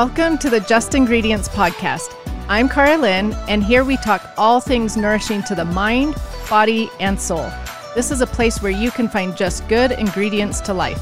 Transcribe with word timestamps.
Welcome 0.00 0.38
to 0.38 0.48
the 0.48 0.60
Just 0.60 0.94
Ingredients 0.94 1.46
Podcast. 1.50 2.16
I'm 2.48 2.70
Karalynne, 2.70 3.34
and 3.50 3.62
here 3.62 3.84
we 3.84 3.98
talk 3.98 4.32
all 4.38 4.58
things 4.58 4.96
nourishing 4.96 5.42
to 5.42 5.54
the 5.54 5.66
mind, 5.66 6.16
body, 6.48 6.88
and 7.00 7.20
soul. 7.20 7.46
This 7.94 8.10
is 8.10 8.22
a 8.22 8.26
place 8.26 8.62
where 8.62 8.72
you 8.72 8.90
can 8.90 9.10
find 9.10 9.36
just 9.36 9.68
good 9.68 9.92
ingredients 9.92 10.62
to 10.62 10.72
life. 10.72 10.98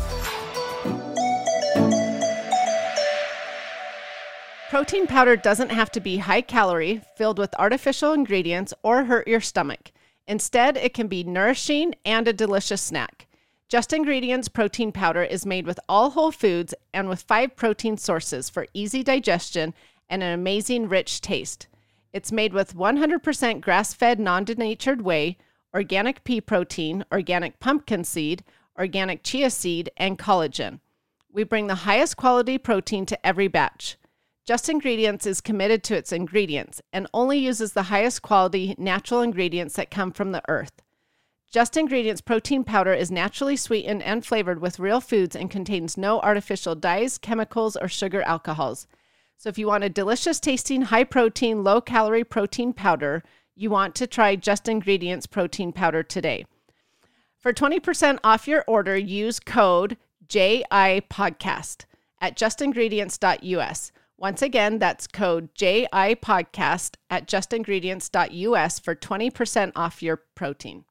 Protein 4.68 5.06
powder 5.06 5.36
doesn't 5.36 5.70
have 5.70 5.92
to 5.92 6.00
be 6.00 6.16
high 6.18 6.42
calorie, 6.42 7.00
filled 7.16 7.38
with 7.38 7.54
artificial 7.56 8.12
ingredients, 8.12 8.74
or 8.82 9.04
hurt 9.04 9.28
your 9.28 9.40
stomach. 9.40 9.92
Instead, 10.26 10.76
it 10.76 10.92
can 10.92 11.06
be 11.06 11.22
nourishing 11.22 11.94
and 12.04 12.26
a 12.26 12.32
delicious 12.32 12.82
snack. 12.82 13.27
Just 13.68 13.92
Ingredients 13.92 14.48
protein 14.48 14.92
powder 14.92 15.22
is 15.22 15.44
made 15.44 15.66
with 15.66 15.78
all 15.90 16.08
whole 16.10 16.32
foods 16.32 16.72
and 16.94 17.06
with 17.06 17.20
five 17.20 17.54
protein 17.54 17.98
sources 17.98 18.48
for 18.48 18.66
easy 18.72 19.02
digestion 19.02 19.74
and 20.08 20.22
an 20.22 20.32
amazing 20.32 20.88
rich 20.88 21.20
taste. 21.20 21.66
It's 22.14 22.32
made 22.32 22.54
with 22.54 22.74
100% 22.74 23.60
grass 23.60 23.92
fed, 23.92 24.18
non 24.18 24.44
denatured 24.44 25.02
whey, 25.02 25.36
organic 25.74 26.24
pea 26.24 26.40
protein, 26.40 27.04
organic 27.12 27.60
pumpkin 27.60 28.04
seed, 28.04 28.42
organic 28.78 29.22
chia 29.22 29.50
seed, 29.50 29.90
and 29.98 30.18
collagen. 30.18 30.80
We 31.30 31.44
bring 31.44 31.66
the 31.66 31.84
highest 31.84 32.16
quality 32.16 32.56
protein 32.56 33.04
to 33.04 33.26
every 33.26 33.48
batch. 33.48 33.98
Just 34.46 34.70
Ingredients 34.70 35.26
is 35.26 35.42
committed 35.42 35.84
to 35.84 35.94
its 35.94 36.10
ingredients 36.10 36.80
and 36.90 37.06
only 37.12 37.36
uses 37.36 37.74
the 37.74 37.82
highest 37.82 38.22
quality 38.22 38.74
natural 38.78 39.20
ingredients 39.20 39.74
that 39.74 39.90
come 39.90 40.10
from 40.10 40.32
the 40.32 40.42
earth. 40.48 40.80
Just 41.50 41.78
Ingredients 41.78 42.20
protein 42.20 42.62
powder 42.62 42.92
is 42.92 43.10
naturally 43.10 43.56
sweetened 43.56 44.02
and 44.02 44.24
flavored 44.24 44.60
with 44.60 44.78
real 44.78 45.00
foods 45.00 45.34
and 45.34 45.50
contains 45.50 45.96
no 45.96 46.20
artificial 46.20 46.74
dyes, 46.74 47.16
chemicals, 47.16 47.74
or 47.74 47.88
sugar 47.88 48.20
alcohols. 48.20 48.86
So, 49.38 49.48
if 49.48 49.56
you 49.56 49.66
want 49.66 49.82
a 49.82 49.88
delicious 49.88 50.40
tasting, 50.40 50.82
high 50.82 51.04
protein, 51.04 51.64
low 51.64 51.80
calorie 51.80 52.22
protein 52.24 52.74
powder, 52.74 53.22
you 53.54 53.70
want 53.70 53.94
to 53.94 54.06
try 54.06 54.36
Just 54.36 54.68
Ingredients 54.68 55.26
protein 55.26 55.72
powder 55.72 56.02
today. 56.02 56.44
For 57.38 57.54
20% 57.54 58.18
off 58.22 58.46
your 58.46 58.62
order, 58.66 58.96
use 58.98 59.40
code 59.40 59.96
JI 60.28 61.00
Podcast 61.08 61.86
at 62.20 62.36
justingredients.us. 62.36 63.92
Once 64.18 64.42
again, 64.42 64.78
that's 64.78 65.06
code 65.06 65.54
JI 65.54 66.16
Podcast 66.16 66.96
at 67.08 67.26
justingredients.us 67.26 68.78
for 68.80 68.94
20% 68.94 69.72
off 69.74 70.02
your 70.02 70.16
protein. 70.34 70.84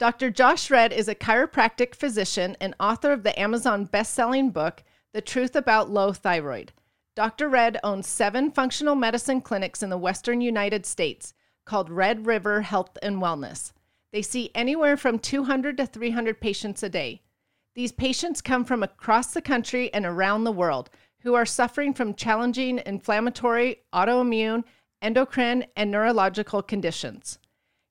Dr. 0.00 0.30
Josh 0.30 0.70
Redd 0.70 0.94
is 0.94 1.08
a 1.08 1.14
chiropractic 1.14 1.94
physician 1.94 2.56
and 2.58 2.74
author 2.80 3.12
of 3.12 3.22
the 3.22 3.38
Amazon 3.38 3.84
best-selling 3.84 4.48
book, 4.48 4.82
The 5.12 5.20
Truth 5.20 5.54
About 5.54 5.90
Low 5.90 6.14
Thyroid. 6.14 6.72
Dr. 7.14 7.50
Redd 7.50 7.78
owns 7.84 8.06
seven 8.06 8.50
functional 8.50 8.94
medicine 8.94 9.42
clinics 9.42 9.82
in 9.82 9.90
the 9.90 9.98
western 9.98 10.40
United 10.40 10.86
States 10.86 11.34
called 11.66 11.90
Red 11.90 12.24
River 12.24 12.62
Health 12.62 12.96
and 13.02 13.16
Wellness. 13.16 13.72
They 14.10 14.22
see 14.22 14.50
anywhere 14.54 14.96
from 14.96 15.18
200 15.18 15.76
to 15.76 15.84
300 15.84 16.40
patients 16.40 16.82
a 16.82 16.88
day. 16.88 17.20
These 17.74 17.92
patients 17.92 18.40
come 18.40 18.64
from 18.64 18.82
across 18.82 19.34
the 19.34 19.42
country 19.42 19.92
and 19.92 20.06
around 20.06 20.44
the 20.44 20.50
world 20.50 20.88
who 21.24 21.34
are 21.34 21.44
suffering 21.44 21.92
from 21.92 22.14
challenging 22.14 22.80
inflammatory, 22.86 23.82
autoimmune, 23.92 24.64
endocrine, 25.02 25.66
and 25.76 25.90
neurological 25.90 26.62
conditions. 26.62 27.38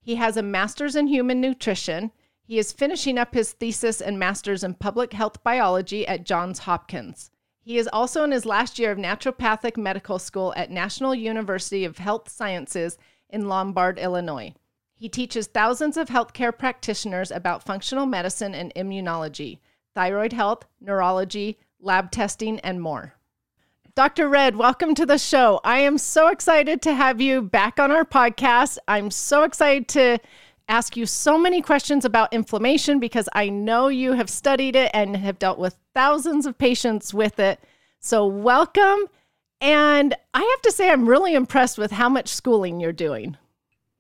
He 0.02 0.16
has 0.16 0.38
a 0.38 0.42
master's 0.42 0.96
in 0.96 1.08
human 1.08 1.42
nutrition. 1.42 2.12
He 2.42 2.58
is 2.58 2.72
finishing 2.72 3.18
up 3.18 3.34
his 3.34 3.52
thesis 3.54 4.02
and 4.02 4.18
master's 4.18 4.64
in 4.64 4.74
public 4.76 5.14
health 5.14 5.44
biology 5.44 6.08
at 6.08 6.26
Johns 6.26 6.60
Hopkins. 6.60 7.32
He 7.62 7.78
is 7.78 7.90
also 7.92 8.24
in 8.24 8.32
his 8.32 8.46
last 8.46 8.80
year 8.80 8.92
of 8.92 8.98
naturopathic 8.98 9.78
medical 9.78 10.18
school 10.18 10.54
at 10.56 10.72
National 10.72 11.14
University 11.14 11.86
of 11.86 12.00
Health 12.00 12.30
Sciences 12.30 12.98
in 13.30 13.48
Lombard, 13.48 14.00
Illinois. 14.00 14.54
He 14.96 15.08
teaches 15.08 15.48
thousands 15.48 15.96
of 15.96 16.10
healthcare 16.10 16.58
practitioners 16.58 17.30
about 17.32 17.64
functional 17.64 18.06
medicine 18.06 18.56
and 18.56 18.74
immunology, 18.76 19.60
thyroid 19.94 20.34
health, 20.34 20.66
neurology, 20.82 21.60
lab 21.80 22.12
testing, 22.12 22.60
and 22.62 22.82
more. 22.82 23.19
Dr. 23.96 24.30
Redd, 24.30 24.56
welcome 24.56 24.94
to 24.96 25.06
the 25.06 25.18
show. 25.18 25.60
I 25.64 25.80
am 25.80 25.98
so 25.98 26.28
excited 26.28 26.82
to 26.84 26.94
have 26.94 27.20
you 27.20 27.42
back 27.42 27.80
on 27.80 27.92
our 27.92 28.06
podcast. 28.06 28.78
I'm 28.88 29.10
so 29.10 29.44
excited 29.44 29.88
to 29.90 30.20
ask 30.68 30.96
you 30.96 31.06
so 31.06 31.38
many 31.38 31.62
questions 31.62 32.06
about 32.06 32.32
inflammation 32.32 33.00
because 33.00 33.28
I 33.34 33.50
know 33.50 33.88
you 33.88 34.14
have 34.14 34.30
studied 34.30 34.76
it 34.76 34.92
and 34.94 35.18
have 35.18 35.40
dealt 35.40 35.58
with 35.58 35.78
thousands 35.96 36.46
of 36.46 36.58
patients 36.58 37.14
with 37.14 37.40
it. 37.40 37.60
So, 38.00 38.28
welcome. 38.28 39.08
And 39.60 40.16
I 40.34 40.40
have 40.40 40.62
to 40.64 40.72
say, 40.72 40.90
I'm 40.90 41.08
really 41.08 41.34
impressed 41.34 41.78
with 41.78 41.92
how 41.92 42.10
much 42.10 42.28
schooling 42.28 42.80
you're 42.80 42.94
doing. 42.94 43.38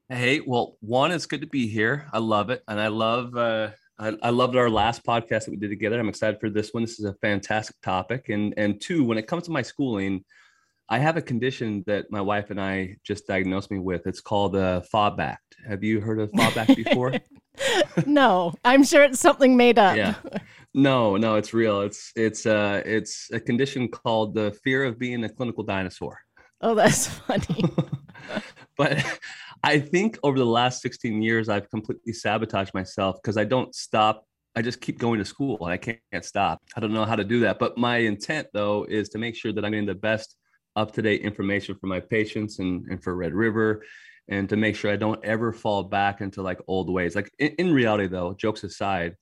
Hey, 0.07 0.39
well, 0.39 0.78
one, 0.81 1.11
it's 1.11 1.25
good 1.25 1.41
to 1.41 1.47
be 1.47 1.67
here. 1.67 2.07
I 2.13 2.19
love 2.19 2.49
it. 2.49 2.63
And 2.67 2.79
I 2.79 2.88
love 2.88 3.35
uh, 3.35 3.72
I, 3.99 4.15
I 4.23 4.29
loved 4.29 4.55
our 4.55 4.69
last 4.69 5.03
podcast 5.03 5.45
that 5.45 5.51
we 5.51 5.57
did 5.57 5.69
together. 5.69 5.99
I'm 5.99 6.09
excited 6.09 6.39
for 6.39 6.49
this 6.49 6.73
one. 6.73 6.83
This 6.83 6.99
is 6.99 7.05
a 7.05 7.13
fantastic 7.15 7.75
topic. 7.81 8.29
And 8.29 8.53
and 8.57 8.79
two, 8.79 9.03
when 9.03 9.17
it 9.17 9.27
comes 9.27 9.43
to 9.43 9.51
my 9.51 9.61
schooling, 9.61 10.23
I 10.87 10.99
have 10.99 11.17
a 11.17 11.21
condition 11.21 11.83
that 11.85 12.09
my 12.09 12.21
wife 12.21 12.49
and 12.49 12.59
I 12.59 12.95
just 13.03 13.27
diagnosed 13.27 13.69
me 13.69 13.77
with. 13.77 14.07
It's 14.07 14.21
called 14.21 14.55
uh, 14.55 14.81
Faubacht. 14.91 15.37
Have 15.67 15.83
you 15.83 15.99
heard 15.99 16.19
of 16.19 16.31
Faubacht 16.31 16.75
before? 16.75 17.13
no, 18.05 18.53
I'm 18.63 18.83
sure 18.83 19.03
it's 19.03 19.19
something 19.19 19.57
made 19.57 19.77
up. 19.77 19.97
Yeah. 19.97 20.16
No, 20.73 21.17
no, 21.17 21.35
it's 21.35 21.53
real. 21.53 21.81
It's 21.81 22.11
it's 22.16 22.45
uh 22.45 22.81
it's 22.85 23.29
a 23.31 23.39
condition 23.39 23.87
called 23.87 24.33
the 24.33 24.51
fear 24.63 24.85
of 24.85 24.97
being 24.97 25.23
a 25.23 25.29
clinical 25.29 25.63
dinosaur. 25.63 26.19
Oh, 26.61 26.75
that's 26.75 27.07
funny. 27.27 27.66
but 28.77 29.03
I 29.64 29.80
think 29.80 30.18
over 30.24 30.38
the 30.38 30.46
last 30.46 30.81
16 30.81 31.22
years, 31.22 31.50
I've 31.50 31.70
completely 31.70 32.14
sabotaged 32.14 32.74
myself 32.74 33.18
because 33.22 33.38
I 33.38 33.44
don't 33.44 33.74
stop. 33.75 34.25
I 34.56 34.62
just 34.62 34.81
keep 34.81 34.97
going 34.97 35.20
to 35.20 35.25
school 35.25 35.58
and 35.62 35.72
I 35.72 35.78
can't, 35.78 36.00
can't 36.12 36.25
stop. 36.25 36.62
I 36.75 36.80
don't 36.80 36.94
know 36.94 37.06
how 37.06 37.16
to 37.16 37.24
do 37.24 37.42
that. 37.42 37.59
But 37.59 37.78
my 37.78 37.97
intent, 37.97 38.47
though, 38.53 38.86
is 38.86 39.09
to 39.09 39.18
make 39.18 39.36
sure 39.36 39.52
that 39.53 39.64
I'm 39.64 39.72
getting 39.72 39.86
the 39.86 39.96
best 39.96 40.36
up 40.75 40.92
to 40.94 41.02
date 41.02 41.22
information 41.22 41.75
for 41.80 41.88
my 41.88 42.00
patients 42.00 42.59
and, 42.59 42.86
and 42.90 43.03
for 43.03 43.16
Red 43.16 43.34
River 43.34 43.84
and 44.28 44.47
to 44.50 44.56
make 44.56 44.75
sure 44.75 44.92
I 44.92 44.96
don't 44.96 45.24
ever 45.25 45.52
fall 45.52 45.84
back 45.84 46.22
into 46.22 46.41
like 46.41 46.59
old 46.68 46.90
ways. 46.90 47.16
Like 47.16 47.31
in, 47.40 47.50
in 47.59 47.74
reality, 47.74 48.08
though, 48.08 48.34
jokes 48.34 48.64
aside, 48.64 49.16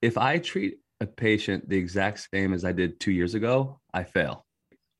if 0.00 0.16
I 0.16 0.38
treat 0.38 0.78
a 1.00 1.06
patient 1.06 1.68
the 1.68 1.76
exact 1.76 2.26
same 2.32 2.54
as 2.54 2.64
I 2.64 2.72
did 2.72 3.00
two 3.00 3.12
years 3.12 3.34
ago, 3.34 3.80
I 3.92 4.04
fail 4.04 4.45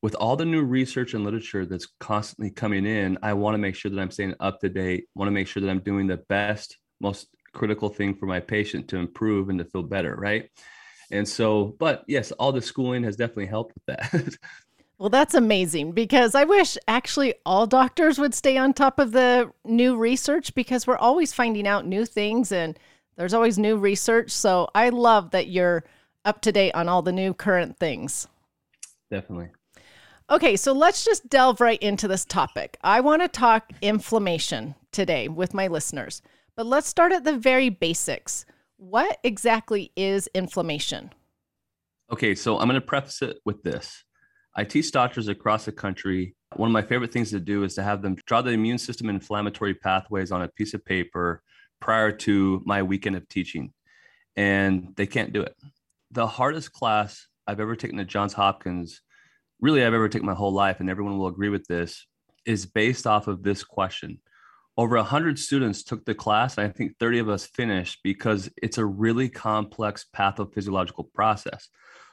with 0.07 0.15
all 0.15 0.37
the 0.37 0.45
new 0.45 0.63
research 0.63 1.13
and 1.15 1.25
literature 1.25 1.65
that's 1.65 1.85
constantly 1.99 2.49
coming 2.49 2.85
in, 2.85 3.17
I 3.21 3.33
want 3.33 3.55
to 3.55 3.57
make 3.57 3.75
sure 3.75 3.91
that 3.91 3.99
I'm 3.99 4.09
staying 4.09 4.35
up 4.39 4.61
to 4.61 4.69
date, 4.69 5.09
want 5.15 5.27
to 5.27 5.33
make 5.33 5.47
sure 5.47 5.59
that 5.61 5.69
I'm 5.69 5.81
doing 5.81 6.07
the 6.07 6.15
best, 6.15 6.77
most 7.01 7.27
critical 7.51 7.89
thing 7.89 8.15
for 8.15 8.25
my 8.25 8.39
patient 8.39 8.87
to 8.87 8.95
improve 8.95 9.49
and 9.49 9.59
to 9.59 9.65
feel 9.65 9.83
better, 9.83 10.15
right? 10.15 10.49
And 11.11 11.27
so, 11.27 11.75
but 11.77 12.05
yes, 12.07 12.31
all 12.31 12.53
the 12.53 12.61
schooling 12.61 13.03
has 13.03 13.17
definitely 13.17 13.47
helped 13.47 13.73
with 13.75 13.97
that. 13.97 14.37
well, 14.97 15.09
that's 15.09 15.33
amazing 15.33 15.91
because 15.91 16.35
I 16.35 16.45
wish 16.45 16.77
actually 16.87 17.33
all 17.45 17.67
doctors 17.67 18.17
would 18.17 18.33
stay 18.33 18.55
on 18.55 18.73
top 18.73 18.99
of 18.99 19.11
the 19.11 19.51
new 19.65 19.97
research 19.97 20.55
because 20.55 20.87
we're 20.87 20.95
always 20.95 21.33
finding 21.33 21.67
out 21.67 21.85
new 21.85 22.05
things 22.05 22.53
and 22.53 22.79
there's 23.17 23.33
always 23.33 23.59
new 23.59 23.75
research. 23.75 24.31
So 24.31 24.69
I 24.73 24.87
love 24.87 25.31
that 25.31 25.47
you're 25.47 25.83
up 26.23 26.39
to 26.43 26.53
date 26.53 26.75
on 26.75 26.87
all 26.87 27.01
the 27.01 27.11
new 27.11 27.33
current 27.33 27.77
things. 27.77 28.29
Definitely. 29.11 29.49
Okay, 30.29 30.57
so 30.57 30.73
let's 30.73 31.05
just 31.05 31.29
delve 31.29 31.61
right 31.61 31.81
into 31.81 32.05
this 32.05 32.25
topic. 32.25 32.77
I 32.83 32.99
want 32.99 33.21
to 33.21 33.29
talk 33.29 33.71
inflammation 33.81 34.75
today 34.91 35.29
with 35.29 35.53
my 35.53 35.67
listeners, 35.67 36.21
but 36.57 36.65
let's 36.65 36.89
start 36.89 37.13
at 37.13 37.23
the 37.23 37.37
very 37.37 37.69
basics. 37.69 38.45
What 38.75 39.19
exactly 39.23 39.93
is 39.95 40.27
inflammation? 40.35 41.13
Okay, 42.11 42.35
so 42.35 42.59
I'm 42.59 42.67
going 42.67 42.75
to 42.75 42.85
preface 42.85 43.21
it 43.21 43.37
with 43.45 43.63
this. 43.63 44.03
I 44.53 44.65
teach 44.65 44.91
doctors 44.91 45.29
across 45.29 45.63
the 45.63 45.71
country. 45.71 46.35
One 46.57 46.67
of 46.67 46.73
my 46.73 46.81
favorite 46.81 47.13
things 47.13 47.29
to 47.29 47.39
do 47.39 47.63
is 47.63 47.75
to 47.75 47.83
have 47.83 48.01
them 48.01 48.17
draw 48.25 48.41
the 48.41 48.51
immune 48.51 48.79
system 48.79 49.09
inflammatory 49.09 49.75
pathways 49.75 50.33
on 50.33 50.41
a 50.41 50.49
piece 50.49 50.73
of 50.73 50.83
paper 50.83 51.41
prior 51.79 52.11
to 52.11 52.61
my 52.65 52.83
weekend 52.83 53.15
of 53.15 53.29
teaching. 53.29 53.71
And 54.35 54.93
they 54.97 55.07
can't 55.07 55.31
do 55.31 55.43
it. 55.43 55.55
The 56.11 56.27
hardest 56.27 56.73
class 56.73 57.27
I've 57.47 57.61
ever 57.61 57.77
taken 57.77 57.97
at 58.01 58.07
Johns 58.07 58.33
Hopkins 58.33 59.01
really 59.59 59.83
I've 59.83 59.93
ever 59.93 60.09
taken 60.09 60.25
my 60.25 60.33
whole 60.33 60.53
life, 60.53 60.79
and 60.79 60.89
everyone 60.89 61.17
will 61.17 61.27
agree 61.27 61.49
with 61.49 61.65
this, 61.67 62.05
is 62.45 62.65
based 62.65 63.07
off 63.07 63.27
of 63.27 63.43
this 63.43 63.63
question. 63.63 64.19
Over 64.77 64.97
100 64.97 65.39
students 65.39 65.83
took 65.83 66.05
the 66.05 66.13
class, 66.13 66.57
and 66.57 66.67
I 66.67 66.71
think 66.71 66.97
30 66.99 67.19
of 67.19 67.29
us 67.29 67.47
finished 67.47 67.99
because 68.03 68.49
it's 68.61 68.77
a 68.77 68.85
really 68.85 69.27
complex 69.27 70.05
pathophysiological 70.15 71.11
process. 71.13 71.69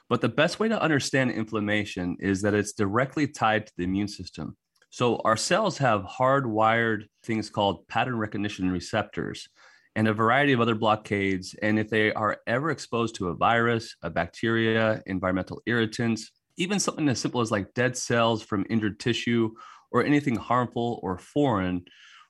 But 0.09 0.21
the 0.21 0.29
best 0.29 0.59
way 0.59 0.67
to 0.67 0.81
understand 0.81 1.31
inflammation 1.31 2.17
is 2.19 2.41
that 2.41 2.53
it's 2.53 2.73
directly 2.73 3.27
tied 3.27 3.67
to 3.67 3.73
the 3.77 3.83
immune 3.83 4.07
system. 4.07 4.57
So 4.89 5.17
our 5.25 5.37
cells 5.37 5.77
have 5.79 6.03
hardwired 6.03 7.05
things 7.23 7.49
called 7.49 7.87
pattern 7.87 8.17
recognition 8.17 8.71
receptors 8.71 9.47
and 9.95 10.07
a 10.07 10.13
variety 10.13 10.53
of 10.53 10.61
other 10.61 10.75
blockades. 10.75 11.55
And 11.61 11.79
if 11.79 11.89
they 11.89 12.13
are 12.13 12.39
ever 12.47 12.69
exposed 12.69 13.15
to 13.15 13.29
a 13.29 13.35
virus, 13.35 13.95
a 14.01 14.09
bacteria, 14.09 15.01
environmental 15.05 15.61
irritants, 15.65 16.31
even 16.57 16.79
something 16.79 17.07
as 17.09 17.19
simple 17.19 17.41
as 17.41 17.51
like 17.51 17.73
dead 17.73 17.97
cells 17.97 18.41
from 18.41 18.65
injured 18.69 18.99
tissue 18.99 19.51
or 19.91 20.03
anything 20.03 20.35
harmful 20.35 20.99
or 21.03 21.17
foreign 21.17 21.83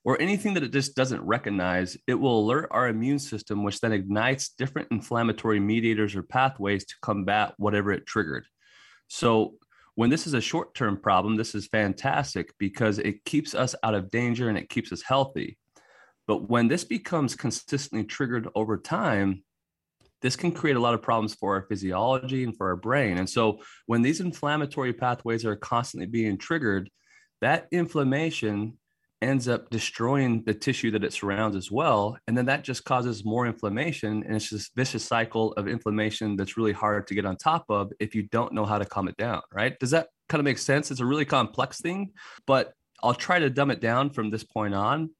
or 0.06 0.20
anything 0.20 0.54
that 0.54 0.62
it 0.62 0.72
just 0.72 0.94
doesn't 0.94 1.20
recognize, 1.22 1.96
it 2.06 2.14
will 2.14 2.38
alert 2.38 2.68
our 2.70 2.86
immune 2.86 3.18
system, 3.18 3.64
which 3.64 3.80
then 3.80 3.92
ignites 3.92 4.50
different 4.50 4.86
inflammatory 4.92 5.58
mediators 5.58 6.14
or 6.14 6.22
pathways 6.22 6.86
to 6.86 6.94
combat 7.02 7.54
whatever 7.56 7.90
it 7.90 8.06
triggered. 8.06 8.46
So, 9.08 9.54
when 9.96 10.10
this 10.10 10.26
is 10.26 10.34
a 10.34 10.40
short 10.40 10.74
term 10.74 10.96
problem, 10.98 11.36
this 11.36 11.54
is 11.54 11.66
fantastic 11.66 12.52
because 12.58 12.98
it 12.98 13.24
keeps 13.24 13.54
us 13.54 13.74
out 13.82 13.94
of 13.94 14.10
danger 14.10 14.48
and 14.48 14.58
it 14.58 14.68
keeps 14.68 14.92
us 14.92 15.02
healthy. 15.02 15.58
But 16.28 16.48
when 16.48 16.68
this 16.68 16.84
becomes 16.84 17.34
consistently 17.34 18.04
triggered 18.04 18.46
over 18.54 18.76
time, 18.76 19.42
this 20.22 20.36
can 20.36 20.52
create 20.52 20.76
a 20.76 20.80
lot 20.80 20.94
of 20.94 21.02
problems 21.02 21.34
for 21.34 21.54
our 21.54 21.66
physiology 21.68 22.44
and 22.44 22.56
for 22.56 22.68
our 22.68 22.76
brain. 22.76 23.18
And 23.18 23.28
so, 23.28 23.60
when 23.86 24.02
these 24.02 24.20
inflammatory 24.20 24.92
pathways 24.92 25.44
are 25.44 25.56
constantly 25.56 26.06
being 26.06 26.38
triggered, 26.38 26.90
that 27.40 27.66
inflammation 27.70 28.78
ends 29.22 29.48
up 29.48 29.70
destroying 29.70 30.42
the 30.44 30.52
tissue 30.52 30.90
that 30.90 31.04
it 31.04 31.12
surrounds 31.12 31.56
as 31.56 31.70
well. 31.70 32.18
And 32.26 32.36
then 32.36 32.46
that 32.46 32.64
just 32.64 32.84
causes 32.84 33.24
more 33.24 33.46
inflammation. 33.46 34.22
And 34.24 34.36
it's 34.36 34.50
this 34.50 34.70
vicious 34.76 35.04
cycle 35.04 35.52
of 35.54 35.68
inflammation 35.68 36.36
that's 36.36 36.56
really 36.56 36.72
hard 36.72 37.06
to 37.06 37.14
get 37.14 37.24
on 37.24 37.36
top 37.36 37.64
of 37.68 37.92
if 37.98 38.14
you 38.14 38.24
don't 38.24 38.52
know 38.52 38.66
how 38.66 38.78
to 38.78 38.84
calm 38.84 39.08
it 39.08 39.16
down, 39.16 39.40
right? 39.52 39.78
Does 39.78 39.90
that 39.92 40.08
kind 40.28 40.40
of 40.40 40.44
make 40.44 40.58
sense? 40.58 40.90
It's 40.90 41.00
a 41.00 41.06
really 41.06 41.24
complex 41.24 41.80
thing, 41.80 42.12
but 42.46 42.72
I'll 43.02 43.14
try 43.14 43.38
to 43.38 43.50
dumb 43.50 43.70
it 43.70 43.80
down 43.80 44.10
from 44.10 44.30
this 44.30 44.44
point 44.44 44.74
on. 44.74 45.10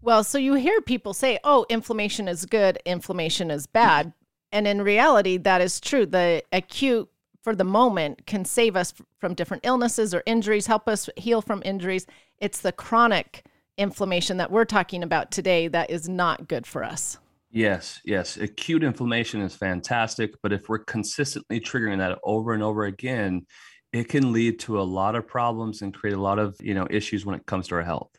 Well, 0.00 0.24
so 0.24 0.36
you 0.36 0.54
hear 0.54 0.80
people 0.82 1.14
say, 1.14 1.38
oh, 1.44 1.64
inflammation 1.68 2.28
is 2.28 2.44
good, 2.44 2.78
inflammation 2.84 3.50
is 3.50 3.66
bad. 3.66 4.12
And 4.54 4.68
in 4.68 4.82
reality, 4.82 5.36
that 5.38 5.60
is 5.60 5.80
true. 5.80 6.06
The 6.06 6.44
acute 6.52 7.10
for 7.42 7.56
the 7.56 7.64
moment 7.64 8.24
can 8.26 8.44
save 8.44 8.76
us 8.76 8.94
from 9.18 9.34
different 9.34 9.66
illnesses 9.66 10.14
or 10.14 10.22
injuries, 10.26 10.68
help 10.68 10.88
us 10.88 11.10
heal 11.16 11.42
from 11.42 11.60
injuries. 11.64 12.06
It's 12.38 12.60
the 12.60 12.70
chronic 12.70 13.44
inflammation 13.76 14.36
that 14.36 14.52
we're 14.52 14.64
talking 14.64 15.02
about 15.02 15.32
today 15.32 15.66
that 15.68 15.90
is 15.90 16.08
not 16.08 16.46
good 16.46 16.68
for 16.68 16.84
us. 16.84 17.18
Yes, 17.50 18.00
yes. 18.04 18.36
Acute 18.36 18.84
inflammation 18.84 19.40
is 19.40 19.56
fantastic, 19.56 20.30
but 20.40 20.52
if 20.52 20.68
we're 20.68 20.78
consistently 20.78 21.58
triggering 21.58 21.98
that 21.98 22.20
over 22.22 22.52
and 22.52 22.62
over 22.62 22.84
again, 22.84 23.46
it 23.92 24.08
can 24.08 24.32
lead 24.32 24.60
to 24.60 24.80
a 24.80 24.82
lot 24.82 25.16
of 25.16 25.26
problems 25.26 25.82
and 25.82 25.92
create 25.92 26.14
a 26.14 26.20
lot 26.20 26.38
of, 26.38 26.56
you 26.60 26.74
know, 26.74 26.86
issues 26.90 27.26
when 27.26 27.34
it 27.34 27.44
comes 27.46 27.66
to 27.68 27.74
our 27.74 27.82
health. 27.82 28.10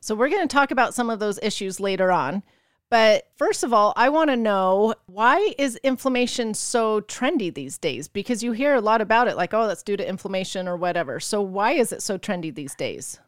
So 0.00 0.14
we're 0.14 0.30
going 0.30 0.48
to 0.48 0.52
talk 0.52 0.70
about 0.70 0.94
some 0.94 1.10
of 1.10 1.18
those 1.18 1.38
issues 1.42 1.80
later 1.80 2.10
on. 2.10 2.42
But 2.88 3.24
first 3.36 3.64
of 3.64 3.72
all, 3.72 3.92
I 3.96 4.08
want 4.08 4.30
to 4.30 4.36
know 4.36 4.94
why 5.06 5.54
is 5.58 5.76
inflammation 5.82 6.54
so 6.54 7.00
trendy 7.00 7.52
these 7.52 7.78
days? 7.78 8.06
Because 8.06 8.42
you 8.42 8.52
hear 8.52 8.74
a 8.74 8.80
lot 8.80 9.00
about 9.00 9.26
it 9.26 9.36
like, 9.36 9.52
oh, 9.52 9.66
that's 9.66 9.82
due 9.82 9.96
to 9.96 10.08
inflammation 10.08 10.68
or 10.68 10.76
whatever. 10.76 11.18
So 11.18 11.42
why 11.42 11.72
is 11.72 11.92
it 11.92 12.02
so 12.02 12.16
trendy 12.16 12.54
these 12.54 12.76
days? 12.76 13.18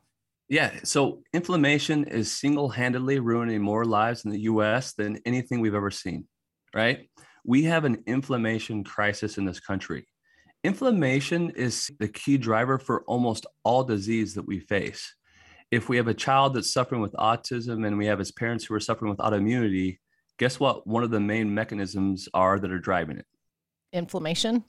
Yeah, 0.49 0.73
so 0.85 1.23
inflammation 1.35 2.05
is 2.05 2.33
single-handedly 2.33 3.19
ruining 3.19 3.61
more 3.61 3.85
lives 3.85 4.25
in 4.25 4.31
the 4.31 4.43
US 4.43 4.95
than 4.95 5.21
anything 5.27 5.61
we've 5.61 5.75
ever 5.75 5.91
seen, 5.91 6.27
right? 6.73 7.11
We 7.45 7.65
have 7.65 7.85
an 7.85 8.03
inflammation 8.07 8.85
crisis 8.85 9.39
in 9.39 9.45
this 9.45 9.61
country. 9.61 10.07
Inflammation 10.65 11.51
is 11.51 11.91
the 11.99 12.09
key 12.09 12.39
driver 12.39 12.79
for 12.79 13.03
almost 13.05 13.45
all 13.65 13.85
disease 13.85 14.35
that 14.35 14.47
we 14.47 14.61
face 14.61 15.15
if 15.71 15.89
we 15.89 15.97
have 15.97 16.09
a 16.09 16.15
child 16.15 16.55
that's 16.55 16.73
suffering 16.73 17.01
with 17.01 17.13
autism 17.13 17.87
and 17.87 17.99
we 17.99 18.07
have 18.07 18.19
his 18.19 18.33
parents 18.33 18.65
who 18.65 18.75
are 18.75 18.81
suffering 18.81 19.11
with 19.11 19.19
autoimmunity, 19.19 19.99
guess 20.39 20.59
what? 20.59 20.87
One 20.87 21.03
of 21.03 21.11
the 21.11 21.21
main 21.21 21.53
mechanisms 21.55 22.29
are 22.35 22.59
that 22.59 22.71
are 22.71 22.79
driving 22.79 23.19
it 23.19 23.27
inflammation. 23.93 24.65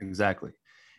Exactly. 0.00 0.50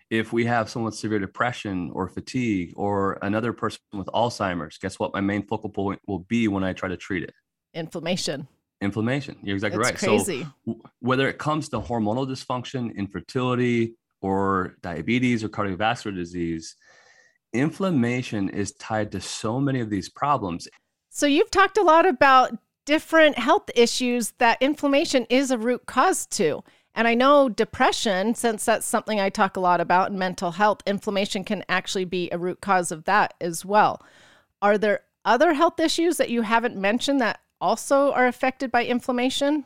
If 0.10 0.32
we 0.32 0.46
have 0.46 0.70
someone 0.70 0.92
with 0.92 0.96
severe 0.96 1.18
depression 1.18 1.90
or 1.94 2.08
fatigue 2.08 2.74
or 2.76 3.18
another 3.24 3.52
person 3.52 3.80
with 3.94 4.08
Alzheimer's, 4.08 4.78
guess 4.78 5.00
what? 5.00 5.12
My 5.14 5.22
main 5.22 5.46
focal 5.48 5.72
point 5.72 6.00
will 6.08 6.20
be 6.20 6.48
when 6.48 6.64
I 6.64 6.74
try 6.74 6.90
to 6.90 6.98
treat 6.98 7.24
it 7.24 7.34
inflammation. 7.74 8.48
Inflammation. 8.82 9.38
You're 9.42 9.56
exactly 9.56 9.80
it's 9.80 9.90
right. 9.90 9.98
Crazy. 9.98 10.46
So, 10.66 10.82
whether 11.00 11.28
it 11.28 11.38
comes 11.38 11.70
to 11.70 11.80
hormonal 11.80 12.28
dysfunction, 12.28 12.96
infertility, 12.96 13.96
or 14.22 14.76
diabetes 14.82 15.44
or 15.44 15.50
cardiovascular 15.50 16.16
disease, 16.16 16.76
inflammation 17.54 18.50
is 18.50 18.74
tied 18.74 19.12
to 19.12 19.22
so 19.22 19.60
many 19.60 19.80
of 19.80 19.90
these 19.90 20.10
problems. 20.10 20.68
So, 21.10 21.26
you've 21.26 21.52
talked 21.52 21.78
a 21.78 21.84
lot 21.84 22.06
about 22.06 22.58
different 22.86 23.38
health 23.38 23.70
issues 23.76 24.32
that 24.40 24.62
inflammation 24.62 25.26
is 25.30 25.52
a 25.52 25.58
root 25.58 25.86
cause 25.86 26.26
to. 26.26 26.64
And 26.96 27.08
I 27.08 27.16
know 27.16 27.50
depression, 27.50 28.36
since 28.36 28.66
that's 28.66 28.86
something 28.86 29.20
I 29.20 29.30
talk 29.30 29.58
a 29.58 29.62
lot 29.62 29.82
about 29.82 30.12
in 30.12 30.20
mental 30.20 30.52
health, 30.52 30.82
inflammation 30.86 31.44
can 31.44 31.64
actually 31.68 32.06
be 32.06 32.30
a 32.32 32.38
root 32.38 32.62
cause 32.62 32.92
of 32.92 33.06
that 33.06 33.34
as 33.42 33.66
well. 33.66 34.04
Are 34.62 34.78
there 34.78 35.02
other 35.26 35.54
health 35.54 35.80
issues 35.80 36.18
that 36.18 36.30
you 36.30 36.44
haven't 36.44 36.76
mentioned 36.76 37.20
that 37.22 37.40
also 37.60 38.12
are 38.12 38.28
affected 38.28 38.72
by 38.72 38.86
inflammation? 38.86 39.66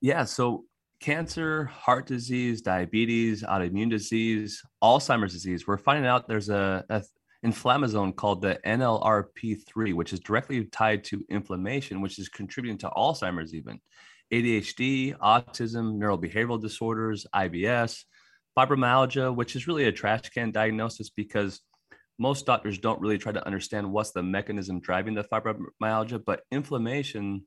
Yeah. 0.00 0.24
So, 0.24 0.64
cancer, 1.02 1.64
heart 1.64 2.06
disease, 2.06 2.62
diabetes, 2.62 3.42
autoimmune 3.42 3.90
disease, 3.90 4.62
Alzheimer's 4.82 5.32
disease, 5.32 5.66
we're 5.66 5.76
finding 5.76 6.06
out 6.06 6.28
there's 6.28 6.48
a, 6.48 6.84
a 6.88 7.02
inflammasome 7.44 8.14
called 8.14 8.40
the 8.40 8.58
NLRP3, 8.64 9.94
which 9.94 10.12
is 10.12 10.20
directly 10.20 10.64
tied 10.66 11.02
to 11.04 11.24
inflammation, 11.28 12.00
which 12.00 12.18
is 12.18 12.28
contributing 12.28 12.78
to 12.78 12.88
Alzheimer's 12.90 13.52
even. 13.52 13.80
ADHD, 14.32 15.16
autism, 15.18 15.98
neurobehavioral 15.98 16.62
disorders, 16.62 17.26
IBS, 17.34 18.04
fibromyalgia, 18.56 19.34
which 19.34 19.56
is 19.56 19.66
really 19.66 19.84
a 19.84 19.92
trash 19.92 20.30
can 20.30 20.52
diagnosis 20.52 21.10
because 21.10 21.60
most 22.18 22.46
doctors 22.46 22.78
don't 22.78 23.00
really 23.00 23.18
try 23.18 23.32
to 23.32 23.44
understand 23.44 23.90
what's 23.90 24.12
the 24.12 24.22
mechanism 24.22 24.80
driving 24.80 25.14
the 25.14 25.24
fibromyalgia, 25.24 26.22
but 26.24 26.42
inflammation 26.52 27.44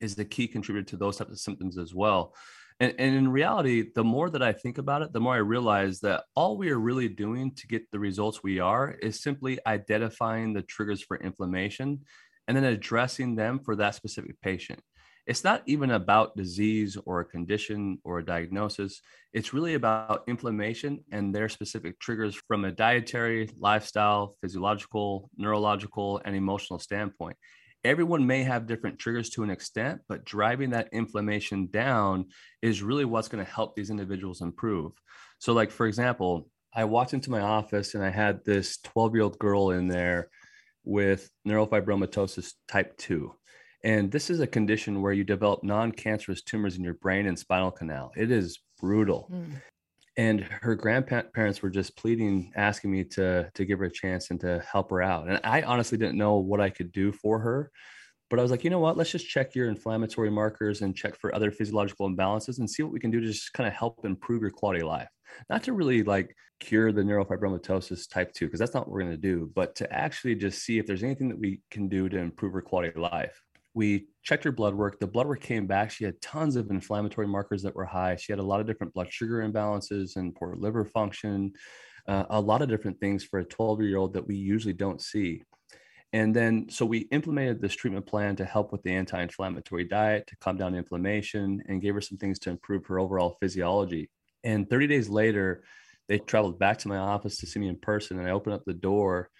is 0.00 0.16
the 0.16 0.24
key 0.24 0.48
contributor 0.48 0.90
to 0.90 0.96
those 0.96 1.16
types 1.16 1.30
of 1.30 1.38
symptoms 1.38 1.78
as 1.78 1.94
well. 1.94 2.34
And, 2.80 2.94
and 2.98 3.14
in 3.14 3.28
reality, 3.28 3.90
the 3.94 4.04
more 4.04 4.30
that 4.30 4.42
I 4.42 4.52
think 4.52 4.78
about 4.78 5.02
it, 5.02 5.12
the 5.12 5.20
more 5.20 5.34
I 5.34 5.38
realize 5.38 6.00
that 6.00 6.24
all 6.34 6.56
we 6.56 6.70
are 6.70 6.78
really 6.78 7.08
doing 7.08 7.52
to 7.54 7.66
get 7.66 7.90
the 7.90 8.00
results 8.00 8.42
we 8.42 8.58
are 8.58 8.90
is 8.90 9.22
simply 9.22 9.58
identifying 9.66 10.52
the 10.52 10.62
triggers 10.62 11.02
for 11.02 11.16
inflammation 11.18 12.00
and 12.48 12.56
then 12.56 12.64
addressing 12.64 13.36
them 13.36 13.60
for 13.60 13.76
that 13.76 13.94
specific 13.94 14.40
patient. 14.40 14.80
It's 15.26 15.44
not 15.44 15.62
even 15.66 15.92
about 15.92 16.36
disease 16.36 16.98
or 17.06 17.20
a 17.20 17.24
condition 17.24 17.98
or 18.04 18.18
a 18.18 18.24
diagnosis. 18.24 19.00
It's 19.32 19.54
really 19.54 19.74
about 19.74 20.24
inflammation 20.26 21.02
and 21.12 21.34
their 21.34 21.48
specific 21.48 21.98
triggers 21.98 22.34
from 22.34 22.66
a 22.66 22.72
dietary, 22.72 23.48
lifestyle, 23.58 24.36
physiological, 24.42 25.30
neurological, 25.38 26.20
and 26.26 26.36
emotional 26.36 26.78
standpoint 26.78 27.36
everyone 27.84 28.26
may 28.26 28.42
have 28.42 28.66
different 28.66 28.98
triggers 28.98 29.30
to 29.30 29.42
an 29.42 29.50
extent, 29.50 30.00
but 30.08 30.24
driving 30.24 30.70
that 30.70 30.88
inflammation 30.92 31.68
down 31.70 32.26
is 32.62 32.82
really 32.82 33.04
what's 33.04 33.28
going 33.28 33.44
to 33.44 33.50
help 33.50 33.74
these 33.74 33.90
individuals 33.90 34.40
improve. 34.40 34.92
So, 35.38 35.52
like, 35.52 35.70
for 35.70 35.86
example, 35.86 36.48
I 36.74 36.84
walked 36.84 37.14
into 37.14 37.30
my 37.30 37.40
office 37.40 37.94
and 37.94 38.04
I 38.04 38.10
had 38.10 38.44
this 38.44 38.78
12 38.78 39.14
year 39.14 39.22
old 39.24 39.38
girl 39.38 39.70
in 39.70 39.86
there 39.88 40.28
with 40.84 41.30
neurofibromatosis 41.46 42.54
type 42.66 42.96
2. 42.98 43.32
And 43.84 44.10
this 44.10 44.30
is 44.30 44.40
a 44.40 44.46
condition 44.46 45.02
where 45.02 45.12
you 45.12 45.24
develop 45.24 45.62
non 45.62 45.92
cancerous 45.92 46.42
tumors 46.42 46.76
in 46.76 46.84
your 46.84 46.94
brain 46.94 47.26
and 47.26 47.38
spinal 47.38 47.70
canal. 47.70 48.12
It 48.16 48.30
is 48.30 48.58
brutal. 48.80 49.28
Mm 49.30 49.60
and 50.16 50.40
her 50.62 50.74
grandparents 50.74 51.62
were 51.62 51.70
just 51.70 51.96
pleading 51.96 52.52
asking 52.56 52.90
me 52.90 53.04
to 53.04 53.50
to 53.54 53.64
give 53.64 53.78
her 53.78 53.86
a 53.86 53.90
chance 53.90 54.30
and 54.30 54.40
to 54.40 54.62
help 54.70 54.90
her 54.90 55.02
out 55.02 55.28
and 55.28 55.40
i 55.44 55.62
honestly 55.62 55.98
didn't 55.98 56.16
know 56.16 56.36
what 56.36 56.60
i 56.60 56.70
could 56.70 56.92
do 56.92 57.12
for 57.12 57.38
her 57.38 57.70
but 58.30 58.38
i 58.38 58.42
was 58.42 58.50
like 58.50 58.64
you 58.64 58.70
know 58.70 58.80
what? 58.80 58.96
Let's 58.96 59.10
just 59.10 59.28
check 59.28 59.54
your 59.54 59.68
inflammatory 59.68 60.30
markers 60.30 60.80
and 60.80 60.96
check 60.96 61.16
for 61.16 61.34
other 61.34 61.50
physiological 61.50 62.08
imbalances 62.08 62.58
and 62.58 62.68
see 62.68 62.82
what 62.82 62.92
we 62.92 62.98
can 62.98 63.10
do 63.10 63.20
to 63.20 63.26
just 63.26 63.52
kind 63.52 63.68
of 63.68 63.74
help 63.74 64.04
improve 64.04 64.40
your 64.40 64.50
quality 64.50 64.80
of 64.80 64.88
life. 64.88 65.08
Not 65.50 65.62
to 65.64 65.72
really 65.72 66.02
like 66.02 66.34
cure 66.60 66.92
the 66.92 67.02
neurofibromatosis 67.02 68.08
type 68.08 68.32
2 68.32 68.46
because 68.46 68.60
that's 68.60 68.74
not 68.74 68.86
what 68.86 68.92
we're 68.92 69.02
going 69.02 69.12
to 69.12 69.16
do 69.16 69.50
but 69.54 69.74
to 69.76 69.92
actually 69.92 70.34
just 70.34 70.62
see 70.62 70.78
if 70.78 70.86
there's 70.86 71.02
anything 71.02 71.28
that 71.28 71.38
we 71.38 71.60
can 71.70 71.88
do 71.88 72.08
to 72.08 72.18
improve 72.18 72.52
her 72.52 72.62
quality 72.62 72.88
of 72.88 72.96
life 72.96 73.43
we 73.74 74.06
checked 74.22 74.44
her 74.44 74.52
blood 74.52 74.74
work. 74.74 75.00
The 75.00 75.06
blood 75.06 75.26
work 75.26 75.40
came 75.40 75.66
back. 75.66 75.90
She 75.90 76.04
had 76.04 76.20
tons 76.22 76.56
of 76.56 76.70
inflammatory 76.70 77.26
markers 77.26 77.62
that 77.62 77.74
were 77.74 77.84
high. 77.84 78.16
She 78.16 78.32
had 78.32 78.38
a 78.38 78.44
lot 78.44 78.60
of 78.60 78.66
different 78.66 78.94
blood 78.94 79.12
sugar 79.12 79.46
imbalances 79.46 80.16
and 80.16 80.34
poor 80.34 80.54
liver 80.56 80.84
function, 80.84 81.52
uh, 82.06 82.24
a 82.30 82.40
lot 82.40 82.62
of 82.62 82.68
different 82.68 83.00
things 83.00 83.24
for 83.24 83.40
a 83.40 83.44
12 83.44 83.82
year 83.82 83.98
old 83.98 84.14
that 84.14 84.26
we 84.26 84.36
usually 84.36 84.72
don't 84.72 85.02
see. 85.02 85.42
And 86.12 86.34
then, 86.34 86.68
so 86.70 86.86
we 86.86 87.08
implemented 87.10 87.60
this 87.60 87.74
treatment 87.74 88.06
plan 88.06 88.36
to 88.36 88.44
help 88.44 88.70
with 88.70 88.82
the 88.84 88.92
anti 88.92 89.20
inflammatory 89.20 89.84
diet, 89.84 90.28
to 90.28 90.36
calm 90.36 90.56
down 90.56 90.76
inflammation, 90.76 91.60
and 91.68 91.82
gave 91.82 91.94
her 91.94 92.00
some 92.00 92.18
things 92.18 92.38
to 92.40 92.50
improve 92.50 92.86
her 92.86 93.00
overall 93.00 93.36
physiology. 93.40 94.10
And 94.44 94.70
30 94.70 94.86
days 94.86 95.08
later, 95.08 95.64
they 96.08 96.20
traveled 96.20 96.60
back 96.60 96.78
to 96.78 96.88
my 96.88 96.98
office 96.98 97.38
to 97.38 97.46
see 97.46 97.58
me 97.58 97.68
in 97.68 97.76
person. 97.76 98.20
And 98.20 98.28
I 98.28 98.32
opened 98.32 98.54
up 98.54 98.64
the 98.64 98.74
door 98.74 99.30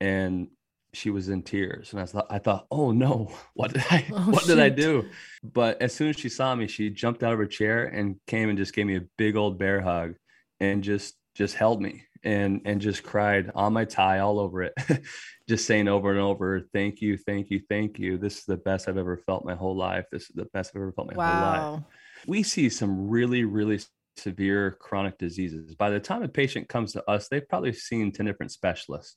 and 0.00 0.48
she 0.96 1.10
was 1.10 1.28
in 1.28 1.42
tears 1.42 1.92
and 1.92 2.00
I 2.00 2.06
thought 2.06 2.26
I 2.30 2.38
thought 2.38 2.66
oh 2.70 2.90
no 2.90 3.30
what 3.54 3.72
did 3.72 3.84
I 3.90 4.06
oh, 4.12 4.30
what 4.30 4.46
did 4.46 4.58
I 4.58 4.70
do? 4.70 5.06
But 5.42 5.80
as 5.82 5.92
soon 5.92 6.08
as 6.08 6.16
she 6.16 6.28
saw 6.28 6.54
me 6.54 6.66
she 6.66 6.90
jumped 6.90 7.22
out 7.22 7.32
of 7.32 7.38
her 7.38 7.46
chair 7.46 7.84
and 7.84 8.16
came 8.26 8.48
and 8.48 8.58
just 8.58 8.74
gave 8.74 8.86
me 8.86 8.96
a 8.96 9.04
big 9.18 9.36
old 9.36 9.58
bear 9.58 9.80
hug 9.80 10.14
and 10.58 10.82
just 10.82 11.14
just 11.34 11.54
held 11.54 11.82
me 11.82 12.02
and 12.24 12.62
and 12.64 12.80
just 12.80 13.02
cried 13.02 13.52
on 13.54 13.74
my 13.74 13.84
tie 13.84 14.20
all 14.20 14.40
over 14.40 14.62
it 14.62 14.72
just 15.48 15.66
saying 15.66 15.86
over 15.86 16.10
and 16.10 16.18
over 16.18 16.62
thank 16.72 17.02
you 17.02 17.18
thank 17.18 17.50
you 17.50 17.60
thank 17.68 17.98
you. 17.98 18.16
This 18.16 18.38
is 18.38 18.44
the 18.44 18.56
best 18.56 18.88
i've 18.88 18.96
ever 18.96 19.18
felt 19.18 19.44
my 19.44 19.54
whole 19.54 19.76
life. 19.76 20.06
This 20.10 20.22
is 20.22 20.34
the 20.34 20.46
best 20.46 20.72
i've 20.74 20.80
ever 20.80 20.92
felt 20.92 21.12
my 21.12 21.16
wow. 21.16 21.60
whole 21.60 21.74
life. 21.74 21.82
We 22.26 22.42
see 22.42 22.70
some 22.70 23.08
really 23.08 23.44
really 23.44 23.80
severe 24.16 24.70
chronic 24.80 25.18
diseases. 25.18 25.74
By 25.74 25.90
the 25.90 26.00
time 26.00 26.22
a 26.22 26.28
patient 26.28 26.70
comes 26.70 26.94
to 26.94 27.08
us 27.08 27.28
they've 27.28 27.46
probably 27.46 27.74
seen 27.74 28.12
10 28.12 28.24
different 28.24 28.50
specialists 28.50 29.16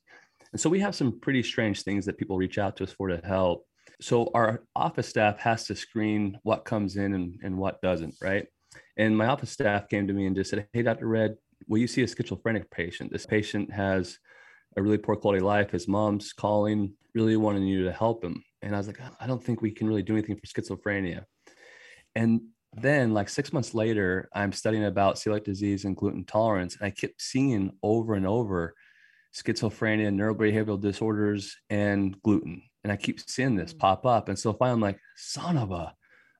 and 0.52 0.60
so 0.60 0.68
we 0.68 0.80
have 0.80 0.94
some 0.94 1.20
pretty 1.20 1.42
strange 1.42 1.82
things 1.82 2.04
that 2.04 2.18
people 2.18 2.36
reach 2.36 2.58
out 2.58 2.76
to 2.76 2.84
us 2.84 2.92
for 2.92 3.08
to 3.08 3.20
help 3.24 3.66
so 4.00 4.30
our 4.34 4.62
office 4.74 5.08
staff 5.08 5.38
has 5.38 5.64
to 5.64 5.74
screen 5.74 6.38
what 6.42 6.64
comes 6.64 6.96
in 6.96 7.14
and, 7.14 7.38
and 7.42 7.56
what 7.56 7.80
doesn't 7.82 8.14
right 8.22 8.46
and 8.96 9.16
my 9.16 9.26
office 9.26 9.50
staff 9.50 9.88
came 9.88 10.06
to 10.06 10.12
me 10.12 10.26
and 10.26 10.36
just 10.36 10.50
said 10.50 10.66
hey 10.72 10.82
dr 10.82 11.06
redd 11.06 11.36
will 11.68 11.78
you 11.78 11.86
see 11.86 12.02
a 12.02 12.08
schizophrenic 12.08 12.70
patient? 12.70 13.12
This 13.12 13.26
patient 13.26 13.72
has 13.72 14.18
a 14.76 14.82
really 14.82 14.98
poor 14.98 15.16
quality 15.16 15.42
life. 15.42 15.70
His 15.70 15.88
mom's 15.88 16.32
calling, 16.32 16.94
really 17.14 17.36
wanting 17.36 17.64
you 17.64 17.84
to 17.84 17.92
help 17.92 18.24
him. 18.24 18.42
And 18.62 18.74
I 18.74 18.78
was 18.78 18.86
like, 18.86 19.00
I 19.20 19.26
don't 19.26 19.42
think 19.42 19.60
we 19.62 19.70
can 19.70 19.86
really 19.86 20.02
do 20.02 20.14
anything 20.14 20.36
for 20.36 20.46
schizophrenia. 20.46 21.24
And 22.14 22.42
then, 22.72 23.14
like 23.14 23.28
six 23.28 23.52
months 23.52 23.74
later, 23.74 24.28
I'm 24.34 24.52
studying 24.52 24.84
about 24.84 25.16
celiac 25.16 25.44
disease 25.44 25.84
and 25.84 25.96
gluten 25.96 26.24
tolerance. 26.24 26.76
And 26.76 26.86
I 26.86 26.90
kept 26.90 27.20
seeing 27.20 27.72
over 27.82 28.14
and 28.14 28.26
over 28.26 28.74
schizophrenia, 29.34 30.12
neurobehavioral 30.12 30.80
disorders, 30.80 31.56
and 31.68 32.20
gluten. 32.22 32.62
And 32.84 32.92
I 32.92 32.96
keep 32.96 33.20
seeing 33.20 33.56
this 33.56 33.72
mm. 33.74 33.78
pop 33.78 34.06
up. 34.06 34.28
And 34.28 34.38
so 34.38 34.52
finally, 34.52 34.74
I'm 34.74 34.80
like, 34.80 34.98
son 35.16 35.56
of 35.56 35.70
a, 35.70 35.92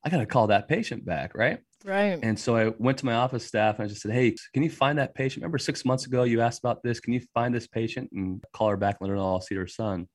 I 0.04 0.10
got 0.10 0.18
to 0.18 0.26
call 0.26 0.48
that 0.48 0.68
patient 0.68 1.04
back. 1.04 1.34
Right. 1.34 1.60
Right. 1.84 2.18
And 2.22 2.38
so 2.38 2.56
I 2.56 2.72
went 2.78 2.98
to 2.98 3.06
my 3.06 3.14
office 3.14 3.46
staff 3.46 3.76
and 3.76 3.86
I 3.86 3.88
just 3.88 4.02
said, 4.02 4.12
Hey, 4.12 4.34
can 4.52 4.62
you 4.62 4.68
find 4.68 4.98
that 4.98 5.14
patient? 5.14 5.42
Remember 5.42 5.58
six 5.58 5.84
months 5.84 6.06
ago 6.06 6.24
you 6.24 6.42
asked 6.42 6.58
about 6.58 6.82
this? 6.82 7.00
Can 7.00 7.14
you 7.14 7.22
find 7.32 7.54
this 7.54 7.66
patient 7.66 8.10
and 8.12 8.42
call 8.52 8.68
her 8.68 8.76
back 8.76 8.98
and 9.00 9.08
let 9.08 9.10
her 9.10 9.16
know 9.16 9.26
I'll 9.26 9.40
see 9.40 9.54
her 9.54 9.66
son? 9.66 10.06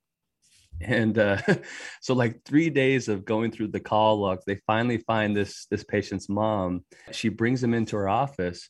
And 0.82 1.18
uh, 1.18 1.42
so 2.02 2.14
like 2.14 2.42
three 2.46 2.70
days 2.70 3.08
of 3.08 3.26
going 3.26 3.52
through 3.52 3.70
the 3.70 3.80
call 3.80 4.20
logs, 4.20 4.44
they 4.46 4.60
finally 4.68 4.98
find 5.00 5.36
this 5.36 5.66
this 5.72 5.84
patient's 5.84 6.30
mom. 6.30 6.86
She 7.12 7.30
brings 7.30 7.64
him 7.64 7.74
into 7.74 7.96
her 7.96 8.10
office. 8.10 8.70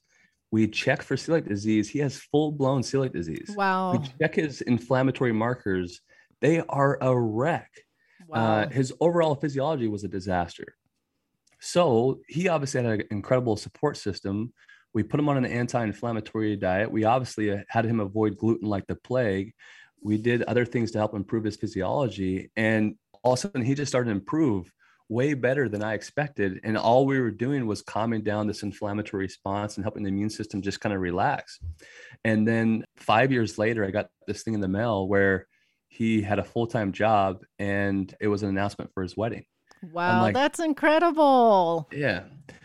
We 0.51 0.67
check 0.67 1.01
for 1.01 1.15
celiac 1.15 1.47
disease. 1.47 1.89
He 1.89 1.99
has 1.99 2.17
full 2.17 2.51
blown 2.51 2.81
celiac 2.81 3.13
disease. 3.13 3.53
Wow. 3.55 3.93
We 3.93 4.09
check 4.19 4.35
his 4.35 4.61
inflammatory 4.61 5.33
markers. 5.33 6.01
They 6.41 6.61
are 6.69 6.97
a 7.01 7.17
wreck. 7.17 7.71
Uh, 8.21 8.25
wow. 8.27 8.59
Uh, 8.61 8.69
his 8.69 8.93
overall 8.99 9.35
physiology 9.35 9.87
was 9.87 10.03
a 10.03 10.07
disaster. 10.07 10.75
So 11.59 12.19
he 12.27 12.47
obviously 12.47 12.83
had 12.83 12.99
an 13.01 13.07
incredible 13.11 13.57
support 13.57 13.97
system. 13.97 14.53
We 14.93 15.03
put 15.03 15.19
him 15.19 15.27
on 15.27 15.37
an 15.37 15.45
anti-inflammatory 15.45 16.55
diet. 16.55 16.91
We 16.91 17.03
obviously 17.03 17.51
uh, 17.51 17.63
had 17.67 17.85
him 17.85 17.99
avoid 17.99 18.37
gluten 18.37 18.69
like 18.69 18.87
the 18.87 18.95
plague. 18.95 19.53
We 20.01 20.17
did 20.17 20.43
other 20.43 20.65
things 20.65 20.91
to 20.91 20.99
help 20.99 21.15
improve 21.15 21.43
his 21.43 21.55
physiology, 21.55 22.51
and 22.55 22.95
all 23.23 23.33
of 23.33 23.39
a 23.39 23.41
sudden 23.41 23.63
he 23.63 23.73
just 23.73 23.91
started 23.91 24.09
to 24.09 24.15
improve 24.15 24.71
way 25.09 25.33
better 25.33 25.69
than 25.69 25.83
I 25.83 25.93
expected. 25.93 26.59
And 26.63 26.77
all 26.77 27.05
we 27.05 27.19
were 27.19 27.31
doing 27.31 27.67
was 27.67 27.81
calming 27.81 28.23
down 28.23 28.47
this 28.47 28.63
inflammatory 28.63 29.23
response 29.23 29.77
and 29.77 29.83
helping 29.83 30.03
the 30.03 30.09
immune 30.09 30.29
system 30.29 30.61
just 30.61 30.81
kind 30.81 30.93
of 30.93 31.01
relax. 31.01 31.59
And 32.23 32.47
then 32.47 32.83
five 32.97 33.31
years 33.31 33.57
later, 33.57 33.85
I 33.85 33.91
got 33.91 34.07
this 34.27 34.43
thing 34.43 34.53
in 34.53 34.61
the 34.61 34.67
mail 34.67 35.07
where 35.07 35.47
he 35.87 36.21
had 36.21 36.39
a 36.39 36.43
full 36.43 36.67
time 36.67 36.91
job 36.91 37.43
and 37.59 38.13
it 38.19 38.27
was 38.27 38.43
an 38.43 38.49
announcement 38.49 38.91
for 38.93 39.03
his 39.03 39.15
wedding. 39.15 39.45
Wow, 39.91 40.23
like, 40.23 40.33
that's 40.33 40.59
incredible. 40.59 41.87
Yeah. 41.91 42.23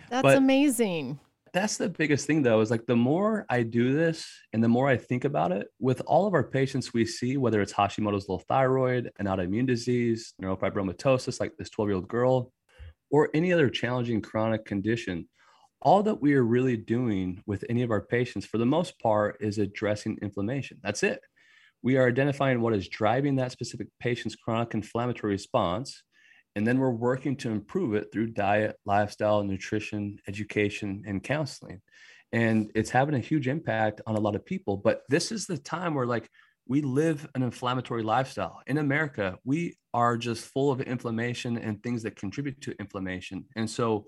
That's 0.08 0.22
but 0.22 0.38
amazing. 0.38 1.20
That's 1.52 1.76
the 1.76 1.88
biggest 1.88 2.26
thing 2.26 2.42
though, 2.42 2.60
is 2.60 2.70
like 2.70 2.86
the 2.86 2.96
more 2.96 3.44
I 3.48 3.62
do 3.62 3.92
this 3.92 4.28
and 4.52 4.62
the 4.62 4.68
more 4.68 4.88
I 4.88 4.96
think 4.96 5.24
about 5.24 5.50
it, 5.50 5.68
with 5.80 6.00
all 6.06 6.26
of 6.26 6.34
our 6.34 6.44
patients 6.44 6.94
we 6.94 7.04
see, 7.04 7.36
whether 7.36 7.60
it's 7.60 7.72
Hashimoto's 7.72 8.28
low 8.28 8.38
thyroid, 8.38 9.10
an 9.18 9.26
autoimmune 9.26 9.66
disease, 9.66 10.34
neurofibromatosis, 10.40 11.40
like 11.40 11.56
this 11.58 11.70
12 11.70 11.88
year 11.88 11.96
old 11.96 12.08
girl, 12.08 12.52
or 13.10 13.30
any 13.34 13.52
other 13.52 13.68
challenging 13.68 14.20
chronic 14.20 14.64
condition, 14.64 15.28
all 15.82 16.02
that 16.04 16.20
we 16.20 16.34
are 16.34 16.44
really 16.44 16.76
doing 16.76 17.42
with 17.46 17.64
any 17.68 17.82
of 17.82 17.90
our 17.90 18.02
patients 18.02 18.46
for 18.46 18.58
the 18.58 18.66
most 18.66 18.98
part 19.00 19.36
is 19.40 19.58
addressing 19.58 20.18
inflammation. 20.22 20.78
That's 20.82 21.02
it. 21.02 21.20
We 21.82 21.96
are 21.96 22.06
identifying 22.06 22.60
what 22.60 22.74
is 22.74 22.88
driving 22.88 23.36
that 23.36 23.52
specific 23.52 23.88
patient's 23.98 24.36
chronic 24.36 24.74
inflammatory 24.74 25.32
response 25.32 26.02
and 26.56 26.66
then 26.66 26.78
we're 26.78 26.90
working 26.90 27.36
to 27.36 27.50
improve 27.50 27.94
it 27.94 28.08
through 28.12 28.28
diet, 28.28 28.76
lifestyle, 28.84 29.42
nutrition, 29.42 30.18
education, 30.26 31.02
and 31.06 31.22
counseling. 31.22 31.80
And 32.32 32.70
it's 32.74 32.90
having 32.90 33.14
a 33.14 33.20
huge 33.20 33.48
impact 33.48 34.00
on 34.06 34.16
a 34.16 34.20
lot 34.20 34.34
of 34.34 34.44
people. 34.44 34.76
But 34.76 35.02
this 35.08 35.32
is 35.32 35.46
the 35.46 35.58
time 35.58 35.94
where, 35.94 36.06
like, 36.06 36.28
we 36.66 36.82
live 36.82 37.28
an 37.34 37.42
inflammatory 37.42 38.02
lifestyle. 38.02 38.60
In 38.66 38.78
America, 38.78 39.36
we 39.44 39.76
are 39.92 40.16
just 40.16 40.44
full 40.44 40.70
of 40.70 40.80
inflammation 40.80 41.58
and 41.58 41.82
things 41.82 42.02
that 42.04 42.16
contribute 42.16 42.60
to 42.62 42.74
inflammation. 42.78 43.44
And 43.56 43.68
so, 43.68 44.06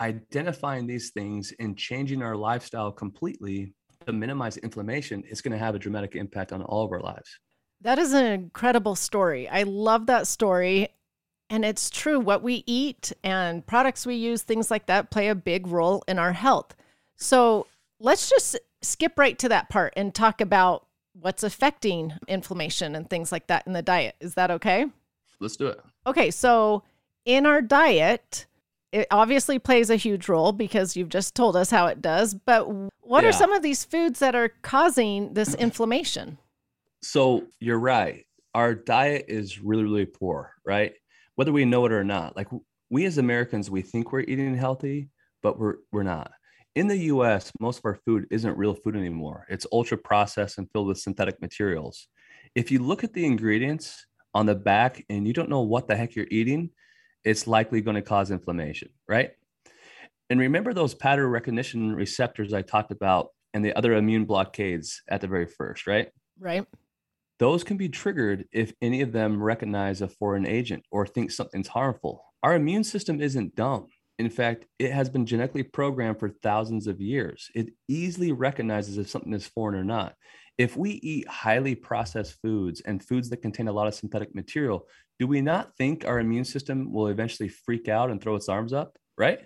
identifying 0.00 0.86
these 0.86 1.10
things 1.10 1.52
and 1.60 1.76
changing 1.76 2.22
our 2.22 2.34
lifestyle 2.34 2.90
completely 2.90 3.74
to 4.06 4.12
minimize 4.12 4.56
inflammation 4.56 5.22
is 5.28 5.42
going 5.42 5.52
to 5.52 5.58
have 5.58 5.74
a 5.74 5.78
dramatic 5.78 6.16
impact 6.16 6.52
on 6.52 6.62
all 6.62 6.84
of 6.84 6.92
our 6.92 7.00
lives. 7.00 7.38
That 7.82 7.98
is 7.98 8.12
an 8.12 8.26
incredible 8.26 8.94
story. 8.94 9.48
I 9.48 9.62
love 9.62 10.06
that 10.06 10.26
story. 10.26 10.88
And 11.50 11.64
it's 11.64 11.90
true, 11.90 12.20
what 12.20 12.44
we 12.44 12.62
eat 12.64 13.12
and 13.24 13.66
products 13.66 14.06
we 14.06 14.14
use, 14.14 14.42
things 14.42 14.70
like 14.70 14.86
that, 14.86 15.10
play 15.10 15.28
a 15.28 15.34
big 15.34 15.66
role 15.66 16.04
in 16.06 16.18
our 16.18 16.32
health. 16.32 16.76
So 17.16 17.66
let's 17.98 18.30
just 18.30 18.56
skip 18.82 19.18
right 19.18 19.36
to 19.40 19.48
that 19.48 19.68
part 19.68 19.92
and 19.96 20.14
talk 20.14 20.40
about 20.40 20.86
what's 21.12 21.42
affecting 21.42 22.12
inflammation 22.28 22.94
and 22.94 23.10
things 23.10 23.32
like 23.32 23.48
that 23.48 23.66
in 23.66 23.72
the 23.72 23.82
diet. 23.82 24.14
Is 24.20 24.34
that 24.34 24.52
okay? 24.52 24.86
Let's 25.40 25.56
do 25.56 25.66
it. 25.66 25.80
Okay. 26.06 26.30
So 26.30 26.84
in 27.24 27.46
our 27.46 27.60
diet, 27.60 28.46
it 28.92 29.08
obviously 29.10 29.58
plays 29.58 29.90
a 29.90 29.96
huge 29.96 30.28
role 30.28 30.52
because 30.52 30.96
you've 30.96 31.08
just 31.08 31.34
told 31.34 31.56
us 31.56 31.70
how 31.70 31.86
it 31.86 32.00
does. 32.00 32.32
But 32.32 32.68
what 33.00 33.24
yeah. 33.24 33.30
are 33.30 33.32
some 33.32 33.52
of 33.52 33.62
these 33.62 33.84
foods 33.84 34.20
that 34.20 34.36
are 34.36 34.50
causing 34.62 35.34
this 35.34 35.54
inflammation? 35.54 36.38
So 37.02 37.44
you're 37.58 37.78
right. 37.78 38.24
Our 38.54 38.74
diet 38.74 39.26
is 39.28 39.60
really, 39.60 39.82
really 39.82 40.06
poor, 40.06 40.54
right? 40.64 40.94
Whether 41.40 41.52
we 41.52 41.64
know 41.64 41.86
it 41.86 41.92
or 41.92 42.04
not. 42.04 42.36
Like 42.36 42.48
we 42.90 43.06
as 43.06 43.16
Americans, 43.16 43.70
we 43.70 43.80
think 43.80 44.12
we're 44.12 44.20
eating 44.20 44.54
healthy, 44.54 45.08
but 45.42 45.58
we're 45.58 45.76
we're 45.90 46.02
not. 46.02 46.32
In 46.74 46.86
the 46.86 46.98
US, 47.14 47.50
most 47.58 47.78
of 47.78 47.86
our 47.86 47.98
food 48.04 48.26
isn't 48.30 48.58
real 48.58 48.74
food 48.74 48.94
anymore. 48.94 49.46
It's 49.48 49.66
ultra 49.72 49.96
processed 49.96 50.58
and 50.58 50.68
filled 50.70 50.88
with 50.88 50.98
synthetic 50.98 51.40
materials. 51.40 52.08
If 52.54 52.70
you 52.70 52.80
look 52.80 53.04
at 53.04 53.14
the 53.14 53.24
ingredients 53.24 54.04
on 54.34 54.44
the 54.44 54.54
back 54.54 55.02
and 55.08 55.26
you 55.26 55.32
don't 55.32 55.48
know 55.48 55.62
what 55.62 55.88
the 55.88 55.96
heck 55.96 56.14
you're 56.14 56.26
eating, 56.30 56.72
it's 57.24 57.46
likely 57.46 57.80
going 57.80 57.96
to 57.96 58.02
cause 58.02 58.30
inflammation, 58.30 58.90
right? 59.08 59.30
And 60.28 60.40
remember 60.40 60.74
those 60.74 60.92
pattern 60.92 61.30
recognition 61.30 61.94
receptors 61.94 62.52
I 62.52 62.60
talked 62.60 62.90
about 62.90 63.28
and 63.54 63.64
the 63.64 63.74
other 63.78 63.94
immune 63.94 64.26
blockades 64.26 65.00
at 65.08 65.22
the 65.22 65.26
very 65.26 65.46
first, 65.46 65.86
right? 65.86 66.10
Right. 66.38 66.66
Those 67.40 67.64
can 67.64 67.78
be 67.78 67.88
triggered 67.88 68.44
if 68.52 68.74
any 68.82 69.00
of 69.00 69.12
them 69.12 69.42
recognize 69.42 70.02
a 70.02 70.08
foreign 70.08 70.46
agent 70.46 70.84
or 70.90 71.06
think 71.06 71.30
something's 71.30 71.68
harmful. 71.68 72.22
Our 72.42 72.54
immune 72.54 72.84
system 72.84 73.18
isn't 73.18 73.56
dumb. 73.56 73.88
In 74.18 74.28
fact, 74.28 74.66
it 74.78 74.92
has 74.92 75.08
been 75.08 75.24
genetically 75.24 75.62
programmed 75.62 76.20
for 76.20 76.28
thousands 76.28 76.86
of 76.86 77.00
years. 77.00 77.50
It 77.54 77.70
easily 77.88 78.32
recognizes 78.32 78.98
if 78.98 79.08
something 79.08 79.32
is 79.32 79.46
foreign 79.46 79.74
or 79.74 79.84
not. 79.84 80.16
If 80.58 80.76
we 80.76 80.90
eat 80.90 81.26
highly 81.26 81.74
processed 81.74 82.36
foods 82.42 82.82
and 82.82 83.02
foods 83.02 83.30
that 83.30 83.40
contain 83.40 83.68
a 83.68 83.72
lot 83.72 83.86
of 83.86 83.94
synthetic 83.94 84.34
material, 84.34 84.86
do 85.18 85.26
we 85.26 85.40
not 85.40 85.74
think 85.78 86.04
our 86.04 86.20
immune 86.20 86.44
system 86.44 86.92
will 86.92 87.06
eventually 87.06 87.48
freak 87.48 87.88
out 87.88 88.10
and 88.10 88.20
throw 88.20 88.36
its 88.36 88.50
arms 88.50 88.74
up? 88.74 88.98
Right? 89.16 89.40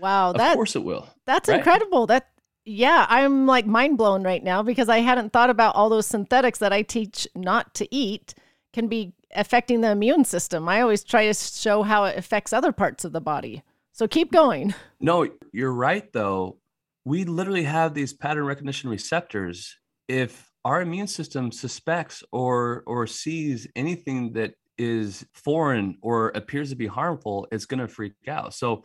Wow, 0.00 0.30
of 0.30 0.38
that, 0.38 0.54
course 0.54 0.76
it 0.76 0.84
will. 0.84 1.10
That's 1.26 1.50
right? 1.50 1.58
incredible. 1.58 2.06
That 2.06 2.28
yeah, 2.64 3.06
I'm 3.08 3.46
like 3.46 3.66
mind 3.66 3.98
blown 3.98 4.22
right 4.22 4.42
now 4.42 4.62
because 4.62 4.88
I 4.88 4.98
hadn't 4.98 5.32
thought 5.32 5.50
about 5.50 5.74
all 5.74 5.88
those 5.88 6.06
synthetics 6.06 6.58
that 6.60 6.72
I 6.72 6.82
teach 6.82 7.28
not 7.34 7.74
to 7.74 7.94
eat 7.94 8.34
can 8.72 8.88
be 8.88 9.12
affecting 9.34 9.80
the 9.80 9.90
immune 9.90 10.24
system. 10.24 10.68
I 10.68 10.80
always 10.80 11.04
try 11.04 11.26
to 11.26 11.34
show 11.34 11.82
how 11.82 12.04
it 12.04 12.16
affects 12.16 12.52
other 12.52 12.72
parts 12.72 13.04
of 13.04 13.12
the 13.12 13.20
body. 13.20 13.62
So 13.92 14.08
keep 14.08 14.32
going. 14.32 14.74
No, 15.00 15.28
you're 15.52 15.72
right 15.72 16.10
though. 16.12 16.58
We 17.04 17.24
literally 17.24 17.64
have 17.64 17.92
these 17.92 18.14
pattern 18.14 18.44
recognition 18.44 18.88
receptors. 18.88 19.76
If 20.08 20.50
our 20.64 20.80
immune 20.80 21.06
system 21.06 21.52
suspects 21.52 22.24
or 22.32 22.82
or 22.86 23.06
sees 23.06 23.68
anything 23.76 24.32
that 24.32 24.54
is 24.78 25.26
foreign 25.34 25.98
or 26.00 26.28
appears 26.34 26.70
to 26.70 26.76
be 26.76 26.86
harmful, 26.86 27.46
it's 27.52 27.66
going 27.66 27.80
to 27.80 27.86
freak 27.86 28.14
out. 28.26 28.54
So 28.54 28.84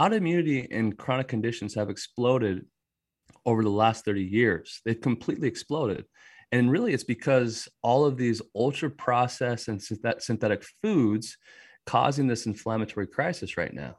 autoimmunity 0.00 0.66
and 0.70 0.98
chronic 0.98 1.28
conditions 1.28 1.74
have 1.74 1.88
exploded 1.88 2.66
over 3.46 3.62
the 3.62 3.70
last 3.70 4.04
30 4.04 4.22
years. 4.22 4.80
They've 4.84 5.00
completely 5.00 5.48
exploded. 5.48 6.04
And 6.52 6.70
really, 6.70 6.92
it's 6.92 7.04
because 7.04 7.68
all 7.82 8.04
of 8.04 8.16
these 8.16 8.42
ultra 8.54 8.90
processed 8.90 9.68
and 9.68 9.82
synthetic 9.82 10.64
foods 10.82 11.36
causing 11.86 12.26
this 12.26 12.46
inflammatory 12.46 13.06
crisis 13.06 13.56
right 13.56 13.72
now. 13.72 13.96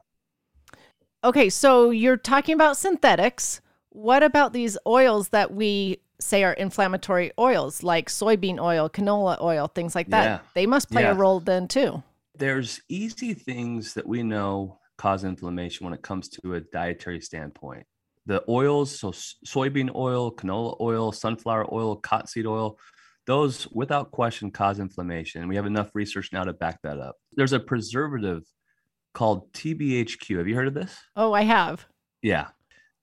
Okay, 1.24 1.50
so 1.50 1.90
you're 1.90 2.16
talking 2.16 2.54
about 2.54 2.76
synthetics. 2.76 3.60
What 3.90 4.22
about 4.22 4.52
these 4.52 4.78
oils 4.86 5.30
that 5.30 5.52
we 5.52 6.00
say, 6.20 6.42
are 6.42 6.52
inflammatory 6.54 7.30
oils 7.38 7.82
like 7.82 8.08
soybean 8.08 8.58
oil, 8.60 8.88
canola 8.90 9.40
oil, 9.40 9.68
things 9.68 9.94
like 9.94 10.08
that. 10.10 10.24
Yeah. 10.24 10.38
They 10.54 10.66
must 10.66 10.90
play 10.90 11.02
Yeah. 11.02 11.12
a 11.12 11.14
role 11.14 11.40
then 11.40 11.68
too. 11.68 12.02
There's 12.36 12.80
easy 12.88 13.34
things 13.34 13.94
that 13.94 14.06
we 14.06 14.22
know 14.22 14.78
cause 14.96 15.22
inflammation 15.22 15.84
when 15.84 15.94
it 15.94 16.02
comes 16.02 16.28
to 16.28 16.54
a 16.54 16.60
dietary 16.60 17.20
standpoint. 17.20 17.86
The 18.28 18.44
oils, 18.48 19.00
so 19.00 19.10
soybean 19.10 19.92
oil, 19.96 20.30
canola 20.30 20.76
oil, 20.80 21.10
sunflower 21.10 21.74
oil, 21.74 21.96
cottonseed 21.96 22.46
oil, 22.46 22.78
those 23.26 23.66
without 23.72 24.10
question 24.10 24.50
cause 24.50 24.78
inflammation. 24.78 25.48
We 25.48 25.56
have 25.56 25.66
enough 25.66 25.90
research 25.94 26.30
now 26.32 26.44
to 26.44 26.52
back 26.52 26.80
that 26.82 26.98
up. 26.98 27.16
There's 27.32 27.52
a 27.52 27.60
preservative 27.60 28.42
called 29.14 29.52
TBHQ. 29.52 30.38
Have 30.38 30.46
you 30.46 30.54
heard 30.54 30.68
of 30.68 30.74
this? 30.74 30.96
Oh, 31.16 31.32
I 31.32 31.42
have. 31.42 31.86
Yeah. 32.22 32.48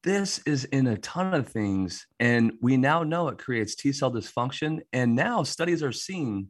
This 0.04 0.40
is 0.46 0.66
in 0.66 0.88
a 0.88 0.98
ton 0.98 1.34
of 1.34 1.48
things. 1.50 2.06
And 2.20 2.54
we 2.62 2.78
now 2.78 3.04
know 3.04 3.28
it 3.28 3.38
creates 3.38 3.76
T 3.76 3.92
cell 3.92 4.12
dysfunction. 4.12 4.80
And 4.94 5.16
now 5.16 5.44
studies 5.44 5.84
are 5.84 5.92
seeing 5.92 6.50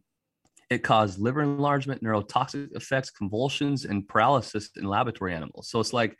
it 0.69 0.83
cause 0.83 1.17
liver 1.17 1.41
enlargement, 1.41 2.03
neurotoxic 2.03 2.75
effects, 2.75 3.11
convulsions, 3.11 3.85
and 3.85 4.07
paralysis 4.07 4.69
in 4.75 4.85
laboratory 4.85 5.33
animals. 5.33 5.69
So 5.69 5.79
it's 5.79 5.93
like 5.93 6.17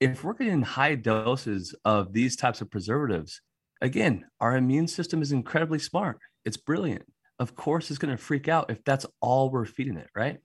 if 0.00 0.24
we're 0.24 0.34
getting 0.34 0.62
high 0.62 0.94
doses 0.94 1.74
of 1.84 2.12
these 2.12 2.36
types 2.36 2.60
of 2.60 2.70
preservatives, 2.70 3.40
again, 3.80 4.24
our 4.40 4.56
immune 4.56 4.88
system 4.88 5.22
is 5.22 5.32
incredibly 5.32 5.78
smart. 5.78 6.18
It's 6.44 6.56
brilliant. 6.56 7.04
Of 7.38 7.56
course, 7.56 7.90
it's 7.90 7.98
going 7.98 8.16
to 8.16 8.22
freak 8.22 8.48
out 8.48 8.70
if 8.70 8.84
that's 8.84 9.06
all 9.20 9.50
we're 9.50 9.64
feeding 9.64 9.96
it, 9.96 10.08
right? 10.14 10.38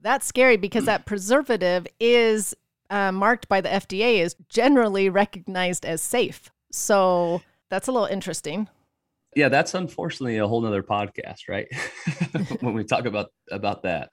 That's 0.00 0.26
scary 0.26 0.56
because 0.56 0.86
that 0.86 1.06
preservative 1.06 1.86
is 1.98 2.54
uh, 2.88 3.12
marked 3.12 3.48
by 3.48 3.60
the 3.60 3.68
FDA 3.68 4.20
is 4.20 4.34
generally 4.48 5.08
recognized 5.08 5.84
as 5.84 6.02
safe. 6.02 6.50
So 6.72 7.42
that's 7.70 7.88
a 7.88 7.92
little 7.92 8.08
interesting. 8.08 8.68
yeah 9.36 9.48
that's 9.48 9.74
unfortunately 9.74 10.38
a 10.38 10.46
whole 10.46 10.60
nother 10.60 10.82
podcast 10.82 11.42
right 11.48 11.68
when 12.60 12.74
we 12.74 12.82
talk 12.82 13.06
about 13.06 13.28
about 13.50 13.84
that 13.84 14.10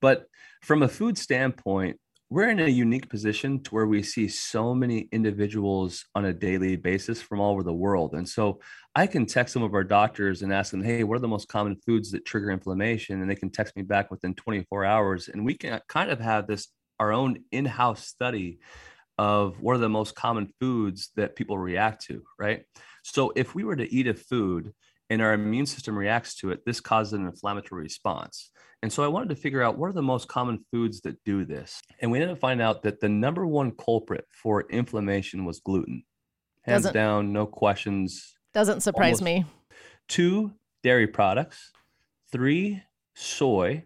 but 0.00 0.26
from 0.62 0.82
a 0.82 0.88
food 0.88 1.16
standpoint 1.16 1.98
we're 2.30 2.50
in 2.50 2.60
a 2.60 2.68
unique 2.68 3.08
position 3.08 3.62
to 3.62 3.74
where 3.74 3.86
we 3.86 4.02
see 4.02 4.28
so 4.28 4.74
many 4.74 5.08
individuals 5.12 6.04
on 6.14 6.26
a 6.26 6.32
daily 6.32 6.76
basis 6.76 7.22
from 7.22 7.40
all 7.40 7.52
over 7.52 7.62
the 7.62 7.72
world. 7.72 8.14
And 8.14 8.28
so 8.28 8.60
i 8.94 9.06
can 9.06 9.24
text 9.26 9.54
some 9.54 9.62
of 9.62 9.74
our 9.74 9.84
doctors 9.84 10.42
and 10.42 10.52
ask 10.52 10.70
them 10.70 10.82
hey 10.82 11.04
what 11.04 11.16
are 11.16 11.20
the 11.20 11.28
most 11.28 11.48
common 11.48 11.76
foods 11.86 12.10
that 12.10 12.26
trigger 12.26 12.50
inflammation? 12.50 13.20
And 13.20 13.30
they 13.30 13.34
can 13.34 13.50
text 13.50 13.76
me 13.76 13.82
back 13.82 14.10
within 14.10 14.34
24 14.34 14.84
hours. 14.84 15.28
And 15.28 15.44
we 15.44 15.54
can 15.54 15.80
kind 15.88 16.10
of 16.10 16.20
have 16.20 16.46
this 16.46 16.68
our 17.00 17.12
own 17.12 17.44
in-house 17.52 18.04
study 18.04 18.58
of 19.18 19.60
what 19.60 19.76
are 19.76 19.78
the 19.78 19.88
most 19.88 20.14
common 20.14 20.52
foods 20.60 21.10
that 21.16 21.36
people 21.36 21.56
react 21.58 22.04
to 22.06 22.22
right? 22.38 22.64
So 23.04 23.32
if 23.36 23.54
we 23.54 23.64
were 23.64 23.76
to 23.76 23.92
eat 23.92 24.06
a 24.06 24.14
food 24.14 24.74
and 25.10 25.22
our 25.22 25.32
immune 25.32 25.66
system 25.66 25.96
reacts 25.96 26.34
to 26.36 26.50
it, 26.50 26.64
this 26.66 26.80
causes 26.80 27.12
an 27.14 27.26
inflammatory 27.26 27.82
response. 27.82 28.50
And 28.82 28.92
so 28.92 29.02
I 29.02 29.08
wanted 29.08 29.30
to 29.30 29.34
figure 29.36 29.62
out 29.62 29.76
what 29.78 29.88
are 29.88 29.92
the 29.94 30.02
most 30.02 30.28
common 30.28 30.64
foods 30.70 31.00
that 31.00 31.22
do 31.24 31.44
this. 31.44 31.80
And 32.00 32.10
we 32.10 32.18
ended 32.18 32.30
up 32.32 32.40
finding 32.40 32.64
out 32.64 32.82
that 32.82 33.00
the 33.00 33.08
number 33.08 33.46
one 33.46 33.72
culprit 33.72 34.24
for 34.30 34.62
inflammation 34.70 35.44
was 35.44 35.60
gluten. 35.60 36.04
Hands 36.62 36.82
Doesn't- 36.82 36.94
down, 36.94 37.32
no 37.32 37.46
questions. 37.46 38.34
Doesn't 38.54 38.82
surprise 38.82 39.20
Almost. 39.20 39.24
me. 39.24 39.44
Two, 40.08 40.52
dairy 40.82 41.06
products. 41.06 41.72
Three, 42.30 42.82
soy. 43.14 43.84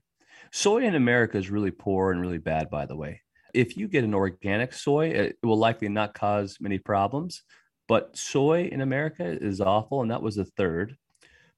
Soy 0.50 0.82
in 0.84 0.94
America 0.94 1.38
is 1.38 1.50
really 1.50 1.70
poor 1.70 2.12
and 2.12 2.20
really 2.20 2.38
bad, 2.38 2.68
by 2.68 2.84
the 2.86 2.96
way. 2.96 3.22
If 3.54 3.76
you 3.76 3.88
get 3.88 4.04
an 4.04 4.14
organic 4.14 4.72
soy, 4.72 5.08
it 5.08 5.36
will 5.42 5.56
likely 5.58 5.88
not 5.88 6.14
cause 6.14 6.58
many 6.60 6.78
problems. 6.78 7.42
But 7.88 8.16
soy 8.16 8.64
in 8.70 8.80
America 8.80 9.24
is 9.24 9.60
awful, 9.60 10.02
and 10.02 10.10
that 10.10 10.22
was 10.22 10.36
the 10.36 10.44
third. 10.44 10.96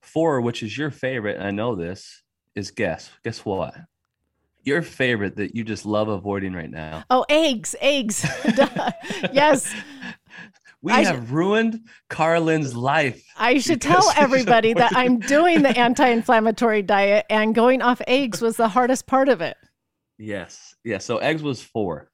Four, 0.05 0.41
which 0.41 0.63
is 0.63 0.77
your 0.77 0.91
favorite, 0.91 1.37
and 1.37 1.47
I 1.47 1.51
know 1.51 1.75
this, 1.75 2.23
is 2.55 2.71
guess. 2.71 3.11
Guess 3.25 3.45
what? 3.45 3.75
Your 4.63 4.81
favorite 4.83 5.37
that 5.37 5.55
you 5.55 5.65
just 5.65 5.85
love 5.85 6.09
avoiding 6.09 6.53
right 6.55 6.71
now. 6.71 7.05
Oh, 7.11 7.25
eggs, 7.29 7.75
eggs. 7.81 8.25
Yes, 9.33 9.75
We 10.83 10.93
I 10.93 11.05
have 11.05 11.33
ruined 11.33 11.81
Karalynne's 12.11 12.77
life. 12.77 13.25
I 13.37 13.59
should 13.59 13.81
tell 13.81 14.11
everybody 14.17 14.75
that 14.75 14.93
I'm 14.95 15.19
doing 15.19 15.63
the 15.63 15.77
anti-inflammatory 15.77 16.83
diet 16.83 17.27
and 17.31 17.55
going 17.55 17.83
off 17.83 18.01
eggs 18.07 18.41
was 18.41 18.57
the 18.57 18.69
hardest 18.69 19.07
part 19.07 19.29
of 19.29 19.41
it. 19.41 19.57
Yes. 20.19 20.75
Yeah. 20.85 20.99
So 20.99 21.19
eggs 21.19 21.43
was 21.43 21.63
four. 21.63 22.11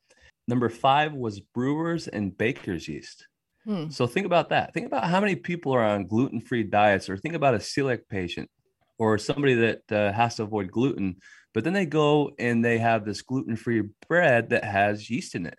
Number 0.48 0.68
five 0.68 1.12
was 1.12 1.40
brewers 1.40 2.08
and 2.08 2.36
baker's 2.36 2.88
yeast. 2.88 3.26
Hmm. 3.64 3.90
So 3.90 4.06
think 4.06 4.26
about 4.26 4.48
that. 4.50 4.72
Think 4.72 4.86
about 4.86 5.04
how 5.04 5.20
many 5.20 5.36
people 5.36 5.72
are 5.72 5.84
on 5.84 6.06
gluten 6.06 6.40
free 6.40 6.62
diets, 6.62 7.08
or 7.08 7.16
think 7.16 7.34
about 7.34 7.54
a 7.54 7.58
celiac 7.58 8.00
patient 8.08 8.50
or 8.98 9.16
somebody 9.16 9.54
that 9.54 9.92
uh, 9.92 10.12
has 10.12 10.36
to 10.36 10.42
avoid 10.42 10.70
gluten, 10.70 11.16
but 11.54 11.64
then 11.64 11.72
they 11.72 11.86
go 11.86 12.30
and 12.38 12.62
they 12.62 12.78
have 12.78 13.04
this 13.04 13.22
gluten 13.22 13.56
free 13.56 13.82
bread 14.06 14.50
that 14.50 14.62
has 14.62 15.08
yeast 15.08 15.34
in 15.34 15.46
it. 15.46 15.58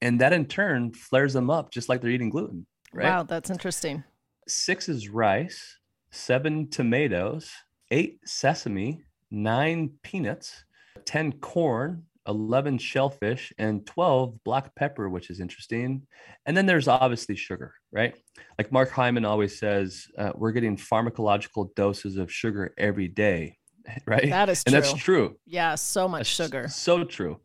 And 0.00 0.20
that 0.20 0.32
in 0.32 0.46
turn 0.46 0.92
flares 0.92 1.32
them 1.32 1.48
up 1.48 1.70
just 1.70 1.88
like 1.88 2.00
they're 2.00 2.10
eating 2.10 2.28
gluten, 2.28 2.66
right? 2.92 3.06
Wow, 3.06 3.22
that's 3.22 3.50
interesting. 3.50 4.02
Six 4.48 4.88
is 4.88 5.08
rice, 5.08 5.78
seven 6.10 6.68
tomatoes, 6.70 7.52
eight 7.92 8.18
sesame, 8.24 9.04
nine 9.30 9.92
peanuts, 10.02 10.64
10 11.04 11.34
corn, 11.34 12.02
11 12.26 12.78
shellfish, 12.78 13.52
and 13.58 13.86
12 13.86 14.42
black 14.44 14.74
pepper, 14.74 15.08
which 15.08 15.30
is 15.30 15.40
interesting. 15.40 16.06
And 16.46 16.56
then 16.56 16.66
there's 16.66 16.88
obviously 16.88 17.36
sugar, 17.36 17.74
right? 17.90 18.14
Like 18.58 18.72
Mark 18.72 18.90
Hyman 18.90 19.24
always 19.24 19.58
says, 19.58 20.06
uh, 20.18 20.32
we're 20.34 20.52
getting 20.52 20.76
pharmacological 20.76 21.74
doses 21.74 22.16
of 22.16 22.32
sugar 22.32 22.74
every 22.78 23.08
day, 23.08 23.58
right? 24.06 24.30
That 24.30 24.48
is 24.48 24.62
and 24.64 24.72
true. 24.72 24.80
that's 24.80 24.94
true. 24.94 25.36
Yeah, 25.46 25.74
so 25.74 26.08
much 26.08 26.36
That's 26.36 26.50
sugar. 26.50 26.68
So 26.68 27.04
true. 27.04 27.40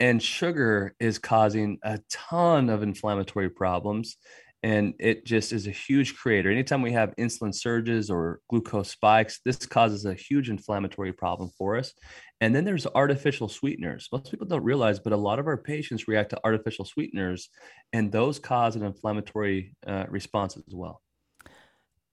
And 0.00 0.22
sugar 0.22 0.94
is 1.00 1.18
causing 1.18 1.78
a 1.82 2.00
ton 2.10 2.70
of 2.70 2.82
inflammatory 2.82 3.50
problems. 3.50 4.16
And 4.64 4.94
it 5.00 5.26
just 5.26 5.52
is 5.52 5.66
a 5.66 5.72
huge 5.72 6.14
creator. 6.14 6.48
Anytime 6.48 6.82
we 6.82 6.92
have 6.92 7.16
insulin 7.18 7.52
surges 7.52 8.10
or 8.10 8.38
glucose 8.48 8.90
spikes, 8.90 9.40
this 9.44 9.66
causes 9.66 10.04
a 10.04 10.14
huge 10.14 10.50
inflammatory 10.50 11.12
problem 11.12 11.50
for 11.58 11.76
us. 11.76 11.92
And 12.42 12.52
then 12.52 12.64
there's 12.64 12.88
artificial 12.88 13.48
sweeteners. 13.48 14.08
Most 14.10 14.28
people 14.28 14.48
don't 14.48 14.64
realize, 14.64 14.98
but 14.98 15.12
a 15.12 15.16
lot 15.16 15.38
of 15.38 15.46
our 15.46 15.56
patients 15.56 16.08
react 16.08 16.30
to 16.30 16.40
artificial 16.42 16.84
sweeteners, 16.84 17.48
and 17.92 18.10
those 18.10 18.40
cause 18.40 18.74
an 18.74 18.82
inflammatory 18.82 19.76
uh, 19.86 20.06
response 20.08 20.56
as 20.56 20.74
well. 20.74 21.02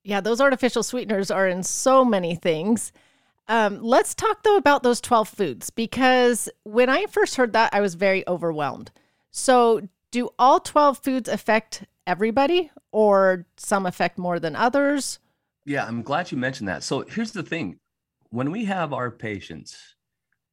Yeah, 0.03 0.21
those 0.21 0.39
artificial 0.39 0.83
sweeteners 0.83 1.31
are 1.31 1.47
in 1.47 1.63
so 1.63 2.05
many 2.05 2.35
things. 2.35 2.91
Um, 3.47 3.81
let's 3.81 4.13
talk 4.13 4.43
though 4.43 4.57
about 4.57 4.83
those 4.83 5.01
12 5.01 5.29
foods 5.29 5.71
because 5.71 6.47
when 6.61 6.89
I 6.89 7.07
first 7.07 7.35
heard 7.35 7.53
that, 7.53 7.73
I 7.73 7.81
was 7.81 7.95
very 7.95 8.23
overwhelmed. 8.27 8.91
So, 9.31 9.81
do 10.11 10.29
all 10.37 10.59
12 10.59 10.99
foods 10.99 11.27
affect 11.27 11.85
everybody 12.05 12.69
or 12.91 13.47
some 13.57 13.87
affect 13.87 14.19
more 14.19 14.39
than 14.39 14.55
others? 14.55 15.17
Yeah, 15.65 15.87
I'm 15.87 16.03
glad 16.03 16.31
you 16.31 16.37
mentioned 16.37 16.69
that. 16.69 16.83
So 16.83 17.01
here's 17.01 17.31
the 17.31 17.41
thing. 17.41 17.79
When 18.29 18.51
we 18.51 18.65
have 18.65 18.93
our 18.93 19.09
patients, 19.09 19.95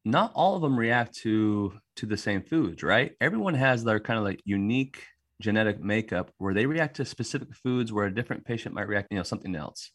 not 0.07 0.31
all 0.37 0.55
of 0.55 0.63
them 0.63 0.79
react 0.79 1.17
to 1.17 1.73
to 1.97 2.07
the 2.07 2.17
same 2.17 2.41
foods, 2.41 2.85
right? 2.85 3.13
Everyone 3.21 3.55
has 3.55 3.83
their 3.83 3.99
kind 3.99 4.19
of 4.19 4.25
like 4.25 4.41
unique 4.45 5.05
genetic 5.43 5.83
makeup 5.83 6.31
where 6.39 6.55
they 6.55 6.65
react 6.65 6.97
to 6.97 7.05
specific 7.05 7.53
foods 7.55 7.93
where 7.93 8.07
a 8.07 8.15
different 8.15 8.45
patient 8.45 8.75
might 8.75 8.87
react, 8.87 9.09
you 9.11 9.17
know, 9.17 9.25
something 9.25 9.57
else. 9.57 9.91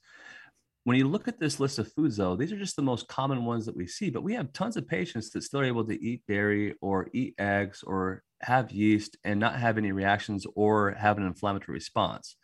When 0.83 0.97
you 0.97 1.07
look 1.07 1.29
at 1.29 1.39
this 1.39 1.61
list 1.61 1.79
of 1.79 1.91
foods 1.93 2.17
though, 2.17 2.35
these 2.35 2.51
are 2.51 2.57
just 2.57 2.75
the 2.75 2.81
most 2.81 3.07
common 3.07 3.45
ones 3.45 3.65
that 3.65 3.75
we 3.75 3.87
see, 3.87 4.09
but 4.09 4.23
we 4.23 4.33
have 4.33 4.51
tons 4.51 4.75
of 4.75 4.85
patients 4.85 5.29
that 5.29 5.43
still 5.43 5.61
are 5.61 5.65
able 5.65 5.85
to 5.85 6.03
eat 6.03 6.23
dairy 6.27 6.75
or 6.81 7.07
eat 7.13 7.35
eggs 7.37 7.81
or 7.81 8.21
have 8.41 8.71
yeast 8.71 9.15
and 9.23 9.39
not 9.39 9.55
have 9.55 9.77
any 9.77 9.93
reactions 9.93 10.45
or 10.55 10.91
have 10.91 11.19
an 11.19 11.25
inflammatory 11.25 11.75
response 11.75 12.35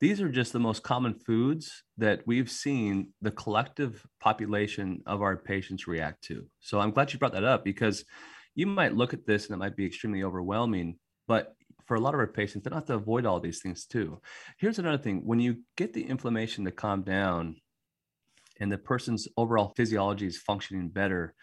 these 0.00 0.20
are 0.20 0.28
just 0.28 0.52
the 0.52 0.60
most 0.60 0.82
common 0.82 1.14
foods 1.14 1.82
that 1.96 2.22
we've 2.26 2.50
seen 2.50 3.12
the 3.20 3.30
collective 3.30 4.06
population 4.20 5.02
of 5.06 5.22
our 5.22 5.36
patients 5.36 5.88
react 5.88 6.22
to. 6.24 6.46
So 6.60 6.78
I'm 6.78 6.92
glad 6.92 7.12
you 7.12 7.18
brought 7.18 7.32
that 7.32 7.44
up 7.44 7.64
because 7.64 8.04
you 8.54 8.66
might 8.66 8.94
look 8.94 9.12
at 9.12 9.26
this 9.26 9.46
and 9.46 9.54
it 9.54 9.58
might 9.58 9.76
be 9.76 9.86
extremely 9.86 10.22
overwhelming, 10.22 10.98
but 11.26 11.54
for 11.86 11.96
a 11.96 12.00
lot 12.00 12.14
of 12.14 12.20
our 12.20 12.26
patients, 12.26 12.64
they 12.64 12.70
don't 12.70 12.78
have 12.78 12.86
to 12.86 12.94
avoid 12.94 13.26
all 13.26 13.40
these 13.40 13.60
things 13.60 13.86
too. 13.86 14.20
Here's 14.58 14.78
another 14.78 15.02
thing 15.02 15.22
when 15.24 15.40
you 15.40 15.62
get 15.76 15.92
the 15.92 16.04
inflammation 16.04 16.64
to 16.64 16.70
calm 16.70 17.02
down 17.02 17.56
and 18.60 18.70
the 18.70 18.78
person's 18.78 19.26
overall 19.36 19.72
physiology 19.76 20.26
is 20.26 20.38
functioning 20.38 20.88
better, 20.90 21.34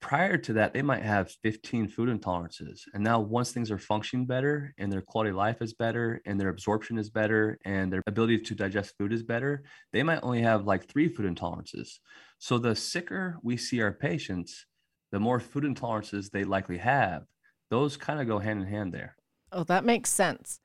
prior 0.00 0.36
to 0.38 0.52
that, 0.54 0.72
they 0.72 0.82
might 0.82 1.02
have 1.02 1.30
15 1.42 1.88
food 1.88 2.08
intolerances. 2.08 2.80
And 2.94 3.04
now, 3.04 3.20
once 3.20 3.52
things 3.52 3.70
are 3.70 3.78
functioning 3.78 4.26
better 4.26 4.74
and 4.78 4.90
their 4.90 5.02
quality 5.02 5.30
of 5.30 5.36
life 5.36 5.60
is 5.60 5.74
better 5.74 6.20
and 6.26 6.40
their 6.40 6.48
absorption 6.48 6.98
is 6.98 7.10
better 7.10 7.58
and 7.64 7.92
their 7.92 8.02
ability 8.06 8.40
to 8.40 8.54
digest 8.54 8.94
food 8.98 9.12
is 9.12 9.22
better, 9.22 9.62
they 9.92 10.02
might 10.02 10.20
only 10.22 10.42
have 10.42 10.66
like 10.66 10.88
three 10.88 11.08
food 11.08 11.32
intolerances. 11.32 11.98
So, 12.38 12.58
the 12.58 12.74
sicker 12.74 13.38
we 13.42 13.56
see 13.56 13.80
our 13.80 13.92
patients, 13.92 14.66
the 15.12 15.20
more 15.20 15.40
food 15.40 15.64
intolerances 15.64 16.30
they 16.30 16.44
likely 16.44 16.78
have. 16.78 17.24
Those 17.70 17.96
kind 17.96 18.20
of 18.20 18.26
go 18.26 18.38
hand 18.38 18.62
in 18.62 18.66
hand 18.66 18.92
there. 18.92 19.16
Oh, 19.52 19.64
that 19.64 19.84
makes 19.84 20.10
sense. 20.10 20.60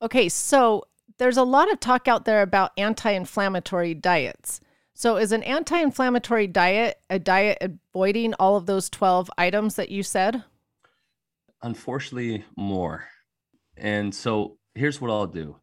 Okay, 0.00 0.28
so 0.28 0.84
there's 1.18 1.36
a 1.36 1.42
lot 1.42 1.70
of 1.72 1.80
talk 1.80 2.08
out 2.08 2.24
there 2.24 2.42
about 2.42 2.72
anti 2.76 3.10
inflammatory 3.10 3.94
diets. 3.94 4.60
So, 4.98 5.18
is 5.18 5.30
an 5.30 5.42
anti 5.42 5.78
inflammatory 5.78 6.46
diet 6.46 6.98
a 7.10 7.18
diet 7.18 7.58
avoiding 7.60 8.32
all 8.40 8.56
of 8.56 8.64
those 8.64 8.88
12 8.88 9.30
items 9.36 9.74
that 9.74 9.90
you 9.90 10.02
said? 10.02 10.42
Unfortunately, 11.62 12.46
more. 12.56 13.04
And 13.76 14.14
so, 14.14 14.56
here's 14.74 14.98
what 14.98 15.10
I'll 15.10 15.26
do. 15.26 15.58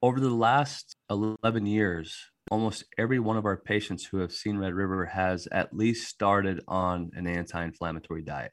Over 0.00 0.18
the 0.18 0.30
last 0.30 0.96
11 1.10 1.66
years, 1.66 2.16
almost 2.50 2.84
every 2.96 3.18
one 3.18 3.36
of 3.36 3.44
our 3.44 3.58
patients 3.58 4.06
who 4.06 4.16
have 4.16 4.32
seen 4.32 4.56
Red 4.56 4.72
River 4.72 5.04
has 5.04 5.46
at 5.52 5.76
least 5.76 6.08
started 6.08 6.62
on 6.66 7.10
an 7.12 7.26
anti 7.26 7.62
inflammatory 7.62 8.22
diet. 8.22 8.52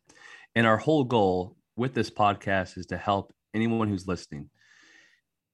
And 0.55 0.67
our 0.67 0.77
whole 0.77 1.05
goal 1.05 1.55
with 1.77 1.93
this 1.93 2.09
podcast 2.09 2.77
is 2.77 2.87
to 2.87 2.97
help 2.97 3.33
anyone 3.53 3.87
who's 3.87 4.09
listening. 4.09 4.49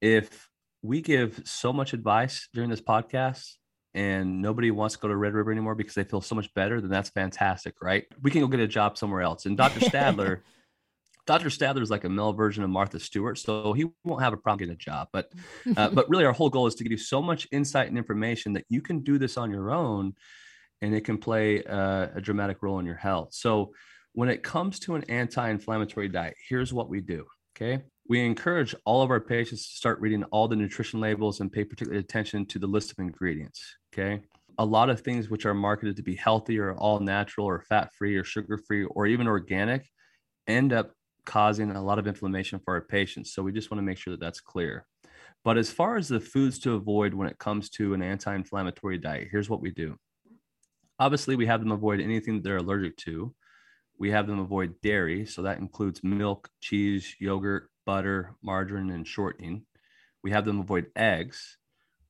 If 0.00 0.48
we 0.82 1.00
give 1.00 1.42
so 1.44 1.72
much 1.72 1.92
advice 1.92 2.48
during 2.52 2.70
this 2.70 2.82
podcast 2.82 3.52
and 3.94 4.42
nobody 4.42 4.70
wants 4.70 4.94
to 4.96 5.00
go 5.00 5.08
to 5.08 5.16
Red 5.16 5.34
River 5.34 5.52
anymore 5.52 5.74
because 5.74 5.94
they 5.94 6.04
feel 6.04 6.20
so 6.20 6.34
much 6.34 6.52
better, 6.54 6.80
then 6.80 6.90
that's 6.90 7.10
fantastic, 7.10 7.74
right? 7.80 8.04
We 8.22 8.30
can 8.30 8.40
go 8.40 8.48
get 8.48 8.60
a 8.60 8.66
job 8.66 8.98
somewhere 8.98 9.22
else. 9.22 9.46
And 9.46 9.56
Dr. 9.56 9.80
Stadler, 9.88 10.40
Dr. 11.26 11.48
Stadler 11.48 11.80
is 11.80 11.90
like 11.90 12.04
a 12.04 12.08
male 12.08 12.32
version 12.32 12.64
of 12.64 12.70
Martha 12.70 12.98
Stewart, 12.98 13.38
so 13.38 13.72
he 13.72 13.86
won't 14.02 14.22
have 14.22 14.32
a 14.32 14.36
problem 14.36 14.58
getting 14.58 14.74
a 14.74 14.76
job. 14.76 15.08
But 15.12 15.32
uh, 15.76 15.88
but 15.92 16.08
really, 16.10 16.24
our 16.24 16.32
whole 16.32 16.50
goal 16.50 16.66
is 16.66 16.74
to 16.76 16.84
give 16.84 16.92
you 16.92 16.98
so 16.98 17.22
much 17.22 17.46
insight 17.52 17.88
and 17.88 17.96
information 17.96 18.52
that 18.54 18.64
you 18.68 18.82
can 18.82 19.00
do 19.00 19.16
this 19.18 19.36
on 19.36 19.50
your 19.50 19.70
own, 19.70 20.14
and 20.82 20.94
it 20.94 21.04
can 21.04 21.18
play 21.18 21.62
uh, 21.62 22.08
a 22.14 22.20
dramatic 22.20 22.62
role 22.62 22.78
in 22.78 22.86
your 22.86 22.96
health. 22.96 23.28
So 23.32 23.72
when 24.12 24.28
it 24.28 24.42
comes 24.42 24.78
to 24.80 24.96
an 24.96 25.04
anti-inflammatory 25.08 26.08
diet, 26.08 26.36
here's 26.48 26.72
what 26.72 26.88
we 26.88 27.00
do. 27.00 27.24
Okay, 27.56 27.82
we 28.08 28.20
encourage 28.20 28.74
all 28.84 29.02
of 29.02 29.10
our 29.10 29.20
patients 29.20 29.66
to 29.68 29.76
start 29.76 30.00
reading 30.00 30.24
all 30.24 30.46
the 30.46 30.56
nutrition 30.56 31.00
labels 31.00 31.40
and 31.40 31.52
pay 31.52 31.64
particular 31.64 31.98
attention 31.98 32.44
to 32.46 32.58
the 32.58 32.66
list 32.66 32.92
of 32.92 32.98
ingredients. 32.98 33.62
Okay. 33.92 34.22
A 34.58 34.64
lot 34.64 34.90
of 34.90 35.00
things 35.00 35.30
which 35.30 35.46
are 35.46 35.54
marketed 35.54 35.96
to 35.96 36.02
be 36.02 36.14
healthy 36.14 36.58
or 36.58 36.74
all 36.74 37.00
natural 37.00 37.46
or 37.46 37.62
fat 37.62 37.90
free 37.96 38.16
or 38.16 38.24
sugar 38.24 38.58
free 38.58 38.84
or 38.84 39.06
even 39.06 39.26
organic 39.26 39.86
end 40.46 40.72
up 40.72 40.92
causing 41.24 41.70
a 41.70 41.82
lot 41.82 41.98
of 41.98 42.06
inflammation 42.06 42.60
for 42.62 42.74
our 42.74 42.82
patients. 42.82 43.32
So 43.32 43.42
we 43.42 43.52
just 43.52 43.70
want 43.70 43.78
to 43.78 43.84
make 43.84 43.98
sure 43.98 44.12
that 44.12 44.20
that's 44.20 44.40
clear. 44.40 44.86
But 45.42 45.56
as 45.56 45.70
far 45.70 45.96
as 45.96 46.08
the 46.08 46.20
foods 46.20 46.58
to 46.60 46.74
avoid 46.74 47.14
when 47.14 47.28
it 47.28 47.38
comes 47.38 47.70
to 47.70 47.94
an 47.94 48.02
anti 48.02 48.34
inflammatory 48.34 48.98
diet, 48.98 49.28
here's 49.30 49.50
what 49.50 49.60
we 49.60 49.70
do. 49.70 49.96
Obviously, 50.98 51.36
we 51.36 51.46
have 51.46 51.60
them 51.60 51.72
avoid 51.72 52.00
anything 52.00 52.34
that 52.36 52.44
they're 52.44 52.58
allergic 52.58 52.96
to. 52.98 53.34
We 53.98 54.10
have 54.10 54.26
them 54.26 54.38
avoid 54.38 54.80
dairy. 54.82 55.26
So 55.26 55.42
that 55.42 55.58
includes 55.58 56.04
milk, 56.04 56.48
cheese, 56.60 57.14
yogurt, 57.18 57.68
butter, 57.84 58.34
margarine, 58.42 58.90
and 58.90 59.06
shortening. 59.06 59.66
We 60.22 60.30
have 60.30 60.44
them 60.44 60.60
avoid 60.60 60.86
eggs. 60.96 61.58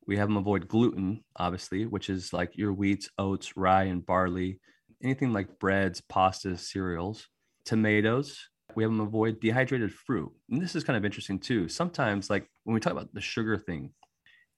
We 0.07 0.17
have 0.19 0.29
them 0.29 0.37
avoid 0.37 0.69
gluten, 0.69 1.25
obviously, 1.37 1.87
which 1.87 2.11
is 2.11 2.33
like 2.33 2.57
your 2.57 2.73
wheats, 2.73 3.09
oats, 3.19 3.57
rye, 3.57 3.85
and 3.85 4.05
barley, 4.05 4.61
anything 5.03 5.33
like 5.33 5.59
breads, 5.59 6.01
pastas, 6.01 6.61
cereals, 6.61 7.29
tomatoes. 7.65 8.49
We 8.75 8.83
have 8.83 8.93
them 8.93 9.01
avoid 9.01 9.41
dehydrated 9.41 9.93
fruit. 9.93 10.33
And 10.51 10.61
this 10.61 10.75
is 10.75 10.85
kind 10.85 10.97
of 10.97 11.05
interesting 11.05 11.39
too. 11.39 11.69
Sometimes, 11.69 12.29
like 12.29 12.49
when 12.65 12.75
we 12.75 12.81
talk 12.81 12.93
about 12.93 13.15
the 13.15 13.21
sugar 13.21 13.57
thing, 13.57 13.93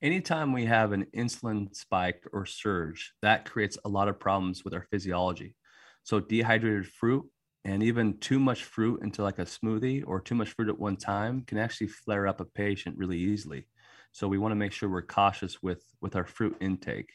anytime 0.02 0.52
we 0.52 0.66
have 0.66 0.92
an 0.92 1.06
insulin 1.16 1.74
spike 1.74 2.24
or 2.32 2.46
surge, 2.46 3.12
that 3.22 3.44
creates 3.44 3.78
a 3.84 3.88
lot 3.88 4.08
of 4.08 4.18
problems 4.18 4.64
with 4.64 4.74
our 4.74 4.86
physiology. 4.90 5.54
So, 6.02 6.20
dehydrated 6.20 6.86
fruit 6.86 7.24
and 7.66 7.82
even 7.82 8.16
too 8.18 8.38
much 8.38 8.62
fruit 8.62 9.02
into 9.02 9.24
like 9.24 9.40
a 9.40 9.44
smoothie 9.44 10.04
or 10.06 10.20
too 10.20 10.36
much 10.36 10.50
fruit 10.50 10.68
at 10.68 10.78
one 10.78 10.96
time 10.96 11.42
can 11.48 11.58
actually 11.58 11.88
flare 11.88 12.28
up 12.28 12.40
a 12.40 12.44
patient 12.44 12.96
really 12.96 13.18
easily. 13.18 13.66
So 14.12 14.28
we 14.28 14.38
want 14.38 14.52
to 14.52 14.56
make 14.56 14.72
sure 14.72 14.88
we're 14.88 15.02
cautious 15.02 15.60
with 15.62 15.82
with 16.00 16.14
our 16.14 16.24
fruit 16.24 16.56
intake. 16.60 17.10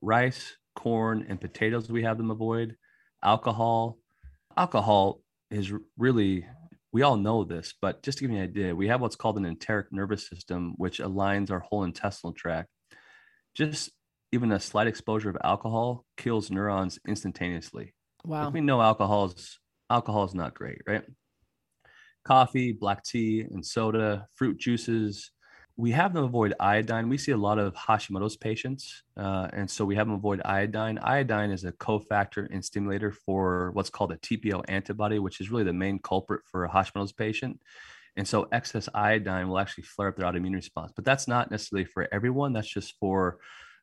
Rice 0.00 0.56
corn 0.76 1.26
and 1.28 1.40
potatoes 1.40 1.90
we 1.90 2.04
have 2.04 2.18
them 2.18 2.30
avoid. 2.30 2.76
Alcohol 3.22 3.98
alcohol 4.56 5.22
is 5.50 5.72
really 5.98 6.46
we 6.92 7.02
all 7.02 7.16
know 7.16 7.42
this 7.42 7.74
but 7.82 8.02
just 8.04 8.18
to 8.18 8.24
give 8.24 8.30
you 8.30 8.38
an 8.38 8.44
idea 8.44 8.74
we 8.76 8.86
have 8.86 9.00
what's 9.00 9.16
called 9.16 9.36
an 9.36 9.44
enteric 9.44 9.88
nervous 9.90 10.28
system 10.28 10.74
which 10.76 10.98
aligns 10.98 11.50
our 11.50 11.60
whole 11.60 11.82
intestinal 11.82 12.32
tract. 12.32 12.68
Just 13.56 13.90
even 14.30 14.52
a 14.52 14.60
slight 14.60 14.86
exposure 14.86 15.30
of 15.30 15.36
alcohol 15.42 16.04
kills 16.16 16.48
neurons 16.48 17.00
instantaneously. 17.08 17.92
Wow. 18.24 18.44
like 18.44 18.54
we 18.54 18.60
know 18.60 18.80
alcohol 18.80 19.26
is 19.26 19.58
alcohol 19.90 20.24
is 20.24 20.34
not 20.34 20.54
great, 20.54 20.82
right? 20.86 21.04
Coffee, 22.24 22.72
black 22.72 23.04
tea, 23.04 23.42
and 23.42 23.64
soda, 23.64 24.26
fruit 24.34 24.58
juices. 24.58 25.30
We 25.76 25.90
have 25.92 26.14
them 26.14 26.24
avoid 26.24 26.54
iodine. 26.58 27.08
We 27.08 27.18
see 27.18 27.32
a 27.32 27.36
lot 27.36 27.58
of 27.58 27.74
Hashimoto's 27.74 28.36
patients, 28.36 29.02
uh, 29.16 29.48
and 29.52 29.70
so 29.70 29.84
we 29.84 29.94
have 29.96 30.06
them 30.06 30.16
avoid 30.16 30.40
iodine. 30.44 30.98
Iodine 30.98 31.50
is 31.50 31.64
a 31.64 31.72
cofactor 31.72 32.48
and 32.50 32.64
stimulator 32.64 33.12
for 33.12 33.70
what's 33.72 33.90
called 33.90 34.12
a 34.12 34.16
TPO 34.16 34.64
antibody, 34.68 35.18
which 35.18 35.40
is 35.40 35.50
really 35.50 35.64
the 35.64 35.72
main 35.72 35.98
culprit 35.98 36.40
for 36.50 36.64
a 36.64 36.70
Hashimoto's 36.70 37.12
patient. 37.12 37.60
And 38.16 38.26
so 38.26 38.48
excess 38.50 38.88
iodine 38.94 39.48
will 39.48 39.58
actually 39.58 39.84
flare 39.84 40.08
up 40.08 40.16
their 40.16 40.26
autoimmune 40.26 40.54
response. 40.54 40.92
But 40.96 41.04
that's 41.04 41.28
not 41.28 41.50
necessarily 41.50 41.84
for 41.84 42.08
everyone. 42.10 42.54
That's 42.54 42.68
just 42.68 42.94
for 42.98 43.38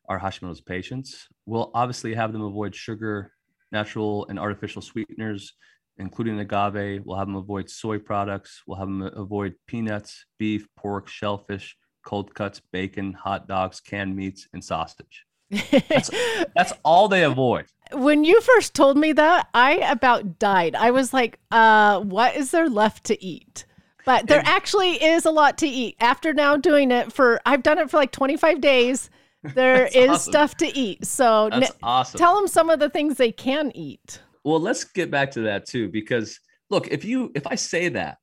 our 0.08 0.18
Hashimoto's 0.18 0.60
patients. 0.60 1.28
We'll 1.46 1.70
obviously 1.72 2.14
have 2.14 2.32
them 2.32 2.42
avoid 2.42 2.74
sugar, 2.74 3.32
natural 3.70 4.26
and 4.28 4.38
artificial 4.38 4.82
sweeteners, 4.82 5.52
including 5.98 6.38
agave. 6.40 7.02
We'll 7.04 7.18
have 7.18 7.28
them 7.28 7.36
avoid 7.36 7.70
soy 7.70 7.98
products. 7.98 8.62
We'll 8.66 8.78
have 8.78 8.88
them 8.88 9.02
avoid 9.02 9.54
peanuts, 9.66 10.26
beef, 10.38 10.66
pork, 10.76 11.08
shellfish, 11.08 11.76
cold 12.04 12.34
cuts, 12.34 12.60
bacon, 12.72 13.12
hot 13.12 13.48
dogs, 13.48 13.80
canned 13.80 14.14
meats, 14.16 14.46
and 14.52 14.62
sausage. 14.62 15.24
That's, 15.50 16.10
that's 16.56 16.72
all 16.84 17.08
they 17.08 17.24
avoid. 17.24 17.66
When 17.92 18.24
you 18.24 18.40
first 18.40 18.74
told 18.74 18.96
me 18.96 19.12
that, 19.12 19.48
I 19.54 19.74
about 19.74 20.38
died. 20.38 20.74
I 20.74 20.90
was 20.90 21.12
like, 21.12 21.38
uh, 21.50 22.00
what 22.00 22.36
is 22.36 22.50
there 22.50 22.68
left 22.68 23.04
to 23.04 23.24
eat? 23.24 23.66
But 24.04 24.26
there 24.26 24.40
and, 24.40 24.48
actually 24.48 25.02
is 25.02 25.24
a 25.24 25.30
lot 25.30 25.58
to 25.58 25.66
eat. 25.66 25.96
After 26.00 26.34
now 26.34 26.56
doing 26.56 26.90
it 26.90 27.12
for, 27.12 27.40
I've 27.46 27.62
done 27.62 27.78
it 27.78 27.90
for 27.90 27.96
like 27.96 28.12
25 28.12 28.60
days. 28.60 29.10
There 29.54 29.84
is 29.84 30.08
awesome. 30.08 30.32
stuff 30.32 30.56
to 30.56 30.66
eat. 30.74 31.04
So 31.04 31.50
that's 31.50 31.70
n- 31.72 31.76
awesome. 31.82 32.16
tell 32.18 32.34
them 32.34 32.48
some 32.48 32.70
of 32.70 32.80
the 32.80 32.88
things 32.88 33.18
they 33.18 33.30
can 33.30 33.70
eat. 33.74 34.22
Well, 34.44 34.60
let's 34.60 34.84
get 34.84 35.10
back 35.10 35.32
to 35.32 35.40
that 35.42 35.66
too, 35.66 35.88
because 35.88 36.38
look, 36.70 36.88
if 36.88 37.04
you 37.04 37.32
if 37.34 37.46
I 37.46 37.54
say 37.54 37.88
that 37.90 38.18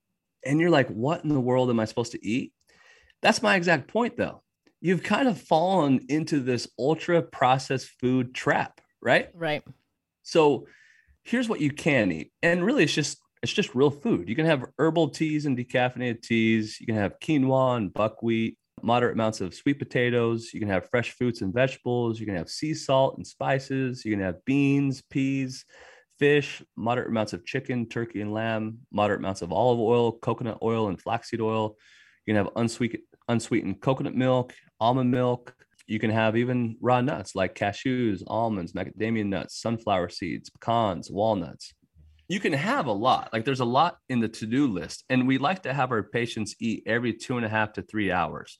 and 0.46 0.60
you're 0.60 0.70
like, 0.70 0.88
what 0.90 1.24
in 1.24 1.30
the 1.30 1.40
world 1.40 1.70
am 1.70 1.80
I 1.80 1.86
supposed 1.86 2.12
to 2.14 2.26
eat? 2.26 2.54
That's 3.22 3.42
my 3.42 3.56
exact 3.56 3.88
point 3.88 4.18
though. 4.18 4.44
You've 4.80 5.04
kind 5.04 5.28
of 5.28 5.40
fallen 5.40 6.06
into 6.10 6.40
this 6.40 6.68
ultra 6.80 7.22
processed 7.22 7.90
food 8.00 8.34
trap, 8.34 8.82
right? 9.02 9.30
Right. 9.34 9.64
So 10.24 10.68
here's 11.24 11.50
what 11.50 11.62
you 11.62 11.72
can 11.72 12.12
eat. 12.12 12.32
And 12.42 12.64
really 12.64 12.84
it's 12.84 12.94
just 12.94 13.20
it's 13.44 13.54
just 13.54 13.74
real 13.74 13.90
food. 13.92 14.30
You 14.30 14.36
can 14.36 14.46
have 14.46 14.66
herbal 14.78 15.10
teas 15.10 15.48
and 15.48 15.58
decaffeinated 15.58 16.22
teas. 16.22 16.80
You 16.80 16.86
can 16.86 16.96
have 16.96 17.20
quinoa 17.20 17.78
and 17.78 17.92
buckwheat, 17.92 18.58
moderate 18.84 19.14
amounts 19.14 19.42
of 19.42 19.56
sweet 19.56 19.80
potatoes. 19.80 20.52
You 20.54 20.60
can 20.60 20.70
have 20.70 20.90
fresh 20.90 21.12
fruits 21.12 21.42
and 21.42 21.52
vegetables. 21.52 22.20
You 22.20 22.28
can 22.28 22.36
have 22.36 22.50
sea 22.50 22.76
salt 22.76 23.18
and 23.18 23.26
spices. 23.26 24.06
You 24.06 24.12
can 24.12 24.24
have 24.24 24.46
beans, 24.46 25.02
peas, 25.10 25.66
fish, 26.22 26.62
moderate 26.78 27.08
amounts 27.08 27.34
of 27.34 27.44
chicken, 27.44 27.88
turkey, 27.88 28.22
and 28.22 28.32
lamb, 28.32 28.78
moderate 28.92 29.22
amounts 29.22 29.42
of 29.42 29.52
olive 29.52 29.80
oil, 29.80 30.12
coconut 30.12 30.60
oil, 30.62 30.88
and 30.88 31.02
flaxseed 31.02 31.42
oil. 31.42 31.76
You 32.28 32.36
can 32.36 32.46
have 32.46 32.54
unsweetened, 33.28 33.82
coconut 33.82 34.14
milk, 34.14 34.54
almond 34.80 35.10
milk. 35.10 35.56
You 35.88 35.98
can 35.98 36.12
have 36.12 36.38
even 36.38 36.78
raw 36.80 37.02
nuts 37.02 37.34
like 37.34 37.56
cashews, 37.56 38.22
almonds, 38.28 38.74
macadamia 38.74 39.26
nuts, 39.26 39.60
sunflower 39.60 40.10
seeds, 40.10 40.52
pecans, 40.52 41.10
walnuts. 41.10 41.74
You 42.30 42.40
can 42.40 42.54
have 42.54 42.86
a 42.86 42.92
lot. 42.92 43.30
Like 43.34 43.44
there's 43.44 43.60
a 43.60 43.66
lot 43.66 43.98
in 44.08 44.20
the 44.20 44.30
to 44.30 44.46
do 44.46 44.68
list. 44.68 45.04
And 45.10 45.28
we 45.28 45.40
like 45.40 45.64
to 45.64 45.74
have 45.74 45.92
our 45.92 46.04
patients 46.04 46.56
eat 46.60 46.84
every 46.86 47.14
two 47.14 47.38
and 47.38 47.46
a 47.48 47.50
half 47.50 47.74
to 47.74 47.82
three 47.82 48.12
hours. 48.12 48.60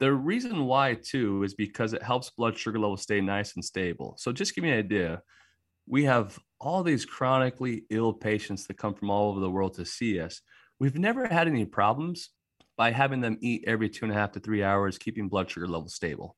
The 0.00 0.12
reason 0.12 0.64
why, 0.64 0.94
too, 0.94 1.44
is 1.44 1.54
because 1.54 1.92
it 1.92 2.02
helps 2.02 2.30
blood 2.30 2.58
sugar 2.58 2.80
levels 2.80 3.02
stay 3.02 3.20
nice 3.20 3.54
and 3.54 3.64
stable. 3.64 4.16
So, 4.18 4.32
just 4.32 4.56
give 4.56 4.64
me 4.64 4.72
an 4.72 4.78
idea. 4.78 5.22
We 5.86 6.04
have 6.04 6.38
all 6.60 6.82
these 6.82 7.06
chronically 7.06 7.84
ill 7.90 8.12
patients 8.12 8.66
that 8.66 8.76
come 8.76 8.94
from 8.94 9.10
all 9.10 9.30
over 9.30 9.40
the 9.40 9.50
world 9.50 9.74
to 9.74 9.84
see 9.84 10.20
us, 10.20 10.42
we've 10.78 10.98
never 10.98 11.26
had 11.26 11.48
any 11.48 11.64
problems 11.64 12.30
by 12.76 12.90
having 12.90 13.20
them 13.20 13.38
eat 13.40 13.64
every 13.66 13.88
two 13.88 14.04
and 14.04 14.12
a 14.12 14.14
half 14.14 14.32
to 14.32 14.40
three 14.40 14.62
hours, 14.62 14.98
keeping 14.98 15.28
blood 15.28 15.50
sugar 15.50 15.66
levels 15.66 15.94
stable. 15.94 16.36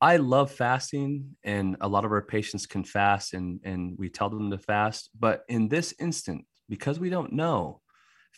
I 0.00 0.16
love 0.18 0.50
fasting, 0.50 1.36
and 1.44 1.76
a 1.80 1.88
lot 1.88 2.04
of 2.04 2.12
our 2.12 2.22
patients 2.22 2.66
can 2.66 2.84
fast, 2.84 3.32
and, 3.32 3.60
and 3.64 3.96
we 3.98 4.08
tell 4.08 4.28
them 4.28 4.50
to 4.50 4.58
fast. 4.58 5.10
But 5.18 5.44
in 5.48 5.68
this 5.68 5.94
instant, 5.98 6.44
because 6.68 6.98
we 6.98 7.10
don't 7.10 7.32
know, 7.32 7.80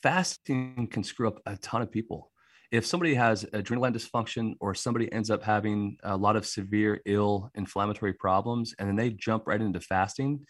fasting 0.02 0.88
can 0.90 1.02
screw 1.02 1.28
up 1.28 1.40
a 1.46 1.56
ton 1.56 1.82
of 1.82 1.90
people. 1.90 2.30
If 2.70 2.84
somebody 2.84 3.14
has 3.14 3.46
adrenal 3.52 3.90
dysfunction 3.90 4.54
or 4.60 4.74
somebody 4.74 5.10
ends 5.12 5.30
up 5.30 5.42
having 5.42 5.96
a 6.02 6.16
lot 6.16 6.36
of 6.36 6.46
severe 6.46 7.00
ill 7.06 7.50
inflammatory 7.54 8.12
problems, 8.12 8.74
and 8.78 8.88
then 8.88 8.96
they 8.96 9.10
jump 9.10 9.46
right 9.46 9.60
into 9.60 9.80
fasting, 9.80 10.46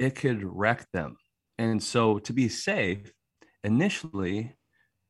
it 0.00 0.16
could 0.16 0.42
wreck 0.42 0.90
them. 0.92 1.16
And 1.58 1.80
so 1.80 2.18
to 2.20 2.32
be 2.32 2.48
safe, 2.48 3.12
initially 3.62 4.56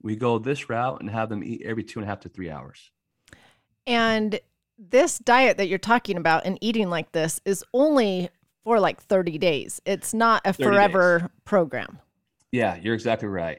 we 0.02 0.16
go 0.16 0.38
this 0.38 0.68
route 0.68 1.00
and 1.00 1.08
have 1.08 1.28
them 1.28 1.44
eat 1.44 1.62
every 1.64 1.84
two 1.84 2.00
and 2.00 2.06
a 2.06 2.10
half 2.10 2.20
to 2.20 2.28
three 2.28 2.50
hours. 2.50 2.90
And 3.86 4.40
this 4.76 5.18
diet 5.18 5.58
that 5.58 5.68
you're 5.68 5.78
talking 5.78 6.16
about 6.16 6.44
and 6.44 6.58
eating 6.60 6.90
like 6.90 7.12
this 7.12 7.40
is 7.44 7.64
only 7.72 8.30
for 8.64 8.80
like 8.80 9.00
30 9.00 9.38
days. 9.38 9.80
It's 9.86 10.12
not 10.12 10.42
a 10.44 10.52
forever 10.52 11.20
days. 11.20 11.28
program. 11.44 12.00
Yeah, 12.50 12.76
you're 12.76 12.94
exactly 12.94 13.28
right. 13.28 13.58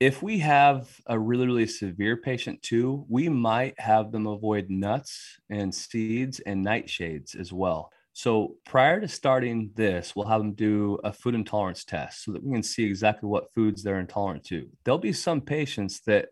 If 0.00 0.22
we 0.22 0.38
have 0.38 0.88
a 1.06 1.18
really, 1.18 1.46
really 1.46 1.66
severe 1.66 2.16
patient 2.16 2.62
too, 2.62 3.04
we 3.08 3.28
might 3.28 3.78
have 3.78 4.10
them 4.10 4.26
avoid 4.26 4.70
nuts 4.70 5.38
and 5.50 5.72
seeds 5.72 6.40
and 6.40 6.66
nightshades 6.66 7.38
as 7.38 7.52
well. 7.52 7.90
So 8.18 8.56
prior 8.66 9.00
to 9.00 9.06
starting 9.06 9.70
this, 9.76 10.16
we'll 10.16 10.26
have 10.26 10.40
them 10.40 10.54
do 10.54 10.98
a 11.04 11.12
food 11.12 11.36
intolerance 11.36 11.84
test 11.84 12.24
so 12.24 12.32
that 12.32 12.42
we 12.42 12.52
can 12.52 12.64
see 12.64 12.82
exactly 12.82 13.28
what 13.28 13.54
foods 13.54 13.80
they're 13.80 14.00
intolerant 14.00 14.42
to. 14.46 14.68
There'll 14.84 14.98
be 14.98 15.12
some 15.12 15.40
patients 15.40 16.00
that 16.06 16.30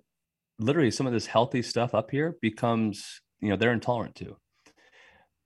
literally 0.59 0.91
some 0.91 1.07
of 1.07 1.13
this 1.13 1.27
healthy 1.27 1.63
stuff 1.63 1.95
up 1.95 2.11
here 2.11 2.35
becomes, 2.43 3.21
you 3.39 3.51
know, 3.51 3.57
they're 3.57 3.73
intolerant 3.73 4.17
to. 4.17 4.37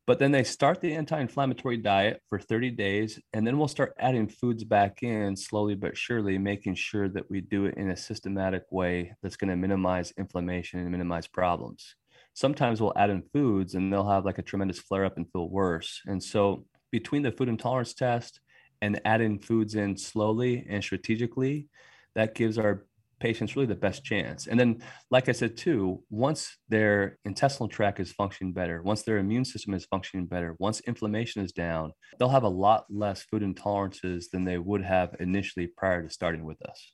But 0.06 0.18
then 0.18 0.32
they 0.32 0.42
start 0.42 0.80
the 0.80 0.94
anti-inflammatory 0.94 1.76
diet 1.76 2.22
for 2.30 2.38
30 2.38 2.70
days, 2.70 3.20
and 3.34 3.46
then 3.46 3.58
we'll 3.58 3.68
start 3.68 3.92
adding 3.98 4.26
foods 4.26 4.64
back 4.64 5.02
in 5.02 5.36
slowly 5.36 5.74
but 5.74 5.94
surely, 5.94 6.38
making 6.38 6.74
sure 6.74 7.10
that 7.10 7.30
we 7.30 7.42
do 7.42 7.66
it 7.66 7.74
in 7.76 7.90
a 7.90 7.96
systematic 7.98 8.62
way 8.70 9.14
that's 9.22 9.36
going 9.36 9.50
to 9.50 9.56
minimize 9.56 10.14
inflammation 10.16 10.80
and 10.80 10.90
minimize 10.90 11.26
problems 11.26 11.96
sometimes 12.34 12.80
we'll 12.80 12.92
add 12.96 13.10
in 13.10 13.22
foods 13.32 13.74
and 13.74 13.92
they'll 13.92 14.08
have 14.08 14.24
like 14.24 14.38
a 14.38 14.42
tremendous 14.42 14.78
flare 14.78 15.04
up 15.04 15.16
and 15.16 15.30
feel 15.32 15.48
worse. 15.48 16.00
And 16.06 16.22
so 16.22 16.64
between 16.90 17.22
the 17.22 17.32
food 17.32 17.48
intolerance 17.48 17.94
test 17.94 18.40
and 18.82 19.00
adding 19.04 19.38
foods 19.38 19.74
in 19.74 19.96
slowly 19.96 20.66
and 20.68 20.82
strategically, 20.82 21.68
that 22.14 22.34
gives 22.34 22.58
our 22.58 22.86
patients 23.20 23.54
really 23.54 23.66
the 23.66 23.74
best 23.74 24.02
chance. 24.02 24.46
And 24.46 24.58
then, 24.58 24.82
like 25.10 25.28
I 25.28 25.32
said 25.32 25.56
too, 25.56 26.02
once 26.08 26.56
their 26.68 27.18
intestinal 27.24 27.68
tract 27.68 28.00
is 28.00 28.12
functioning 28.12 28.52
better, 28.52 28.82
once 28.82 29.02
their 29.02 29.18
immune 29.18 29.44
system 29.44 29.74
is 29.74 29.84
functioning 29.84 30.26
better, 30.26 30.56
once 30.58 30.80
inflammation 30.80 31.44
is 31.44 31.52
down, 31.52 31.92
they'll 32.18 32.30
have 32.30 32.44
a 32.44 32.48
lot 32.48 32.86
less 32.88 33.22
food 33.22 33.42
intolerances 33.42 34.30
than 34.32 34.44
they 34.44 34.58
would 34.58 34.82
have 34.82 35.14
initially 35.20 35.66
prior 35.66 36.02
to 36.02 36.08
starting 36.08 36.44
with 36.44 36.60
us. 36.62 36.92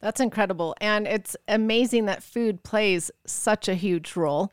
That's 0.00 0.20
incredible. 0.20 0.76
And 0.80 1.08
it's 1.08 1.36
amazing 1.48 2.04
that 2.04 2.22
food 2.22 2.62
plays 2.62 3.10
such 3.26 3.66
a 3.68 3.74
huge 3.74 4.14
role 4.14 4.52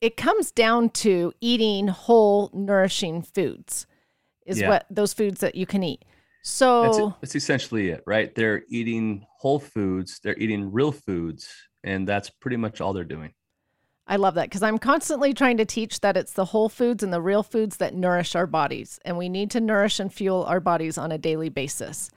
it 0.00 0.16
comes 0.16 0.50
down 0.50 0.90
to 0.90 1.32
eating 1.40 1.88
whole, 1.88 2.50
nourishing 2.52 3.22
foods, 3.22 3.86
is 4.46 4.60
yeah. 4.60 4.68
what 4.68 4.86
those 4.90 5.12
foods 5.12 5.40
that 5.40 5.54
you 5.54 5.66
can 5.66 5.82
eat. 5.82 6.04
So 6.42 6.82
that's, 6.82 7.16
that's 7.20 7.34
essentially 7.36 7.90
it, 7.90 8.02
right? 8.06 8.34
They're 8.34 8.62
eating 8.70 9.26
whole 9.38 9.58
foods, 9.58 10.20
they're 10.22 10.38
eating 10.38 10.72
real 10.72 10.92
foods, 10.92 11.48
and 11.84 12.08
that's 12.08 12.30
pretty 12.30 12.56
much 12.56 12.80
all 12.80 12.92
they're 12.92 13.04
doing. 13.04 13.34
I 14.06 14.16
love 14.16 14.34
that 14.34 14.46
because 14.46 14.62
I'm 14.62 14.78
constantly 14.78 15.34
trying 15.34 15.58
to 15.58 15.64
teach 15.64 16.00
that 16.00 16.16
it's 16.16 16.32
the 16.32 16.46
whole 16.46 16.68
foods 16.68 17.02
and 17.02 17.12
the 17.12 17.20
real 17.20 17.42
foods 17.42 17.76
that 17.76 17.94
nourish 17.94 18.34
our 18.34 18.46
bodies, 18.46 18.98
and 19.04 19.18
we 19.18 19.28
need 19.28 19.50
to 19.52 19.60
nourish 19.60 20.00
and 20.00 20.12
fuel 20.12 20.44
our 20.44 20.60
bodies 20.60 20.98
on 20.98 21.12
a 21.12 21.18
daily 21.18 21.48
basis. 21.48 22.10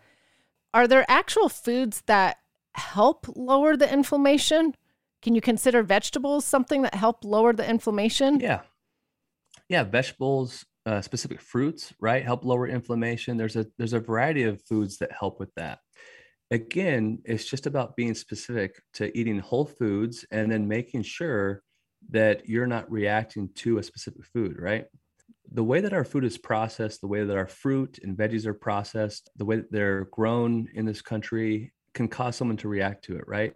Are 0.73 0.87
there 0.87 1.05
actual 1.07 1.49
foods 1.49 2.01
that 2.07 2.37
help 2.73 3.27
lower 3.35 3.77
the 3.77 3.91
inflammation? 3.91 4.73
Can 5.23 5.35
you 5.35 5.41
consider 5.41 5.83
vegetables 5.83 6.43
something 6.43 6.81
that 6.81 6.95
help 6.95 7.23
lower 7.23 7.53
the 7.53 7.67
inflammation? 7.67 8.41
Yeah. 8.41 8.61
Yeah, 9.69 9.85
vegetables, 9.85 10.65
uh, 10.85 10.99
specific 10.99 11.39
fruits, 11.39 11.93
right, 12.01 12.25
help 12.25 12.43
lower 12.43 12.67
inflammation. 12.67 13.37
There's 13.37 13.55
a 13.55 13.65
there's 13.77 13.93
a 13.93 14.01
variety 14.01 14.43
of 14.43 14.61
foods 14.63 14.97
that 14.97 15.13
help 15.17 15.39
with 15.39 15.49
that. 15.55 15.79
Again, 16.51 17.19
it's 17.23 17.45
just 17.45 17.65
about 17.67 17.95
being 17.95 18.13
specific 18.13 18.81
to 18.95 19.17
eating 19.17 19.39
whole 19.39 19.65
foods 19.65 20.25
and 20.29 20.51
then 20.51 20.67
making 20.67 21.03
sure 21.03 21.63
that 22.09 22.49
you're 22.49 22.67
not 22.67 22.91
reacting 22.91 23.49
to 23.55 23.77
a 23.77 23.83
specific 23.83 24.25
food, 24.25 24.57
right? 24.59 24.85
The 25.53 25.63
way 25.63 25.79
that 25.79 25.93
our 25.93 26.03
food 26.03 26.25
is 26.25 26.37
processed, 26.37 26.99
the 26.99 27.07
way 27.07 27.23
that 27.23 27.37
our 27.37 27.47
fruit 27.47 27.97
and 28.03 28.17
veggies 28.17 28.45
are 28.45 28.53
processed, 28.53 29.29
the 29.37 29.45
way 29.45 29.55
that 29.55 29.71
they're 29.71 30.05
grown 30.11 30.67
in 30.73 30.85
this 30.85 31.01
country 31.01 31.71
can 31.93 32.09
cause 32.09 32.35
someone 32.35 32.57
to 32.57 32.67
react 32.67 33.05
to 33.05 33.15
it, 33.15 33.23
right? 33.25 33.53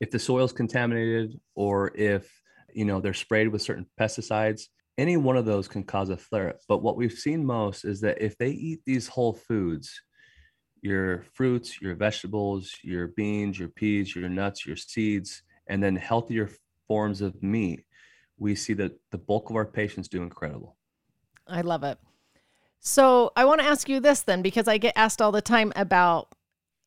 If 0.00 0.10
the 0.10 0.18
soil 0.18 0.44
is 0.44 0.52
contaminated 0.52 1.38
or 1.54 1.92
if 1.96 2.30
you 2.72 2.84
know 2.84 3.00
they're 3.00 3.14
sprayed 3.14 3.48
with 3.48 3.62
certain 3.62 3.86
pesticides 4.00 4.64
any 4.96 5.16
one 5.16 5.36
of 5.36 5.44
those 5.44 5.68
can 5.68 5.82
cause 5.82 6.10
a 6.10 6.16
flare 6.16 6.50
up 6.50 6.58
but 6.68 6.82
what 6.82 6.96
we've 6.96 7.12
seen 7.12 7.44
most 7.44 7.84
is 7.84 8.00
that 8.00 8.20
if 8.20 8.36
they 8.38 8.50
eat 8.50 8.80
these 8.84 9.08
whole 9.08 9.32
foods 9.32 10.00
your 10.82 11.24
fruits 11.34 11.80
your 11.80 11.94
vegetables 11.94 12.72
your 12.82 13.08
beans 13.08 13.58
your 13.58 13.68
peas 13.68 14.14
your 14.14 14.28
nuts 14.28 14.66
your 14.66 14.76
seeds 14.76 15.42
and 15.68 15.82
then 15.82 15.96
healthier 15.96 16.48
forms 16.86 17.20
of 17.20 17.42
meat 17.42 17.84
we 18.38 18.54
see 18.54 18.72
that 18.74 18.92
the 19.10 19.18
bulk 19.18 19.50
of 19.50 19.56
our 19.56 19.64
patients 19.64 20.08
do 20.08 20.22
incredible. 20.22 20.76
I 21.46 21.62
love 21.62 21.82
it. 21.82 21.98
So 22.80 23.32
i 23.34 23.44
want 23.44 23.60
to 23.60 23.66
ask 23.66 23.88
you 23.88 23.98
this 23.98 24.22
then 24.22 24.40
because 24.40 24.68
i 24.68 24.78
get 24.78 24.92
asked 24.94 25.20
all 25.20 25.32
the 25.32 25.42
time 25.42 25.72
about 25.74 26.28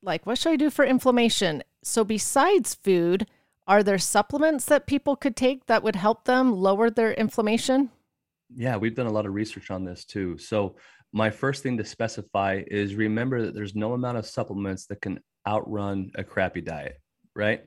like 0.02 0.26
what 0.26 0.38
should 0.38 0.54
i 0.54 0.56
do 0.56 0.70
for 0.70 0.86
inflammation 0.86 1.62
so, 1.84 2.04
besides 2.04 2.76
food, 2.76 3.28
are 3.68 3.84
there 3.84 3.98
supplements 3.98 4.66
that 4.66 4.88
people 4.88 5.16
could 5.16 5.36
take 5.36 5.66
that 5.66 5.84
would 5.84 5.96
help 5.96 6.26
them 6.26 6.52
lower 6.52 6.90
their 6.90 7.14
inflammation? 7.14 7.90
Yeah, 8.54 8.78
we've 8.78 8.96
done 8.96 9.08
a 9.08 9.12
lot 9.12 9.26
of 9.26 9.34
research 9.34 9.72
on 9.72 9.86
this 9.86 10.06
too. 10.06 10.38
So, 10.38 10.76
my 11.14 11.30
first 11.30 11.64
thing 11.64 11.78
to 11.78 11.86
specify 11.86 12.64
is 12.68 12.96
remember 12.96 13.42
that 13.42 13.56
there's 13.56 13.76
no 13.76 13.94
amount 13.94 14.18
of 14.18 14.26
supplements 14.26 14.86
that 14.88 15.02
can 15.02 15.20
outrun 15.48 16.12
a 16.16 16.24
crappy 16.24 16.62
diet, 16.62 16.98
right? 17.36 17.62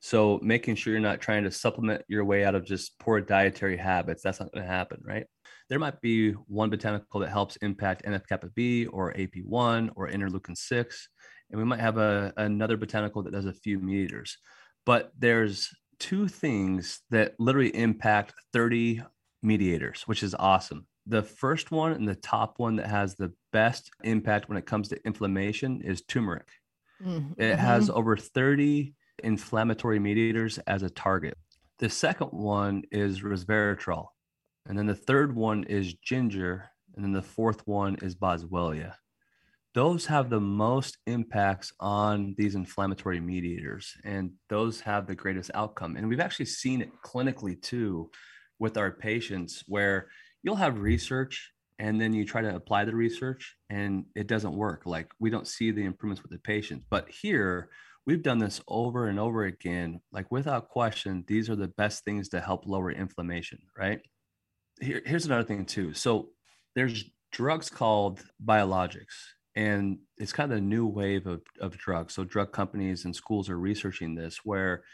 So, 0.00 0.38
making 0.42 0.76
sure 0.76 0.92
you're 0.92 1.00
not 1.00 1.20
trying 1.20 1.44
to 1.44 1.50
supplement 1.50 2.02
your 2.06 2.24
way 2.24 2.44
out 2.44 2.54
of 2.54 2.64
just 2.64 2.98
poor 2.98 3.20
dietary 3.20 3.76
habits, 3.76 4.22
that's 4.22 4.40
not 4.40 4.52
going 4.52 4.64
to 4.64 4.70
happen, 4.70 5.00
right? 5.04 5.26
There 5.68 5.80
might 5.80 6.00
be 6.00 6.32
one 6.32 6.70
botanical 6.70 7.20
that 7.20 7.30
helps 7.30 7.56
impact 7.56 8.04
NF 8.04 8.28
kappa 8.28 8.48
B 8.54 8.86
or 8.86 9.12
AP1 9.14 9.90
or 9.96 10.08
interleukin 10.08 10.56
6 10.56 11.08
and 11.50 11.58
we 11.58 11.64
might 11.64 11.80
have 11.80 11.98
a, 11.98 12.32
another 12.36 12.76
botanical 12.76 13.22
that 13.22 13.32
does 13.32 13.46
a 13.46 13.52
few 13.52 13.78
meters. 13.78 14.38
But 14.84 15.12
there's 15.18 15.70
two 15.98 16.28
things 16.28 17.00
that 17.10 17.34
literally 17.38 17.74
impact 17.74 18.34
30 18.52 19.02
mediators, 19.42 20.02
which 20.06 20.22
is 20.22 20.34
awesome. 20.38 20.86
The 21.06 21.22
first 21.22 21.70
one 21.70 21.92
and 21.92 22.08
the 22.08 22.16
top 22.16 22.58
one 22.58 22.76
that 22.76 22.88
has 22.88 23.14
the 23.14 23.32
best 23.52 23.90
impact 24.02 24.48
when 24.48 24.58
it 24.58 24.66
comes 24.66 24.88
to 24.88 25.06
inflammation 25.06 25.80
is 25.82 26.02
turmeric. 26.02 26.48
Mm-hmm. 27.04 27.40
It 27.40 27.58
has 27.58 27.90
over 27.90 28.16
30 28.16 28.94
inflammatory 29.22 29.98
mediators 29.98 30.58
as 30.66 30.82
a 30.82 30.90
target. 30.90 31.38
The 31.78 31.90
second 31.90 32.28
one 32.28 32.82
is 32.90 33.20
resveratrol. 33.20 34.06
And 34.66 34.76
then 34.76 34.86
the 34.86 34.94
third 34.94 35.34
one 35.34 35.64
is 35.64 35.94
ginger. 35.94 36.70
And 36.94 37.04
then 37.04 37.12
the 37.12 37.22
fourth 37.22 37.66
one 37.66 37.96
is 38.02 38.16
boswellia 38.16 38.94
those 39.76 40.06
have 40.06 40.30
the 40.30 40.40
most 40.40 40.96
impacts 41.06 41.70
on 41.80 42.34
these 42.38 42.54
inflammatory 42.54 43.20
mediators 43.20 43.92
and 44.04 44.30
those 44.48 44.80
have 44.80 45.06
the 45.06 45.14
greatest 45.14 45.50
outcome. 45.52 45.96
And 45.96 46.08
we've 46.08 46.18
actually 46.18 46.46
seen 46.46 46.80
it 46.80 46.88
clinically 47.04 47.60
too 47.60 48.10
with 48.58 48.78
our 48.78 48.90
patients 48.90 49.64
where 49.68 50.08
you'll 50.42 50.56
have 50.56 50.78
research 50.78 51.52
and 51.78 52.00
then 52.00 52.14
you 52.14 52.24
try 52.24 52.40
to 52.40 52.56
apply 52.56 52.86
the 52.86 52.96
research 52.96 53.54
and 53.68 54.06
it 54.14 54.28
doesn't 54.28 54.56
work. 54.56 54.84
Like 54.86 55.10
we 55.20 55.28
don't 55.28 55.46
see 55.46 55.70
the 55.70 55.84
improvements 55.84 56.22
with 56.22 56.32
the 56.32 56.38
patients 56.38 56.86
but 56.88 57.10
here 57.10 57.68
we've 58.06 58.22
done 58.22 58.38
this 58.38 58.62
over 58.68 59.08
and 59.08 59.20
over 59.20 59.44
again. 59.44 60.00
Like 60.10 60.32
without 60.32 60.70
question 60.70 61.22
these 61.28 61.50
are 61.50 61.56
the 61.56 61.68
best 61.68 62.02
things 62.02 62.30
to 62.30 62.40
help 62.40 62.66
lower 62.66 62.92
inflammation 62.92 63.58
right? 63.78 64.00
Here, 64.80 65.02
here's 65.04 65.26
another 65.26 65.44
thing 65.44 65.66
too. 65.66 65.92
So 65.92 66.30
there's 66.74 67.04
drugs 67.30 67.68
called 67.68 68.24
biologics 68.42 69.35
and 69.56 69.98
it's 70.18 70.34
kind 70.34 70.52
of 70.52 70.58
a 70.58 70.62
new 70.62 70.86
wave 70.86 71.26
of, 71.26 71.40
of 71.60 71.76
drugs. 71.78 72.14
So 72.14 72.24
drug 72.24 72.52
companies 72.52 73.06
and 73.06 73.16
schools 73.16 73.48
are 73.48 73.58
researching 73.58 74.14
this 74.14 74.40
where 74.44 74.84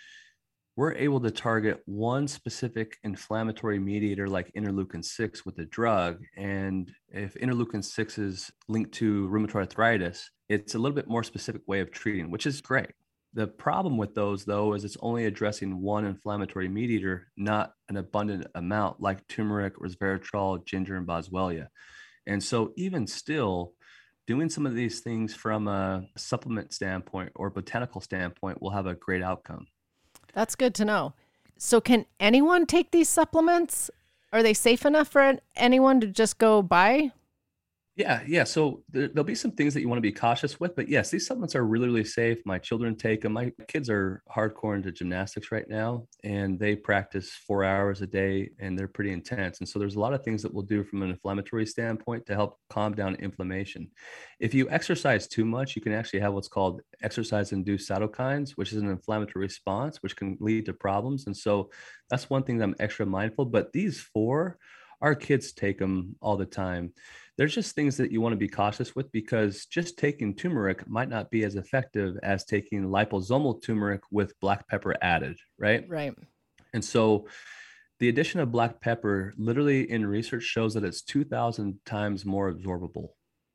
we're 0.76 0.94
able 0.94 1.20
to 1.20 1.30
target 1.30 1.82
one 1.84 2.26
specific 2.26 2.96
inflammatory 3.02 3.78
mediator 3.78 4.26
like 4.26 4.52
interleukin 4.56 5.04
6 5.04 5.44
with 5.44 5.58
a 5.58 5.66
drug. 5.66 6.22
And 6.36 6.90
if 7.10 7.34
interleukin 7.34 7.84
6 7.84 8.18
is 8.18 8.50
linked 8.68 8.92
to 8.92 9.28
rheumatoid 9.28 9.56
arthritis 9.56 10.30
it's 10.48 10.74
a 10.74 10.78
little 10.78 10.94
bit 10.94 11.08
more 11.08 11.24
specific 11.24 11.62
way 11.66 11.80
of 11.80 11.90
treating 11.90 12.30
which 12.30 12.46
is 12.46 12.60
great. 12.60 12.90
The 13.34 13.46
problem 13.46 13.96
with 13.96 14.14
those 14.14 14.44
though 14.44 14.74
is 14.74 14.84
it's 14.84 14.96
only 15.00 15.24
addressing 15.24 15.80
one 15.80 16.04
inflammatory 16.04 16.68
mediator 16.68 17.28
not 17.36 17.72
an 17.88 17.96
abundant 17.96 18.46
amount 18.54 19.00
like 19.00 19.26
turmeric 19.28 19.76
resveratrol 19.78 20.64
ginger 20.64 20.96
and 20.96 21.06
boswellia. 21.06 21.68
And 22.26 22.42
so 22.42 22.72
even 22.76 23.06
still 23.06 23.72
doing 24.26 24.48
some 24.48 24.66
of 24.66 24.74
these 24.74 25.00
things 25.00 25.34
from 25.34 25.68
a 25.68 26.06
supplement 26.16 26.72
standpoint 26.72 27.32
or 27.34 27.50
botanical 27.50 28.00
standpoint 28.00 28.60
will 28.62 28.70
have 28.70 28.86
a 28.86 28.94
great 28.94 29.22
outcome. 29.22 29.66
That's 30.34 30.54
good 30.54 30.74
to 30.76 30.84
know. 30.84 31.14
So, 31.58 31.80
can 31.80 32.06
anyone 32.18 32.66
take 32.66 32.90
these 32.90 33.08
supplements? 33.08 33.90
Are 34.32 34.42
they 34.42 34.54
safe 34.54 34.86
enough 34.86 35.08
for 35.08 35.38
anyone 35.54 36.00
to 36.00 36.06
just 36.06 36.38
go 36.38 36.62
buy? 36.62 37.12
Yeah, 37.94 38.22
yeah. 38.26 38.44
So 38.44 38.82
there, 38.88 39.10
will 39.14 39.22
be 39.22 39.34
some 39.34 39.50
things 39.50 39.74
that 39.74 39.82
you 39.82 39.88
want 39.88 39.98
to 39.98 40.02
be 40.02 40.12
cautious 40.12 40.58
with, 40.58 40.74
but 40.74 40.88
yes, 40.88 41.10
these 41.10 41.26
supplements 41.26 41.54
are 41.54 41.66
really, 41.66 41.88
really 41.88 42.04
safe. 42.04 42.38
My 42.46 42.56
children 42.58 42.96
take 42.96 43.20
them. 43.20 43.34
My 43.34 43.52
kids 43.68 43.90
are 43.90 44.22
hardcore 44.34 44.74
into 44.74 44.90
gymnastics 44.92 45.52
right 45.52 45.68
now, 45.68 46.06
and 46.24 46.58
they 46.58 46.74
practice 46.74 47.30
four 47.46 47.64
hours 47.64 48.00
a 48.00 48.06
day, 48.06 48.48
and 48.58 48.78
they're 48.78 48.88
pretty 48.88 49.12
intense. 49.12 49.58
And 49.60 49.68
so 49.68 49.78
there's 49.78 49.96
a 49.96 50.00
lot 50.00 50.14
of 50.14 50.24
things 50.24 50.40
that 50.40 50.54
we'll 50.54 50.62
do 50.64 50.82
from 50.84 51.02
an 51.02 51.10
inflammatory 51.10 51.66
standpoint 51.66 52.24
to 52.26 52.34
help 52.34 52.56
calm 52.70 52.94
down 52.94 53.16
inflammation. 53.16 53.90
If 54.40 54.54
you 54.54 54.70
exercise 54.70 55.28
too 55.28 55.44
much, 55.44 55.76
you 55.76 55.82
can 55.82 55.92
actually 55.92 56.20
have 56.20 56.32
what's 56.32 56.48
called 56.48 56.80
exercise-induced 57.02 57.90
cytokines, 57.90 58.52
which 58.52 58.72
is 58.72 58.78
an 58.80 58.88
inflammatory 58.88 59.44
response, 59.44 59.98
which 60.02 60.16
can 60.16 60.38
lead 60.40 60.64
to 60.64 60.72
problems. 60.72 61.26
And 61.26 61.36
so 61.36 61.70
that's 62.08 62.30
one 62.30 62.42
thing 62.44 62.56
that 62.56 62.64
I'm 62.64 62.76
extra 62.80 63.04
mindful. 63.04 63.44
But 63.44 63.70
these 63.74 64.00
four, 64.00 64.56
our 65.02 65.14
kids 65.14 65.52
take 65.52 65.78
them 65.78 66.16
all 66.22 66.36
the 66.36 66.46
time 66.46 66.92
there's 67.38 67.54
just 67.54 67.74
things 67.74 67.96
that 67.96 68.12
you 68.12 68.20
want 68.20 68.32
to 68.32 68.38
be 68.38 68.48
cautious 68.48 68.94
with 68.94 69.10
because 69.10 69.66
just 69.66 69.98
taking 69.98 70.34
turmeric 70.34 70.88
might 70.88 71.08
not 71.08 71.30
be 71.30 71.44
as 71.44 71.56
effective 71.56 72.16
as 72.22 72.44
taking 72.44 72.84
liposomal 72.84 73.62
turmeric 73.62 74.02
with 74.10 74.38
black 74.40 74.68
pepper 74.68 74.94
added, 75.00 75.38
right? 75.58 75.84
Right. 75.88 76.14
And 76.74 76.84
so 76.84 77.26
the 78.00 78.08
addition 78.08 78.40
of 78.40 78.52
black 78.52 78.80
pepper 78.80 79.32
literally 79.36 79.90
in 79.90 80.04
research 80.04 80.42
shows 80.42 80.74
that 80.74 80.84
it's 80.84 81.02
2000 81.02 81.78
times 81.86 82.24
more 82.26 82.52
absorbable 82.52 83.08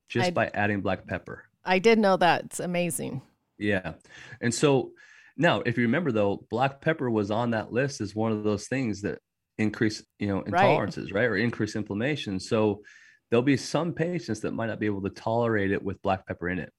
just 0.10 0.28
I, 0.28 0.32
by 0.32 0.52
adding 0.54 0.82
black 0.82 1.06
pepper. 1.06 1.44
I 1.66 1.80
did 1.80 2.00
know 2.00 2.18
that. 2.18 2.46
It's 2.46 2.60
amazing. 2.60 3.22
Yeah. 3.60 3.94
And 4.42 4.54
so 4.54 4.92
now 5.36 5.62
if 5.62 5.78
you 5.78 5.84
remember 5.84 6.12
though, 6.12 6.46
black 6.50 6.82
pepper 6.82 7.12
was 7.12 7.30
on 7.30 7.52
that 7.52 7.72
list 7.72 8.02
as 8.02 8.16
one 8.16 8.32
of 8.32 8.44
those 8.44 8.68
things 8.68 9.02
that 9.02 9.20
increase, 9.60 10.04
you 10.18 10.28
know, 10.28 10.42
intolerances, 10.42 11.14
right? 11.14 11.22
right? 11.22 11.26
Or 11.26 11.38
increase 11.38 11.76
inflammation. 11.76 12.40
So 12.40 12.82
there'll 13.30 13.44
be 13.44 13.58
some 13.58 13.94
patients 13.94 14.42
that 14.42 14.54
might 14.54 14.68
not 14.68 14.80
be 14.80 14.86
able 14.86 15.02
to 15.02 15.10
tolerate 15.10 15.72
it 15.72 15.84
with 15.84 16.02
black 16.02 16.26
pepper 16.26 16.50
in 16.50 16.60
it. 16.60 16.72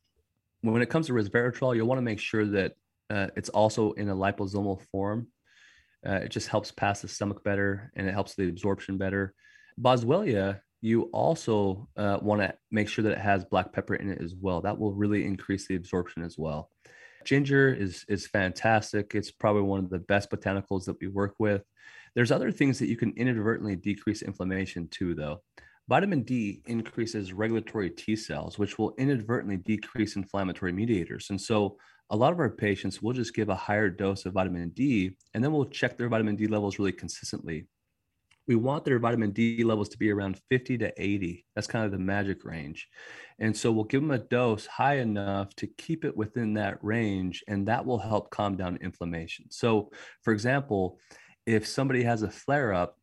When 0.62 0.82
it 0.82 0.90
comes 0.90 1.06
to 1.06 1.12
resveratrol, 1.12 1.76
you'll 1.76 1.86
want 1.86 1.98
to 1.98 2.02
make 2.02 2.18
sure 2.18 2.44
that 2.46 2.74
uh, 3.10 3.28
it's 3.36 3.48
also 3.48 3.92
in 3.92 4.08
a 4.08 4.16
liposomal 4.16 4.82
form. 4.90 5.28
Uh, 6.06 6.14
it 6.14 6.30
just 6.30 6.48
helps 6.48 6.70
pass 6.70 7.00
the 7.00 7.08
stomach 7.08 7.42
better 7.44 7.92
and 7.96 8.08
it 8.08 8.12
helps 8.12 8.34
the 8.34 8.48
absorption 8.48 8.98
better. 8.98 9.34
Boswellia, 9.80 10.60
you 10.80 11.02
also 11.12 11.88
uh, 11.96 12.18
want 12.20 12.40
to 12.40 12.54
make 12.70 12.88
sure 12.88 13.02
that 13.02 13.12
it 13.12 13.18
has 13.18 13.44
black 13.44 13.72
pepper 13.72 13.94
in 13.94 14.10
it 14.10 14.20
as 14.22 14.34
well. 14.34 14.60
That 14.60 14.78
will 14.78 14.94
really 14.94 15.24
increase 15.24 15.66
the 15.66 15.76
absorption 15.76 16.22
as 16.22 16.38
well. 16.38 16.70
Ginger 17.24 17.74
is 17.74 18.04
is 18.08 18.26
fantastic. 18.26 19.14
It's 19.14 19.30
probably 19.30 19.62
one 19.62 19.80
of 19.80 19.90
the 19.90 19.98
best 19.98 20.30
botanicals 20.30 20.84
that 20.84 20.96
we 21.00 21.08
work 21.08 21.34
with. 21.38 21.62
There's 22.14 22.30
other 22.30 22.52
things 22.52 22.78
that 22.78 22.88
you 22.88 22.96
can 22.96 23.12
inadvertently 23.16 23.76
decrease 23.76 24.22
inflammation 24.22 24.88
too, 24.88 25.14
though. 25.14 25.42
Vitamin 25.88 26.22
D 26.22 26.62
increases 26.66 27.32
regulatory 27.32 27.90
T 27.90 28.14
cells, 28.14 28.58
which 28.58 28.78
will 28.78 28.94
inadvertently 28.98 29.56
decrease 29.56 30.16
inflammatory 30.16 30.72
mediators. 30.72 31.30
And 31.30 31.40
so 31.40 31.78
a 32.10 32.16
lot 32.16 32.32
of 32.32 32.40
our 32.40 32.50
patients 32.50 33.02
will 33.02 33.14
just 33.14 33.34
give 33.34 33.48
a 33.48 33.54
higher 33.54 33.88
dose 33.88 34.26
of 34.26 34.34
vitamin 34.34 34.70
D 34.70 35.16
and 35.34 35.42
then 35.42 35.52
we'll 35.52 35.66
check 35.66 35.96
their 35.96 36.08
vitamin 36.08 36.36
D 36.36 36.46
levels 36.46 36.78
really 36.78 36.92
consistently. 36.92 37.66
We 38.46 38.56
want 38.56 38.84
their 38.84 38.98
vitamin 38.98 39.32
D 39.32 39.62
levels 39.62 39.90
to 39.90 39.98
be 39.98 40.10
around 40.10 40.40
50 40.50 40.78
to 40.78 40.92
80. 40.96 41.44
That's 41.54 41.66
kind 41.66 41.84
of 41.84 41.92
the 41.92 41.98
magic 41.98 42.44
range. 42.44 42.88
And 43.38 43.54
so 43.54 43.70
we'll 43.70 43.84
give 43.84 44.00
them 44.00 44.10
a 44.10 44.18
dose 44.18 44.64
high 44.66 44.96
enough 44.96 45.54
to 45.56 45.66
keep 45.66 46.04
it 46.04 46.16
within 46.16 46.54
that 46.54 46.82
range, 46.82 47.44
and 47.46 47.68
that 47.68 47.84
will 47.84 47.98
help 47.98 48.30
calm 48.30 48.56
down 48.56 48.78
inflammation. 48.80 49.50
So, 49.50 49.90
for 50.22 50.32
example, 50.32 50.98
if 51.44 51.66
somebody 51.66 52.02
has 52.04 52.22
a 52.22 52.30
flare 52.30 52.72
up, 52.72 52.96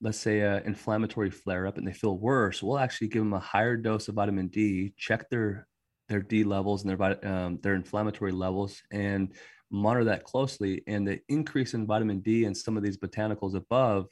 let's 0.00 0.18
say 0.18 0.40
an 0.40 0.62
inflammatory 0.64 1.30
flare 1.30 1.66
up 1.66 1.78
and 1.78 1.86
they 1.86 1.92
feel 1.92 2.18
worse, 2.18 2.62
we'll 2.62 2.78
actually 2.78 3.08
give 3.08 3.22
them 3.22 3.32
a 3.32 3.38
higher 3.38 3.76
dose 3.76 4.08
of 4.08 4.14
vitamin 4.14 4.48
D, 4.48 4.92
check 4.96 5.28
their 5.30 5.66
their 6.08 6.22
D 6.22 6.44
levels 6.44 6.84
and 6.84 6.90
their 6.90 7.26
um, 7.26 7.58
their 7.62 7.74
inflammatory 7.74 8.32
levels, 8.32 8.80
and 8.90 9.34
monitor 9.70 10.04
that 10.04 10.24
closely. 10.24 10.82
And 10.86 11.06
the 11.06 11.20
increase 11.28 11.74
in 11.74 11.86
vitamin 11.86 12.20
D 12.20 12.44
and 12.44 12.56
some 12.56 12.76
of 12.76 12.82
these 12.82 12.98
botanicals 12.98 13.54
above 13.54 14.06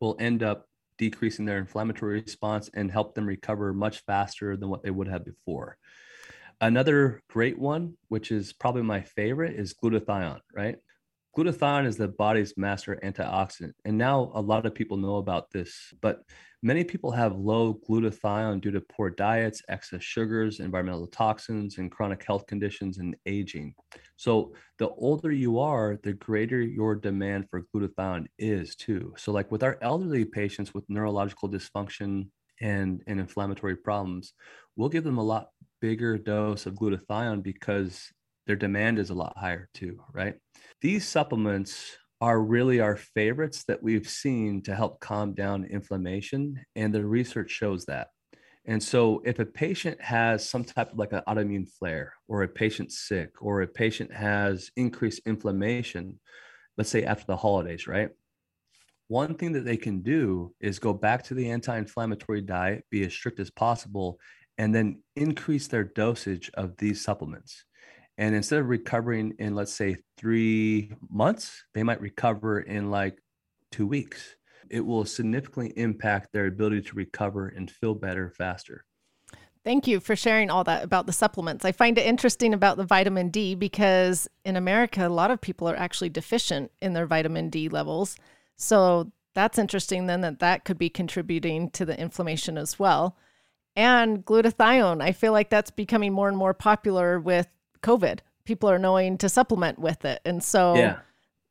will 0.00 0.16
end 0.18 0.42
up 0.42 0.66
decreasing 0.98 1.44
their 1.44 1.58
inflammatory 1.58 2.20
response 2.20 2.70
and 2.74 2.90
help 2.90 3.14
them 3.14 3.26
recover 3.26 3.72
much 3.72 4.04
faster 4.04 4.56
than 4.56 4.68
what 4.68 4.82
they 4.82 4.90
would 4.90 5.08
have 5.08 5.24
before. 5.24 5.78
Another 6.60 7.22
great 7.28 7.58
one, 7.58 7.94
which 8.08 8.30
is 8.30 8.52
probably 8.52 8.82
my 8.82 9.00
favorite, 9.00 9.58
is 9.58 9.74
glutathione, 9.74 10.40
right? 10.54 10.76
Glutathione 11.36 11.86
is 11.86 11.96
the 11.96 12.08
body's 12.08 12.52
master 12.58 12.98
antioxidant. 13.02 13.72
And 13.86 13.96
now 13.96 14.30
a 14.34 14.40
lot 14.40 14.66
of 14.66 14.74
people 14.74 14.98
know 14.98 15.16
about 15.16 15.50
this, 15.50 15.94
but 16.02 16.20
many 16.62 16.84
people 16.84 17.10
have 17.10 17.34
low 17.34 17.80
glutathione 17.88 18.60
due 18.60 18.70
to 18.70 18.82
poor 18.82 19.08
diets, 19.08 19.62
excess 19.70 20.02
sugars, 20.02 20.60
environmental 20.60 21.06
toxins, 21.06 21.78
and 21.78 21.90
chronic 21.90 22.22
health 22.22 22.46
conditions 22.46 22.98
and 22.98 23.16
aging. 23.24 23.74
So 24.16 24.52
the 24.78 24.90
older 24.90 25.32
you 25.32 25.58
are, 25.58 25.98
the 26.02 26.12
greater 26.12 26.60
your 26.60 26.94
demand 26.94 27.48
for 27.48 27.64
glutathione 27.74 28.26
is 28.38 28.76
too. 28.76 29.14
So 29.16 29.32
like 29.32 29.50
with 29.50 29.62
our 29.62 29.78
elderly 29.80 30.26
patients 30.26 30.74
with 30.74 30.84
neurological 30.90 31.48
dysfunction 31.48 32.28
and, 32.60 33.02
and 33.06 33.18
inflammatory 33.18 33.76
problems, 33.76 34.34
we'll 34.76 34.90
give 34.90 35.04
them 35.04 35.16
a 35.16 35.24
lot 35.24 35.48
bigger 35.80 36.18
dose 36.18 36.66
of 36.66 36.74
glutathione 36.74 37.42
because 37.42 38.12
their 38.46 38.56
demand 38.56 38.98
is 38.98 39.10
a 39.10 39.14
lot 39.14 39.36
higher 39.36 39.68
too, 39.74 40.02
right? 40.12 40.34
These 40.80 41.06
supplements 41.06 41.96
are 42.20 42.40
really 42.40 42.80
our 42.80 42.96
favorites 42.96 43.64
that 43.64 43.82
we've 43.82 44.08
seen 44.08 44.62
to 44.62 44.74
help 44.74 45.00
calm 45.00 45.34
down 45.34 45.64
inflammation, 45.64 46.64
and 46.76 46.94
the 46.94 47.04
research 47.04 47.50
shows 47.50 47.84
that. 47.86 48.08
And 48.64 48.80
so, 48.80 49.20
if 49.24 49.40
a 49.40 49.44
patient 49.44 50.00
has 50.00 50.48
some 50.48 50.62
type 50.62 50.92
of 50.92 50.98
like 50.98 51.12
an 51.12 51.22
autoimmune 51.26 51.68
flare, 51.68 52.14
or 52.28 52.42
a 52.42 52.48
patient 52.48 52.92
sick, 52.92 53.30
or 53.42 53.62
a 53.62 53.66
patient 53.66 54.12
has 54.12 54.70
increased 54.76 55.22
inflammation, 55.26 56.20
let's 56.78 56.90
say 56.90 57.02
after 57.02 57.24
the 57.26 57.36
holidays, 57.36 57.88
right? 57.88 58.10
One 59.08 59.34
thing 59.34 59.52
that 59.52 59.64
they 59.64 59.76
can 59.76 60.00
do 60.02 60.54
is 60.60 60.78
go 60.78 60.92
back 60.92 61.24
to 61.24 61.34
the 61.34 61.50
anti 61.50 61.76
inflammatory 61.76 62.40
diet, 62.40 62.84
be 62.88 63.04
as 63.04 63.12
strict 63.12 63.40
as 63.40 63.50
possible, 63.50 64.18
and 64.58 64.72
then 64.72 65.02
increase 65.16 65.66
their 65.66 65.84
dosage 65.84 66.50
of 66.54 66.76
these 66.76 67.02
supplements. 67.02 67.64
And 68.18 68.34
instead 68.34 68.60
of 68.60 68.68
recovering 68.68 69.34
in, 69.38 69.54
let's 69.54 69.72
say, 69.72 69.96
three 70.16 70.92
months, 71.10 71.64
they 71.74 71.82
might 71.82 72.00
recover 72.00 72.60
in 72.60 72.90
like 72.90 73.18
two 73.70 73.86
weeks. 73.86 74.36
It 74.70 74.84
will 74.84 75.04
significantly 75.04 75.72
impact 75.76 76.32
their 76.32 76.46
ability 76.46 76.82
to 76.82 76.94
recover 76.94 77.48
and 77.48 77.70
feel 77.70 77.94
better 77.94 78.30
faster. 78.30 78.84
Thank 79.64 79.86
you 79.86 80.00
for 80.00 80.16
sharing 80.16 80.50
all 80.50 80.64
that 80.64 80.82
about 80.82 81.06
the 81.06 81.12
supplements. 81.12 81.64
I 81.64 81.72
find 81.72 81.96
it 81.96 82.06
interesting 82.06 82.52
about 82.52 82.76
the 82.76 82.84
vitamin 82.84 83.28
D 83.28 83.54
because 83.54 84.28
in 84.44 84.56
America, 84.56 85.06
a 85.06 85.08
lot 85.08 85.30
of 85.30 85.40
people 85.40 85.68
are 85.68 85.76
actually 85.76 86.08
deficient 86.08 86.72
in 86.80 86.94
their 86.94 87.06
vitamin 87.06 87.48
D 87.48 87.68
levels. 87.68 88.16
So 88.56 89.12
that's 89.34 89.58
interesting 89.58 90.06
then 90.06 90.20
that 90.22 90.40
that 90.40 90.64
could 90.64 90.78
be 90.78 90.90
contributing 90.90 91.70
to 91.70 91.84
the 91.84 91.98
inflammation 91.98 92.58
as 92.58 92.78
well. 92.78 93.16
And 93.76 94.24
glutathione, 94.24 95.00
I 95.00 95.12
feel 95.12 95.32
like 95.32 95.48
that's 95.48 95.70
becoming 95.70 96.12
more 96.12 96.28
and 96.28 96.36
more 96.36 96.54
popular 96.54 97.18
with 97.20 97.46
COVID. 97.82 98.20
People 98.44 98.70
are 98.70 98.78
knowing 98.78 99.18
to 99.18 99.28
supplement 99.28 99.78
with 99.78 100.04
it. 100.04 100.20
And 100.24 100.42
so 100.42 100.74
Yeah. 100.74 100.98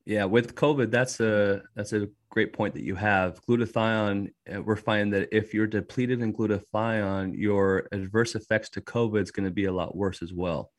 Yeah, 0.06 0.26
with 0.26 0.56
COVID, 0.56 0.90
that's 0.90 1.20
a 1.20 1.62
that's 1.76 1.94
a 1.94 2.10
great 2.30 2.54
point 2.54 2.74
that 2.74 2.84
you 2.84 2.96
have. 2.96 3.40
Glutathione, 3.46 4.32
uh, 4.54 4.62
we're 4.62 4.76
finding 4.76 5.12
that 5.12 5.30
if 5.32 5.54
you're 5.54 5.68
depleted 5.68 6.22
in 6.22 6.34
glutathione, 6.34 7.38
your 7.38 7.88
adverse 7.92 8.34
effects 8.34 8.70
to 8.70 8.82
COVID 8.82 9.22
is 9.22 9.32
going 9.32 9.46
to 9.46 9.52
be 9.52 9.66
a 9.66 9.72
lot 9.72 9.96
worse 9.96 10.24
as 10.24 10.34
well. 10.34 10.72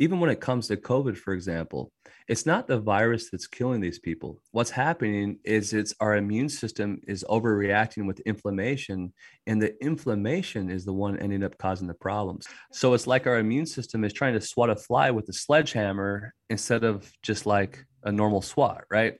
Even 0.00 0.18
when 0.18 0.30
it 0.30 0.40
comes 0.40 0.66
to 0.66 0.78
COVID, 0.78 1.14
for 1.18 1.34
example, 1.34 1.92
it's 2.26 2.46
not 2.46 2.66
the 2.66 2.80
virus 2.80 3.28
that's 3.28 3.46
killing 3.46 3.82
these 3.82 3.98
people. 3.98 4.40
What's 4.52 4.70
happening 4.70 5.38
is 5.44 5.74
it's 5.74 5.92
our 6.00 6.16
immune 6.16 6.48
system 6.48 7.02
is 7.06 7.22
overreacting 7.28 8.06
with 8.06 8.18
inflammation, 8.20 9.12
and 9.46 9.60
the 9.60 9.74
inflammation 9.84 10.70
is 10.70 10.86
the 10.86 10.92
one 10.94 11.18
ending 11.18 11.44
up 11.44 11.58
causing 11.58 11.86
the 11.86 11.92
problems. 11.92 12.46
So 12.72 12.94
it's 12.94 13.06
like 13.06 13.26
our 13.26 13.40
immune 13.40 13.66
system 13.66 14.02
is 14.04 14.14
trying 14.14 14.32
to 14.32 14.40
swat 14.40 14.70
a 14.70 14.76
fly 14.76 15.10
with 15.10 15.28
a 15.28 15.34
sledgehammer 15.34 16.32
instead 16.48 16.82
of 16.82 17.12
just 17.22 17.44
like 17.44 17.84
a 18.02 18.10
normal 18.10 18.40
swat, 18.40 18.84
right? 18.90 19.18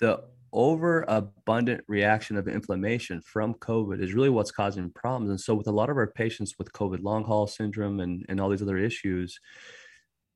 The 0.00 0.24
overabundant 0.52 1.84
reaction 1.86 2.36
of 2.36 2.48
inflammation 2.48 3.20
from 3.20 3.54
COVID 3.54 4.02
is 4.02 4.14
really 4.14 4.28
what's 4.28 4.50
causing 4.50 4.90
problems. 4.90 5.30
And 5.30 5.40
so, 5.40 5.54
with 5.54 5.68
a 5.68 5.72
lot 5.72 5.88
of 5.88 5.96
our 5.96 6.10
patients 6.10 6.56
with 6.58 6.72
COVID 6.72 7.04
long 7.04 7.22
haul 7.22 7.46
syndrome 7.46 8.00
and, 8.00 8.26
and 8.28 8.40
all 8.40 8.48
these 8.48 8.62
other 8.62 8.78
issues, 8.78 9.38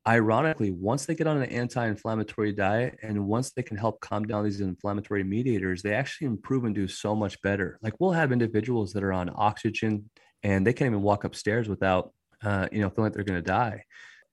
ironically, 0.06 0.70
once 0.70 1.06
they 1.06 1.14
get 1.14 1.26
on 1.26 1.38
an 1.38 1.50
anti 1.50 1.86
inflammatory 1.86 2.52
diet 2.52 2.98
and 3.02 3.26
once 3.26 3.50
they 3.50 3.62
can 3.62 3.76
help 3.76 4.00
calm 4.00 4.24
down 4.24 4.44
these 4.44 4.60
inflammatory 4.60 5.24
mediators, 5.24 5.82
they 5.82 5.94
actually 5.94 6.26
improve 6.26 6.64
and 6.64 6.74
do 6.74 6.88
so 6.88 7.14
much 7.14 7.40
better. 7.42 7.78
Like, 7.82 7.94
we'll 7.98 8.12
have 8.12 8.32
individuals 8.32 8.92
that 8.92 9.04
are 9.04 9.12
on 9.12 9.30
oxygen 9.34 10.10
and 10.42 10.66
they 10.66 10.72
can't 10.72 10.90
even 10.90 11.02
walk 11.02 11.24
upstairs 11.24 11.68
without, 11.68 12.12
uh, 12.42 12.68
you 12.70 12.80
know, 12.80 12.90
feeling 12.90 13.06
like 13.06 13.14
they're 13.14 13.24
going 13.24 13.42
to 13.42 13.50
die. 13.50 13.84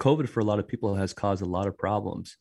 COVID 0.02 0.28
for 0.28 0.40
a 0.40 0.46
lot 0.46 0.60
of 0.60 0.68
people 0.68 0.96
has 0.96 1.14
caused 1.14 1.42
a 1.42 1.46
lot 1.46 1.68
of 1.68 1.78
problems. 1.78 2.38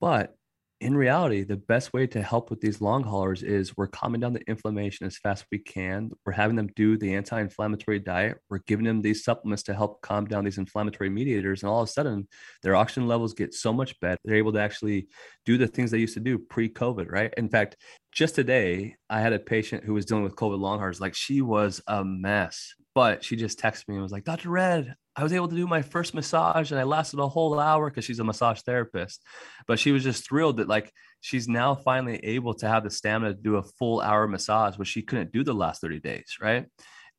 But 0.00 0.34
in 0.82 0.96
reality, 0.96 1.44
the 1.44 1.56
best 1.56 1.92
way 1.92 2.08
to 2.08 2.20
help 2.20 2.50
with 2.50 2.60
these 2.60 2.80
long 2.80 3.04
haulers 3.04 3.44
is 3.44 3.76
we're 3.76 3.86
calming 3.86 4.20
down 4.20 4.32
the 4.32 4.42
inflammation 4.48 5.06
as 5.06 5.16
fast 5.16 5.42
as 5.42 5.46
we 5.52 5.58
can. 5.60 6.10
We're 6.26 6.32
having 6.32 6.56
them 6.56 6.70
do 6.74 6.98
the 6.98 7.14
anti 7.14 7.40
inflammatory 7.40 8.00
diet. 8.00 8.38
We're 8.50 8.58
giving 8.66 8.84
them 8.84 9.00
these 9.00 9.22
supplements 9.22 9.62
to 9.64 9.74
help 9.74 10.02
calm 10.02 10.26
down 10.26 10.44
these 10.44 10.58
inflammatory 10.58 11.08
mediators. 11.08 11.62
And 11.62 11.70
all 11.70 11.82
of 11.82 11.88
a 11.88 11.92
sudden, 11.92 12.26
their 12.64 12.74
oxygen 12.74 13.06
levels 13.06 13.32
get 13.32 13.54
so 13.54 13.72
much 13.72 13.98
better. 14.00 14.18
They're 14.24 14.34
able 14.34 14.52
to 14.54 14.60
actually 14.60 15.06
do 15.46 15.56
the 15.56 15.68
things 15.68 15.92
they 15.92 15.98
used 15.98 16.14
to 16.14 16.20
do 16.20 16.36
pre 16.36 16.68
COVID, 16.68 17.08
right? 17.08 17.32
In 17.36 17.48
fact, 17.48 17.76
just 18.10 18.34
today, 18.34 18.96
I 19.08 19.20
had 19.20 19.32
a 19.32 19.38
patient 19.38 19.84
who 19.84 19.94
was 19.94 20.04
dealing 20.04 20.24
with 20.24 20.34
COVID 20.34 20.58
long 20.58 20.80
haulers. 20.80 21.00
Like 21.00 21.14
she 21.14 21.42
was 21.42 21.80
a 21.86 22.04
mess, 22.04 22.74
but 22.94 23.24
she 23.24 23.36
just 23.36 23.58
texted 23.58 23.88
me 23.88 23.94
and 23.94 24.02
was 24.02 24.12
like, 24.12 24.24
Dr. 24.24 24.50
Redd, 24.50 24.94
I 25.16 25.22
was 25.22 25.32
able 25.32 25.48
to 25.48 25.56
do 25.56 25.66
my 25.66 25.82
first 25.82 26.14
massage 26.14 26.70
and 26.70 26.80
I 26.80 26.84
lasted 26.84 27.18
a 27.18 27.28
whole 27.28 27.58
hour 27.58 27.88
because 27.88 28.04
she's 28.04 28.18
a 28.18 28.24
massage 28.24 28.60
therapist. 28.60 29.22
But 29.66 29.78
she 29.78 29.92
was 29.92 30.02
just 30.02 30.26
thrilled 30.26 30.58
that 30.58 30.68
like 30.68 30.92
she's 31.20 31.48
now 31.48 31.74
finally 31.74 32.18
able 32.22 32.54
to 32.54 32.68
have 32.68 32.84
the 32.84 32.90
stamina 32.90 33.34
to 33.34 33.40
do 33.40 33.56
a 33.56 33.62
full 33.62 34.00
hour 34.00 34.26
massage, 34.26 34.76
which 34.76 34.88
she 34.88 35.02
couldn't 35.02 35.32
do 35.32 35.44
the 35.44 35.54
last 35.54 35.80
30 35.80 36.00
days, 36.00 36.36
right? 36.40 36.66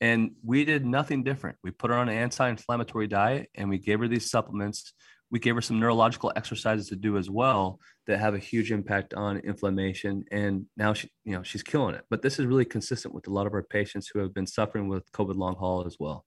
And 0.02 0.32
we 0.44 0.66
did 0.66 0.86
nothing 0.86 1.24
different. 1.24 1.58
We 1.64 1.72
put 1.72 1.92
her 1.92 1.98
on 1.98 2.10
an 2.10 2.18
anti-inflammatory 2.18 3.08
diet 3.08 3.50
and 3.56 3.70
we 3.70 3.78
gave 3.78 4.00
her 4.00 4.08
these 4.08 4.30
supplements. 4.30 4.94
We 5.34 5.40
gave 5.40 5.56
her 5.56 5.62
some 5.62 5.80
neurological 5.80 6.32
exercises 6.36 6.88
to 6.90 6.96
do 6.96 7.18
as 7.18 7.28
well 7.28 7.80
that 8.06 8.20
have 8.20 8.36
a 8.36 8.38
huge 8.38 8.72
impact 8.72 9.16
on 9.16 9.38
inflammation. 9.40 10.24
And 10.32 10.68
now 10.78 10.94
she, 10.94 11.10
you 11.26 11.34
know, 11.34 11.42
she's 11.42 11.64
killing 11.64 11.96
it. 11.96 12.06
But 12.12 12.22
this 12.22 12.38
is 12.38 12.46
really 12.46 12.66
consistent 12.66 13.16
with 13.16 13.28
a 13.28 13.32
lot 13.32 13.48
of 13.48 13.54
our 13.54 13.64
patients 13.64 14.08
who 14.14 14.20
have 14.20 14.32
been 14.32 14.46
suffering 14.46 14.88
with 14.88 15.12
COVID 15.12 15.36
long 15.36 15.56
haul 15.56 15.88
as 15.88 15.98
well. 16.00 16.24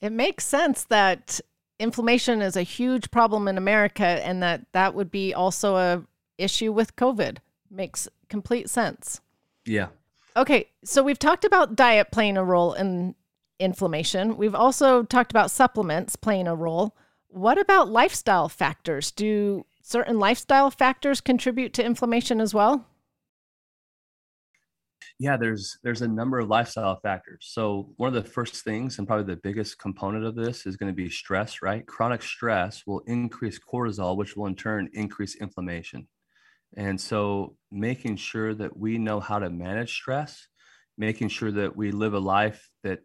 It 0.00 0.12
makes 0.12 0.44
sense 0.44 0.84
that 0.84 1.40
inflammation 1.80 2.40
is 2.40 2.56
a 2.56 2.62
huge 2.62 3.10
problem 3.10 3.48
in 3.48 3.58
America 3.58 4.04
and 4.04 4.40
that 4.44 4.64
that 4.74 4.94
would 4.94 5.10
be 5.10 5.34
also 5.34 5.74
a 5.74 6.04
issue 6.38 6.72
with 6.72 6.94
COVID. 6.94 7.38
Makes 7.68 8.06
complete 8.28 8.70
sense. 8.70 9.20
Yeah. 9.66 9.88
Okay, 10.36 10.68
so 10.84 11.02
we've 11.02 11.18
talked 11.18 11.44
about 11.44 11.74
diet 11.74 12.12
playing 12.12 12.36
a 12.36 12.44
role 12.44 12.74
in 12.74 13.16
inflammation. 13.58 14.36
We've 14.36 14.54
also 14.54 15.02
talked 15.02 15.32
about 15.32 15.50
supplements 15.50 16.14
playing 16.14 16.46
a 16.46 16.54
role. 16.54 16.94
What 17.32 17.58
about 17.58 17.88
lifestyle 17.88 18.48
factors? 18.48 19.10
Do 19.10 19.64
certain 19.82 20.18
lifestyle 20.18 20.70
factors 20.70 21.20
contribute 21.20 21.72
to 21.74 21.84
inflammation 21.84 22.40
as 22.40 22.52
well? 22.52 22.86
yeah 25.20 25.36
there's 25.36 25.78
there's 25.84 26.02
a 26.02 26.08
number 26.08 26.38
of 26.40 26.48
lifestyle 26.48 26.98
factors 27.00 27.46
so 27.52 27.92
one 27.96 28.08
of 28.08 28.14
the 28.14 28.28
first 28.28 28.64
things 28.64 28.98
and 28.98 29.06
probably 29.06 29.32
the 29.32 29.40
biggest 29.42 29.78
component 29.78 30.24
of 30.24 30.34
this 30.34 30.66
is 30.66 30.76
going 30.76 30.90
to 30.90 30.96
be 30.96 31.08
stress 31.08 31.62
right 31.62 31.86
chronic 31.86 32.22
stress 32.22 32.82
will 32.86 33.02
increase 33.06 33.58
cortisol 33.58 34.16
which 34.16 34.34
will 34.34 34.46
in 34.46 34.56
turn 34.56 34.88
increase 34.94 35.36
inflammation 35.36 36.08
and 36.76 36.98
so 37.00 37.54
making 37.70 38.16
sure 38.16 38.54
that 38.54 38.76
we 38.76 38.96
know 38.98 39.20
how 39.20 39.38
to 39.38 39.50
manage 39.50 39.92
stress 39.92 40.48
making 40.96 41.28
sure 41.28 41.52
that 41.52 41.76
we 41.76 41.92
live 41.92 42.14
a 42.14 42.18
life 42.18 42.70
that 42.82 43.00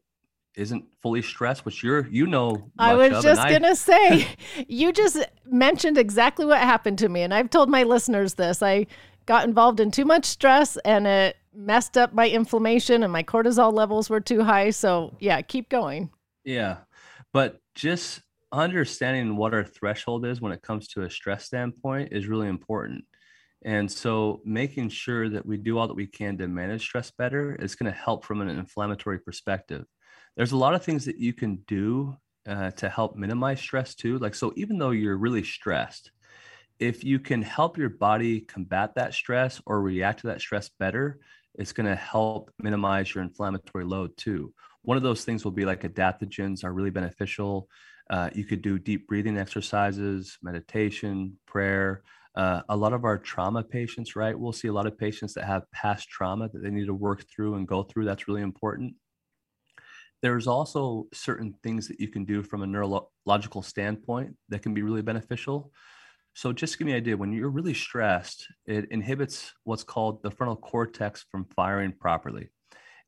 isn't 0.57 0.85
fully 1.01 1.21
stressed 1.21 1.65
which 1.65 1.83
you're 1.83 2.07
you 2.07 2.25
know 2.25 2.69
i 2.79 2.93
was 2.93 3.23
just 3.23 3.41
gonna 3.49 3.75
say 3.75 4.27
you 4.67 4.91
just 4.91 5.17
mentioned 5.45 5.97
exactly 5.97 6.45
what 6.45 6.59
happened 6.59 6.97
to 6.97 7.09
me 7.09 7.21
and 7.21 7.33
i've 7.33 7.49
told 7.49 7.69
my 7.69 7.83
listeners 7.83 8.35
this 8.35 8.61
i 8.61 8.85
got 9.25 9.47
involved 9.47 9.79
in 9.79 9.91
too 9.91 10.05
much 10.05 10.25
stress 10.25 10.77
and 10.85 11.07
it 11.07 11.35
messed 11.53 11.97
up 11.97 12.13
my 12.13 12.29
inflammation 12.29 13.03
and 13.03 13.11
my 13.11 13.23
cortisol 13.23 13.73
levels 13.73 14.09
were 14.09 14.19
too 14.19 14.43
high. 14.43 14.69
So, 14.69 15.15
yeah, 15.19 15.41
keep 15.41 15.69
going. 15.69 16.09
Yeah. 16.43 16.77
But 17.33 17.59
just 17.73 18.21
understanding 18.51 19.35
what 19.35 19.53
our 19.53 19.63
threshold 19.63 20.25
is 20.25 20.41
when 20.41 20.51
it 20.51 20.61
comes 20.61 20.87
to 20.89 21.03
a 21.03 21.09
stress 21.09 21.45
standpoint 21.45 22.09
is 22.11 22.27
really 22.27 22.47
important. 22.47 23.05
And 23.63 23.91
so, 23.91 24.41
making 24.45 24.89
sure 24.89 25.27
that 25.29 25.45
we 25.45 25.57
do 25.57 25.79
all 25.79 25.87
that 25.87 25.95
we 25.95 26.05
can 26.05 26.37
to 26.37 26.47
manage 26.47 26.83
stress 26.83 27.09
better 27.09 27.55
is 27.55 27.73
going 27.73 27.91
to 27.91 27.97
help 27.97 28.23
from 28.23 28.41
an 28.41 28.49
inflammatory 28.49 29.17
perspective. 29.19 29.85
There's 30.35 30.51
a 30.51 30.57
lot 30.57 30.73
of 30.73 30.83
things 30.83 31.05
that 31.05 31.17
you 31.17 31.33
can 31.33 31.57
do 31.67 32.15
uh, 32.47 32.71
to 32.71 32.89
help 32.89 33.15
minimize 33.15 33.59
stress 33.59 33.95
too. 33.95 34.17
Like, 34.19 34.35
so 34.35 34.53
even 34.55 34.77
though 34.77 34.91
you're 34.91 35.17
really 35.17 35.43
stressed, 35.43 36.11
if 36.79 37.03
you 37.03 37.19
can 37.19 37.41
help 37.41 37.77
your 37.77 37.89
body 37.89 38.41
combat 38.41 38.95
that 38.95 39.13
stress 39.13 39.61
or 39.65 39.81
react 39.81 40.21
to 40.21 40.27
that 40.27 40.41
stress 40.41 40.69
better, 40.77 41.19
it's 41.55 41.71
going 41.71 41.87
to 41.87 41.95
help 41.95 42.51
minimize 42.59 43.15
your 43.15 43.23
inflammatory 43.23 43.85
load 43.85 44.15
too. 44.17 44.53
One 44.81 44.97
of 44.97 45.03
those 45.03 45.23
things 45.23 45.43
will 45.43 45.51
be 45.51 45.65
like 45.65 45.81
adaptogens 45.83 46.63
are 46.63 46.73
really 46.73 46.89
beneficial. 46.89 47.69
Uh, 48.09 48.29
you 48.33 48.43
could 48.43 48.61
do 48.61 48.77
deep 48.77 49.07
breathing 49.07 49.37
exercises, 49.37 50.37
meditation, 50.43 51.37
prayer. 51.47 52.03
Uh, 52.35 52.61
a 52.67 52.75
lot 52.75 52.91
of 52.91 53.05
our 53.05 53.17
trauma 53.17 53.63
patients, 53.63 54.15
right? 54.15 54.37
We'll 54.37 54.51
see 54.51 54.67
a 54.67 54.73
lot 54.73 54.85
of 54.85 54.97
patients 54.97 55.33
that 55.35 55.45
have 55.45 55.71
past 55.71 56.09
trauma 56.09 56.49
that 56.49 56.61
they 56.61 56.69
need 56.69 56.87
to 56.87 56.93
work 56.93 57.23
through 57.33 57.55
and 57.55 57.65
go 57.67 57.83
through. 57.83 58.05
That's 58.05 58.27
really 58.27 58.41
important. 58.41 58.95
There's 60.25 60.47
also 60.47 61.05
certain 61.13 61.53
things 61.61 61.87
that 61.87 61.99
you 61.99 62.07
can 62.07 62.25
do 62.25 62.41
from 62.41 62.63
a 62.63 62.65
neurological 62.65 63.61
standpoint 63.61 64.35
that 64.49 64.63
can 64.63 64.73
be 64.73 64.81
really 64.81 65.03
beneficial. 65.03 65.71
So 66.33 66.51
just 66.51 66.73
to 66.73 66.79
give 66.79 66.87
me 66.87 66.93
an 66.93 66.97
idea, 66.97 67.15
when 67.15 67.31
you're 67.31 67.51
really 67.51 67.75
stressed, 67.75 68.47
it 68.65 68.87
inhibits 68.89 69.53
what's 69.65 69.83
called 69.83 70.23
the 70.23 70.31
frontal 70.31 70.55
cortex 70.55 71.23
from 71.29 71.45
firing 71.55 71.91
properly. 71.91 72.49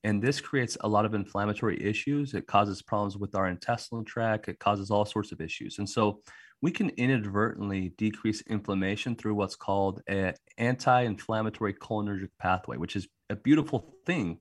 And 0.03 0.21
this 0.21 0.39
creates 0.39 0.77
a 0.81 0.87
lot 0.87 1.05
of 1.05 1.15
inflammatory 1.15 1.83
issues. 1.83 2.35
It 2.35 2.45
causes 2.45 2.83
problems 2.83 3.17
with 3.17 3.33
our 3.33 3.47
intestinal 3.47 4.03
tract. 4.03 4.47
It 4.47 4.59
causes 4.59 4.91
all 4.91 5.03
sorts 5.03 5.31
of 5.31 5.41
issues. 5.41 5.79
And 5.79 5.89
so 5.89 6.21
we 6.61 6.69
can 6.69 6.89
inadvertently 6.97 7.93
decrease 7.97 8.41
inflammation 8.41 9.15
through 9.15 9.33
what's 9.33 9.55
called 9.55 10.03
an 10.07 10.35
anti-inflammatory 10.59 11.73
cholinergic 11.73 12.29
pathway, 12.37 12.77
which 12.77 12.95
is 12.95 13.07
a 13.31 13.35
beautiful 13.35 13.95
thing. 14.05 14.39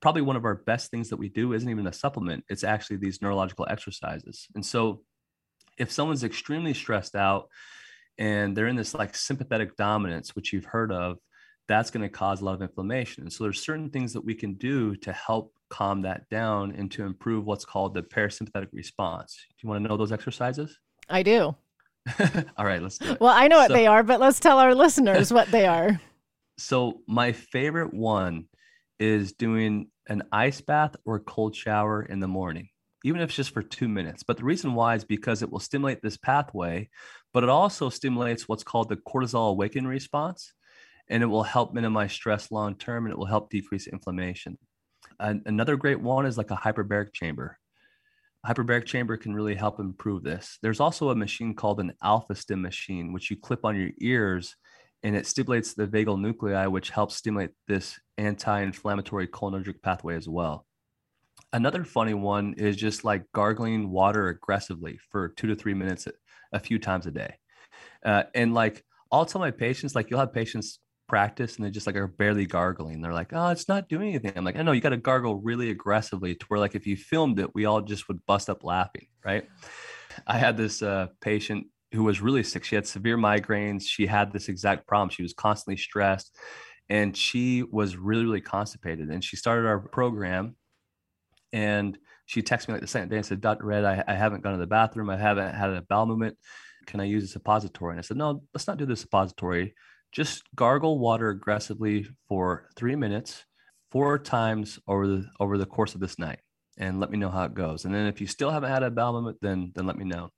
Probably 0.00 0.22
one 0.22 0.36
of 0.36 0.44
our 0.44 0.54
best 0.54 0.90
things 0.90 1.08
that 1.10 1.16
we 1.16 1.28
do 1.28 1.52
isn't 1.52 1.68
even 1.68 1.86
a 1.86 1.92
supplement. 1.92 2.44
It's 2.48 2.64
actually 2.64 2.96
these 2.96 3.20
neurological 3.20 3.66
exercises. 3.68 4.46
And 4.54 4.64
so 4.64 5.02
if 5.76 5.90
someone's 5.90 6.24
extremely 6.24 6.74
stressed 6.74 7.16
out, 7.16 7.48
and 8.18 8.56
they're 8.56 8.66
in 8.66 8.76
this 8.76 8.94
like 8.94 9.14
sympathetic 9.14 9.76
dominance, 9.76 10.34
which 10.34 10.52
you've 10.52 10.64
heard 10.64 10.92
of, 10.92 11.18
that's 11.68 11.90
going 11.90 12.02
to 12.02 12.08
cause 12.08 12.40
a 12.40 12.44
lot 12.44 12.54
of 12.54 12.62
inflammation. 12.62 13.22
And 13.22 13.32
so 13.32 13.44
there's 13.44 13.62
certain 13.62 13.90
things 13.90 14.12
that 14.14 14.24
we 14.24 14.34
can 14.34 14.54
do 14.54 14.96
to 14.96 15.12
help 15.12 15.52
calm 15.70 16.02
that 16.02 16.28
down 16.30 16.72
and 16.72 16.90
to 16.92 17.04
improve 17.04 17.44
what's 17.44 17.64
called 17.64 17.94
the 17.94 18.02
parasympathetic 18.02 18.68
response. 18.72 19.36
Do 19.50 19.54
you 19.62 19.68
want 19.68 19.84
to 19.84 19.88
know 19.88 19.96
those 19.96 20.12
exercises? 20.12 20.78
I 21.08 21.22
do. 21.22 21.54
All 22.56 22.64
right, 22.64 22.82
let's 22.82 22.98
do 22.98 23.12
it. 23.12 23.20
Well, 23.20 23.34
I 23.34 23.48
know 23.48 23.58
what 23.58 23.68
so, 23.68 23.74
they 23.74 23.86
are, 23.86 24.02
but 24.02 24.18
let's 24.18 24.40
tell 24.40 24.58
our 24.58 24.74
listeners 24.74 25.32
what 25.32 25.50
they 25.50 25.66
are. 25.66 26.00
So, 26.56 27.02
my 27.06 27.32
favorite 27.32 27.94
one 27.94 28.47
is 28.98 29.32
doing 29.32 29.90
an 30.08 30.22
ice 30.32 30.60
bath 30.60 30.96
or 31.04 31.20
cold 31.20 31.54
shower 31.54 32.02
in 32.02 32.20
the 32.20 32.28
morning, 32.28 32.68
even 33.04 33.20
if 33.20 33.28
it's 33.28 33.36
just 33.36 33.54
for 33.54 33.62
two 33.62 33.88
minutes. 33.88 34.22
But 34.22 34.38
the 34.38 34.44
reason 34.44 34.74
why 34.74 34.94
is 34.94 35.04
because 35.04 35.42
it 35.42 35.50
will 35.50 35.60
stimulate 35.60 36.02
this 36.02 36.16
pathway 36.16 36.88
but 37.32 37.42
it 37.42 37.50
also 37.50 37.88
stimulates 37.88 38.48
what's 38.48 38.64
called 38.64 38.88
the 38.88 38.96
cortisol 38.96 39.50
awakening 39.50 39.86
response, 39.86 40.52
and 41.08 41.22
it 41.22 41.26
will 41.26 41.42
help 41.42 41.74
minimize 41.74 42.12
stress 42.12 42.50
long 42.50 42.74
term 42.74 43.04
and 43.04 43.12
it 43.12 43.18
will 43.18 43.26
help 43.26 43.50
decrease 43.50 43.86
inflammation. 43.86 44.58
And 45.20 45.42
another 45.46 45.76
great 45.76 46.00
one 46.00 46.26
is 46.26 46.38
like 46.38 46.50
a 46.50 46.56
hyperbaric 46.56 47.12
chamber. 47.12 47.58
A 48.44 48.52
hyperbaric 48.52 48.86
chamber 48.86 49.16
can 49.16 49.34
really 49.34 49.54
help 49.54 49.80
improve 49.80 50.22
this. 50.22 50.58
There's 50.62 50.80
also 50.80 51.10
a 51.10 51.14
machine 51.14 51.54
called 51.54 51.80
an 51.80 51.92
Alpha-Stim 52.02 52.62
machine, 52.62 53.12
which 53.12 53.30
you 53.30 53.36
clip 53.36 53.64
on 53.64 53.76
your 53.76 53.90
ears 53.98 54.54
and 55.02 55.16
it 55.16 55.26
stimulates 55.26 55.74
the 55.74 55.86
vagal 55.86 56.20
nuclei, 56.20 56.66
which 56.66 56.90
helps 56.90 57.16
stimulate 57.16 57.50
this 57.66 57.98
anti 58.16 58.60
inflammatory 58.62 59.28
cholinergic 59.28 59.80
pathway 59.82 60.16
as 60.16 60.28
well. 60.28 60.66
Another 61.52 61.84
funny 61.84 62.14
one 62.14 62.54
is 62.58 62.76
just 62.76 63.04
like 63.04 63.24
gargling 63.32 63.90
water 63.90 64.28
aggressively 64.28 64.98
for 65.10 65.28
two 65.30 65.46
to 65.46 65.54
three 65.54 65.74
minutes 65.74 66.06
a 66.52 66.60
few 66.60 66.78
times 66.78 67.06
a 67.06 67.10
day. 67.10 67.34
Uh, 68.04 68.24
and 68.34 68.54
like 68.54 68.84
I'll 69.10 69.24
tell 69.24 69.40
my 69.40 69.50
patients, 69.50 69.94
like 69.94 70.10
you'll 70.10 70.20
have 70.20 70.32
patients 70.32 70.80
practice 71.08 71.56
and 71.56 71.64
they 71.64 71.70
just 71.70 71.86
like 71.86 71.96
are 71.96 72.06
barely 72.06 72.46
gargling. 72.46 73.00
They're 73.00 73.14
like, 73.14 73.32
oh, 73.32 73.48
it's 73.48 73.68
not 73.68 73.88
doing 73.88 74.10
anything. 74.10 74.32
I'm 74.36 74.44
like, 74.44 74.56
I 74.56 74.62
know 74.62 74.72
you 74.72 74.80
got 74.80 74.90
to 74.90 74.98
gargle 74.98 75.40
really 75.40 75.70
aggressively 75.70 76.34
to 76.34 76.46
where 76.46 76.60
like 76.60 76.74
if 76.74 76.86
you 76.86 76.96
filmed 76.96 77.38
it, 77.40 77.54
we 77.54 77.64
all 77.64 77.80
just 77.80 78.08
would 78.08 78.24
bust 78.26 78.50
up 78.50 78.62
laughing, 78.62 79.06
right? 79.24 79.48
I 80.26 80.38
had 80.38 80.56
this 80.56 80.82
uh, 80.82 81.06
patient 81.20 81.66
who 81.92 82.04
was 82.04 82.20
really 82.20 82.42
sick. 82.42 82.64
She 82.64 82.74
had 82.74 82.86
severe 82.86 83.16
migraines. 83.16 83.82
She 83.86 84.06
had 84.06 84.32
this 84.32 84.48
exact 84.48 84.86
problem. 84.86 85.10
She 85.10 85.22
was 85.22 85.32
constantly 85.32 85.76
stressed 85.76 86.36
and 86.88 87.16
she 87.16 87.62
was 87.62 87.96
really, 87.96 88.24
really 88.24 88.40
constipated. 88.40 89.08
And 89.08 89.22
she 89.22 89.36
started 89.36 89.66
our 89.66 89.78
program 89.78 90.56
and 91.52 91.98
she 92.26 92.42
texted 92.42 92.68
me 92.68 92.74
like 92.74 92.82
the 92.82 92.86
second 92.86 93.08
day 93.08 93.16
and 93.16 93.26
said, 93.26 93.40
Dr. 93.40 93.64
Redd, 93.64 93.84
I, 93.84 94.04
I 94.06 94.14
haven't 94.14 94.42
gone 94.42 94.52
to 94.52 94.58
the 94.58 94.66
bathroom. 94.66 95.08
I 95.08 95.16
haven't 95.16 95.54
had 95.54 95.70
a 95.70 95.82
bowel 95.82 96.06
movement. 96.06 96.36
Can 96.86 97.00
I 97.00 97.04
use 97.04 97.24
a 97.24 97.28
suppository? 97.28 97.92
And 97.92 97.98
I 97.98 98.02
said, 98.02 98.16
no, 98.16 98.42
let's 98.54 98.66
not 98.66 98.78
do 98.78 98.86
the 98.86 98.96
suppository. 98.96 99.74
Just 100.12 100.42
gargle 100.54 100.98
water 100.98 101.30
aggressively 101.30 102.06
for 102.28 102.68
three 102.76 102.96
minutes, 102.96 103.44
four 103.90 104.18
times 104.18 104.78
over 104.88 105.06
the 105.06 105.26
over 105.38 105.58
the 105.58 105.66
course 105.66 105.94
of 105.94 106.00
this 106.00 106.18
night, 106.18 106.38
and 106.78 106.98
let 106.98 107.10
me 107.10 107.18
know 107.18 107.28
how 107.28 107.44
it 107.44 107.52
goes. 107.52 107.84
And 107.84 107.94
then 107.94 108.06
if 108.06 108.18
you 108.18 108.26
still 108.26 108.50
haven't 108.50 108.70
had 108.70 108.82
a 108.82 108.90
bowel 108.90 109.12
movement, 109.12 109.36
then 109.42 109.72
then 109.74 109.86
let 109.86 109.98
me 109.98 110.06
know. 110.06 110.30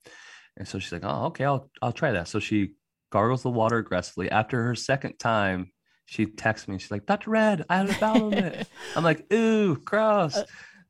And 0.57 0.67
so 0.67 0.79
she's 0.79 0.93
like, 0.93 1.05
oh, 1.05 1.27
okay, 1.27 1.45
I'll 1.45 1.71
I'll 1.81 1.93
try 1.93 2.13
that. 2.13 2.29
So 2.29 2.39
she 2.39 2.75
gargles 3.11 3.43
the 3.43 3.51
water 3.51 3.79
aggressively. 3.79 4.31
After 4.31 4.63
her 4.63 4.75
second 4.75 5.19
time, 5.19 5.73
she 6.07 6.27
texts 6.27 6.69
me. 6.69 6.79
She's 6.79 6.91
like, 6.91 7.07
Dr. 7.07 7.31
Redd, 7.31 7.65
I 7.69 7.79
had 7.79 7.91
a 7.91 7.99
bowel 7.99 8.21
movement. 8.31 8.69
I'm 8.97 9.05
like, 9.05 9.33
ooh, 9.33 9.77
gross. 9.77 10.37
Uh, 10.37 10.45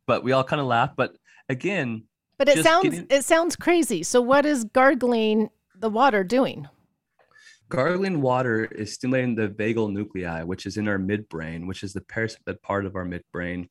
but 0.07 0.25
we 0.25 0.33
all 0.33 0.45
kind 0.45 0.61
of 0.61 0.67
laugh. 0.67 0.93
But 0.97 1.17
again, 1.49 2.05
but 2.39 2.49
it 2.49 2.65
sounds 2.65 2.85
getting... 2.85 3.07
it 3.11 3.25
sounds 3.25 3.55
crazy. 3.55 4.03
So 4.03 4.21
what 4.23 4.47
is 4.47 4.65
gargling 4.65 5.51
the 5.79 5.91
water 5.91 6.25
doing? 6.25 6.69
Gargling 7.69 8.21
water 8.21 8.65
is 8.65 8.95
stimulating 8.95 9.35
the 9.37 9.49
vagal 9.49 9.93
nuclei, 9.93 10.43
which 10.43 10.67
is 10.67 10.77
in 10.77 10.89
our 10.89 10.99
midbrain, 10.99 11.67
which 11.69 11.83
is 11.83 11.93
the 11.93 12.01
parasympathetic 12.01 12.63
part 12.63 12.87
of 12.87 12.97
our 12.97 13.05
midbrain, 13.05 13.69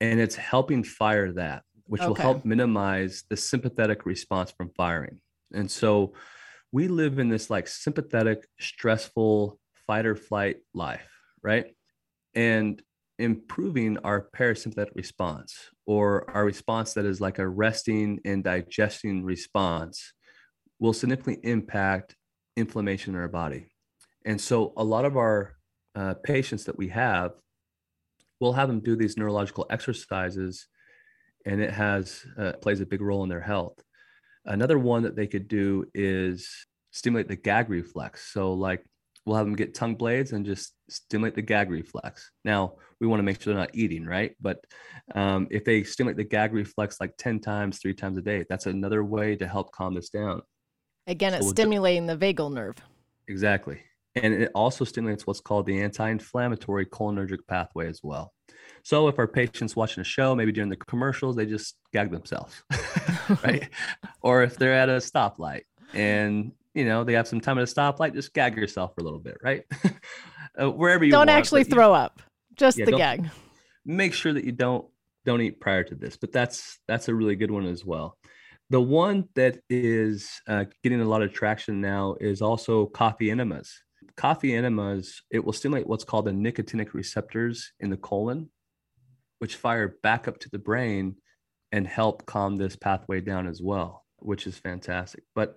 and 0.00 0.18
it's 0.18 0.34
helping 0.34 0.82
fire 0.82 1.32
that, 1.32 1.62
which 1.88 2.02
okay. 2.02 2.08
will 2.08 2.14
help 2.14 2.44
minimize 2.44 3.24
the 3.28 3.36
sympathetic 3.36 4.06
response 4.06 4.50
from 4.50 4.70
firing. 4.76 5.20
And 5.52 5.70
so 5.70 6.12
we 6.70 6.86
live 6.86 7.18
in 7.18 7.28
this 7.28 7.50
like 7.50 7.66
sympathetic, 7.66 8.46
stressful 8.60 9.58
fight 9.86 10.06
or 10.06 10.14
flight 10.14 10.58
life, 10.74 11.08
right? 11.42 11.74
And 12.34 12.80
improving 13.18 13.98
our 14.04 14.28
parasympathetic 14.36 14.94
response 14.94 15.58
or 15.86 16.30
our 16.30 16.44
response 16.44 16.92
that 16.94 17.06
is 17.06 17.20
like 17.20 17.38
a 17.38 17.48
resting 17.48 18.20
and 18.24 18.44
digesting 18.44 19.24
response 19.24 20.12
will 20.78 20.92
significantly 20.92 21.40
impact 21.42 22.14
inflammation 22.56 23.14
in 23.14 23.20
our 23.20 23.28
body. 23.28 23.66
And 24.24 24.40
so 24.40 24.72
a 24.76 24.84
lot 24.84 25.04
of 25.04 25.16
our 25.16 25.54
uh, 25.94 26.14
patients 26.22 26.64
that 26.64 26.76
we 26.76 26.88
have, 26.88 27.32
we'll 28.40 28.52
have 28.52 28.68
them 28.68 28.80
do 28.80 28.94
these 28.94 29.16
neurological 29.16 29.66
exercises 29.70 30.68
and 31.44 31.60
it 31.60 31.70
has 31.70 32.24
uh, 32.38 32.52
plays 32.52 32.80
a 32.80 32.86
big 32.86 33.00
role 33.00 33.22
in 33.22 33.28
their 33.28 33.40
health. 33.40 33.78
Another 34.44 34.78
one 34.78 35.02
that 35.02 35.16
they 35.16 35.26
could 35.26 35.48
do 35.48 35.84
is 35.94 36.48
stimulate 36.90 37.28
the 37.28 37.36
gag 37.36 37.68
reflex. 37.68 38.32
So 38.32 38.52
like 38.54 38.84
we'll 39.28 39.36
have 39.36 39.46
them 39.46 39.54
get 39.54 39.74
tongue 39.74 39.94
blades 39.94 40.32
and 40.32 40.44
just 40.44 40.72
stimulate 40.88 41.34
the 41.34 41.42
gag 41.42 41.70
reflex. 41.70 42.30
Now, 42.44 42.76
we 42.98 43.06
want 43.06 43.20
to 43.20 43.24
make 43.24 43.40
sure 43.40 43.52
they're 43.52 43.62
not 43.62 43.74
eating, 43.74 44.06
right? 44.06 44.34
But 44.40 44.64
um, 45.14 45.46
if 45.50 45.64
they 45.64 45.82
stimulate 45.84 46.16
the 46.16 46.24
gag 46.24 46.54
reflex 46.54 46.98
like 46.98 47.12
10 47.18 47.40
times, 47.40 47.78
three 47.78 47.92
times 47.92 48.16
a 48.16 48.22
day, 48.22 48.44
that's 48.48 48.66
another 48.66 49.04
way 49.04 49.36
to 49.36 49.46
help 49.46 49.70
calm 49.72 49.94
this 49.94 50.08
down. 50.08 50.40
Again, 51.06 51.34
it's 51.34 51.42
we'll 51.42 51.50
stimulating 51.50 52.06
do- 52.06 52.16
the 52.16 52.34
vagal 52.34 52.52
nerve. 52.52 52.76
Exactly. 53.28 53.80
And 54.22 54.34
it 54.34 54.50
also 54.54 54.84
stimulates 54.84 55.26
what's 55.26 55.40
called 55.40 55.66
the 55.66 55.80
anti 55.82 56.08
inflammatory 56.08 56.86
cholinergic 56.86 57.46
pathway 57.46 57.88
as 57.88 58.00
well. 58.02 58.32
So 58.82 59.08
if 59.08 59.18
our 59.18 59.26
patient's 59.26 59.76
watching 59.76 60.00
a 60.00 60.04
show, 60.04 60.34
maybe 60.34 60.52
during 60.52 60.70
the 60.70 60.76
commercials, 60.76 61.36
they 61.36 61.46
just 61.46 61.76
gag 61.92 62.10
themselves, 62.10 62.62
right? 63.44 63.68
or 64.22 64.42
if 64.42 64.56
they're 64.56 64.72
at 64.74 64.88
a 64.88 64.96
stoplight 64.96 65.62
and 65.94 66.52
you 66.74 66.84
know 66.84 67.04
they 67.04 67.14
have 67.14 67.28
some 67.28 67.40
time 67.40 67.58
at 67.58 67.64
a 67.68 67.72
stoplight, 67.72 68.14
just 68.14 68.32
gag 68.32 68.56
yourself 68.56 68.94
for 68.94 69.00
a 69.00 69.04
little 69.04 69.18
bit, 69.18 69.36
right? 69.42 69.64
uh, 70.60 70.70
wherever 70.70 71.04
you 71.04 71.10
don't 71.10 71.20
want, 71.20 71.30
actually 71.30 71.64
throw 71.64 71.88
you, 71.88 71.94
up, 71.94 72.22
just 72.54 72.78
yeah, 72.78 72.84
the 72.84 72.92
gag. 72.92 73.28
Make 73.84 74.14
sure 74.14 74.32
that 74.32 74.44
you 74.44 74.52
don't 74.52 74.86
don't 75.24 75.40
eat 75.40 75.60
prior 75.60 75.84
to 75.84 75.94
this, 75.94 76.16
but 76.16 76.32
that's 76.32 76.78
that's 76.86 77.08
a 77.08 77.14
really 77.14 77.36
good 77.36 77.50
one 77.50 77.66
as 77.66 77.84
well. 77.84 78.16
The 78.70 78.80
one 78.80 79.28
that 79.34 79.60
is 79.70 80.40
uh, 80.46 80.66
getting 80.82 81.00
a 81.00 81.04
lot 81.04 81.22
of 81.22 81.32
traction 81.32 81.80
now 81.80 82.16
is 82.20 82.42
also 82.42 82.86
coffee 82.86 83.30
enemas. 83.30 83.82
Coffee 84.18 84.52
enemas, 84.52 85.22
it 85.30 85.44
will 85.44 85.52
stimulate 85.52 85.86
what's 85.86 86.02
called 86.02 86.24
the 86.24 86.32
nicotinic 86.32 86.92
receptors 86.92 87.70
in 87.78 87.88
the 87.88 87.96
colon, 87.96 88.50
which 89.38 89.54
fire 89.54 89.96
back 90.02 90.26
up 90.26 90.40
to 90.40 90.50
the 90.50 90.58
brain 90.58 91.14
and 91.70 91.86
help 91.86 92.26
calm 92.26 92.56
this 92.56 92.74
pathway 92.74 93.20
down 93.20 93.46
as 93.46 93.62
well, 93.62 94.04
which 94.16 94.48
is 94.48 94.58
fantastic. 94.58 95.22
But 95.36 95.56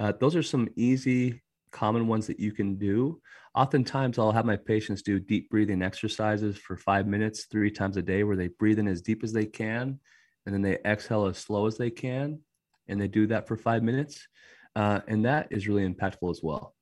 uh, 0.00 0.14
those 0.18 0.34
are 0.34 0.42
some 0.42 0.68
easy, 0.74 1.42
common 1.70 2.08
ones 2.08 2.26
that 2.26 2.40
you 2.40 2.50
can 2.50 2.74
do. 2.74 3.20
Oftentimes, 3.54 4.18
I'll 4.18 4.32
have 4.32 4.46
my 4.46 4.56
patients 4.56 5.02
do 5.02 5.20
deep 5.20 5.48
breathing 5.48 5.80
exercises 5.80 6.58
for 6.58 6.76
five 6.76 7.06
minutes, 7.06 7.44
three 7.44 7.70
times 7.70 7.96
a 7.96 8.02
day, 8.02 8.24
where 8.24 8.36
they 8.36 8.48
breathe 8.48 8.80
in 8.80 8.88
as 8.88 9.00
deep 9.00 9.22
as 9.22 9.32
they 9.32 9.46
can 9.46 10.00
and 10.44 10.52
then 10.52 10.62
they 10.62 10.76
exhale 10.84 11.26
as 11.26 11.38
slow 11.38 11.68
as 11.68 11.78
they 11.78 11.90
can. 11.90 12.40
And 12.88 13.00
they 13.00 13.06
do 13.06 13.28
that 13.28 13.46
for 13.46 13.56
five 13.56 13.84
minutes. 13.84 14.26
Uh, 14.74 15.02
and 15.06 15.24
that 15.24 15.46
is 15.52 15.68
really 15.68 15.88
impactful 15.88 16.28
as 16.32 16.40
well. 16.42 16.74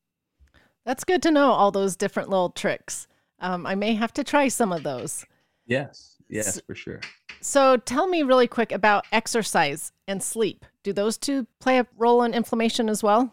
That's 0.84 1.04
good 1.04 1.22
to 1.22 1.30
know 1.30 1.50
all 1.50 1.70
those 1.70 1.96
different 1.96 2.30
little 2.30 2.50
tricks. 2.50 3.06
Um, 3.38 3.66
I 3.66 3.74
may 3.74 3.94
have 3.94 4.12
to 4.14 4.24
try 4.24 4.48
some 4.48 4.72
of 4.72 4.82
those. 4.82 5.24
Yes, 5.66 6.16
yes, 6.28 6.54
so, 6.54 6.60
for 6.66 6.74
sure. 6.74 7.00
So 7.40 7.76
tell 7.76 8.06
me 8.06 8.22
really 8.22 8.46
quick 8.46 8.72
about 8.72 9.06
exercise 9.12 9.92
and 10.06 10.22
sleep. 10.22 10.64
Do 10.82 10.92
those 10.92 11.16
two 11.16 11.46
play 11.60 11.78
a 11.78 11.86
role 11.96 12.22
in 12.22 12.34
inflammation 12.34 12.88
as 12.88 13.02
well? 13.02 13.32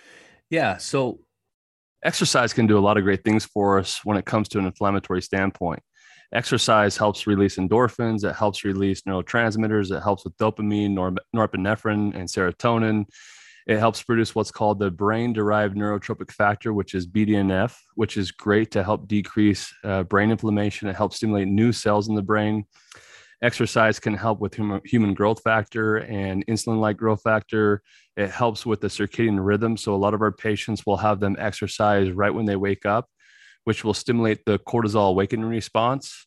Yeah. 0.49 0.77
So 0.77 1.19
exercise 2.03 2.53
can 2.53 2.67
do 2.67 2.77
a 2.77 2.79
lot 2.79 2.97
of 2.97 3.03
great 3.03 3.23
things 3.23 3.45
for 3.45 3.79
us 3.79 4.01
when 4.03 4.17
it 4.17 4.25
comes 4.25 4.47
to 4.49 4.59
an 4.59 4.65
inflammatory 4.65 5.21
standpoint. 5.21 5.81
Exercise 6.33 6.97
helps 6.97 7.25
release 7.25 7.55
endorphins, 7.55 8.29
it 8.29 8.35
helps 8.35 8.65
release 8.65 9.01
neurotransmitters, 9.03 9.95
it 9.95 10.03
helps 10.03 10.25
with 10.25 10.35
dopamine, 10.37 10.91
nor- 10.91 11.15
norepinephrine, 11.33 12.13
and 12.15 12.27
serotonin. 12.27 13.05
It 13.67 13.79
helps 13.79 14.01
produce 14.01 14.33
what's 14.33 14.49
called 14.49 14.79
the 14.79 14.89
brain 14.89 15.33
derived 15.33 15.75
neurotrophic 15.75 16.31
factor, 16.31 16.73
which 16.73 16.95
is 16.95 17.05
BDNF, 17.05 17.75
which 17.95 18.15
is 18.15 18.31
great 18.31 18.71
to 18.71 18.83
help 18.83 19.09
decrease 19.09 19.73
uh, 19.83 20.03
brain 20.03 20.31
inflammation. 20.31 20.87
It 20.87 20.95
helps 20.95 21.17
stimulate 21.17 21.49
new 21.49 21.73
cells 21.73 22.07
in 22.07 22.15
the 22.15 22.21
brain. 22.21 22.63
Exercise 23.43 23.99
can 23.99 24.13
help 24.13 24.39
with 24.39 24.55
hum- 24.55 24.79
human 24.85 25.13
growth 25.13 25.41
factor 25.43 25.97
and 25.97 26.45
insulin 26.47 26.79
like 26.79 26.95
growth 26.95 27.21
factor. 27.21 27.81
It 28.15 28.31
helps 28.31 28.65
with 28.65 28.79
the 28.79 28.87
circadian 28.87 29.45
rhythm. 29.45 29.75
So, 29.75 29.93
a 29.93 29.97
lot 29.97 30.13
of 30.13 30.21
our 30.21 30.31
patients 30.31 30.85
will 30.85 30.97
have 30.97 31.19
them 31.19 31.35
exercise 31.37 32.09
right 32.11 32.33
when 32.33 32.45
they 32.45 32.55
wake 32.55 32.85
up, 32.85 33.09
which 33.65 33.83
will 33.83 33.93
stimulate 33.93 34.45
the 34.45 34.59
cortisol 34.59 35.09
awakening 35.09 35.45
response. 35.45 36.25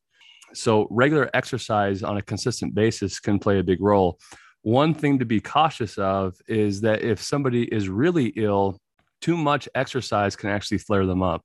So, 0.53 0.87
regular 0.91 1.31
exercise 1.33 2.03
on 2.03 2.19
a 2.19 2.23
consistent 2.23 2.75
basis 2.75 3.19
can 3.19 3.39
play 3.39 3.59
a 3.59 3.65
big 3.65 3.81
role. 3.81 4.19
One 4.63 4.95
thing 4.95 5.19
to 5.21 5.25
be 5.25 5.41
cautious 5.41 5.97
of 5.97 6.37
is 6.47 6.83
that 6.83 7.03
if 7.03 7.23
somebody 7.23 7.65
is 7.65 7.89
really 7.89 8.27
ill, 8.37 8.79
too 9.21 9.37
much 9.37 9.69
exercise 9.75 10.37
can 10.37 10.51
actually 10.51 10.79
flare 10.79 11.07
them 11.07 11.23
up. 11.23 11.43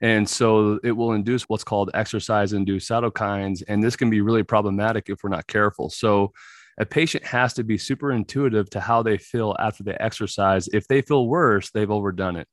And 0.00 0.28
so 0.28 0.78
it 0.84 0.92
will 0.92 1.12
induce 1.12 1.44
what's 1.44 1.64
called 1.64 1.90
exercise 1.94 2.52
induced 2.52 2.88
cytokines. 2.88 3.62
And 3.66 3.82
this 3.82 3.96
can 3.96 4.10
be 4.10 4.20
really 4.20 4.42
problematic 4.42 5.08
if 5.08 5.18
we're 5.22 5.30
not 5.30 5.46
careful. 5.46 5.90
So 5.90 6.32
a 6.78 6.86
patient 6.86 7.24
has 7.24 7.54
to 7.54 7.64
be 7.64 7.78
super 7.78 8.12
intuitive 8.12 8.70
to 8.70 8.80
how 8.80 9.02
they 9.02 9.18
feel 9.18 9.56
after 9.58 9.82
they 9.82 9.94
exercise. 9.94 10.68
If 10.72 10.86
they 10.86 11.02
feel 11.02 11.26
worse, 11.26 11.70
they've 11.70 11.90
overdone 11.90 12.36
it. 12.36 12.46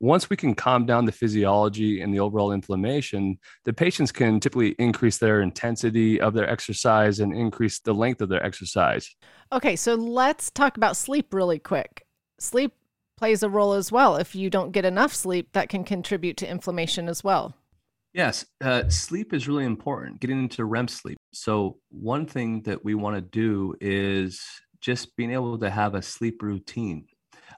Once 0.00 0.28
we 0.28 0.36
can 0.36 0.52
calm 0.52 0.84
down 0.84 1.04
the 1.04 1.12
physiology 1.12 2.00
and 2.00 2.12
the 2.12 2.18
overall 2.18 2.52
inflammation, 2.52 3.38
the 3.64 3.72
patients 3.72 4.10
can 4.10 4.40
typically 4.40 4.74
increase 4.78 5.16
their 5.18 5.40
intensity 5.40 6.20
of 6.20 6.34
their 6.34 6.50
exercise 6.50 7.20
and 7.20 7.32
increase 7.32 7.78
the 7.78 7.94
length 7.94 8.20
of 8.20 8.28
their 8.28 8.44
exercise. 8.44 9.08
Okay, 9.52 9.76
so 9.76 9.94
let's 9.94 10.50
talk 10.50 10.78
about 10.78 10.96
sleep 10.96 11.34
really 11.34 11.58
quick. 11.58 12.06
Sleep 12.38 12.72
plays 13.18 13.42
a 13.42 13.50
role 13.50 13.74
as 13.74 13.92
well. 13.92 14.16
If 14.16 14.34
you 14.34 14.48
don't 14.48 14.72
get 14.72 14.86
enough 14.86 15.14
sleep, 15.14 15.50
that 15.52 15.68
can 15.68 15.84
contribute 15.84 16.38
to 16.38 16.48
inflammation 16.48 17.06
as 17.06 17.22
well. 17.22 17.54
Yes, 18.14 18.46
uh, 18.62 18.88
sleep 18.88 19.34
is 19.34 19.48
really 19.48 19.64
important, 19.64 20.20
getting 20.20 20.38
into 20.38 20.64
REM 20.64 20.88
sleep. 20.88 21.18
So, 21.32 21.78
one 21.90 22.26
thing 22.26 22.62
that 22.62 22.84
we 22.84 22.94
want 22.94 23.16
to 23.16 23.22
do 23.22 23.74
is 23.80 24.42
just 24.80 25.14
being 25.16 25.30
able 25.30 25.58
to 25.58 25.70
have 25.70 25.94
a 25.94 26.02
sleep 26.02 26.42
routine. 26.42 27.06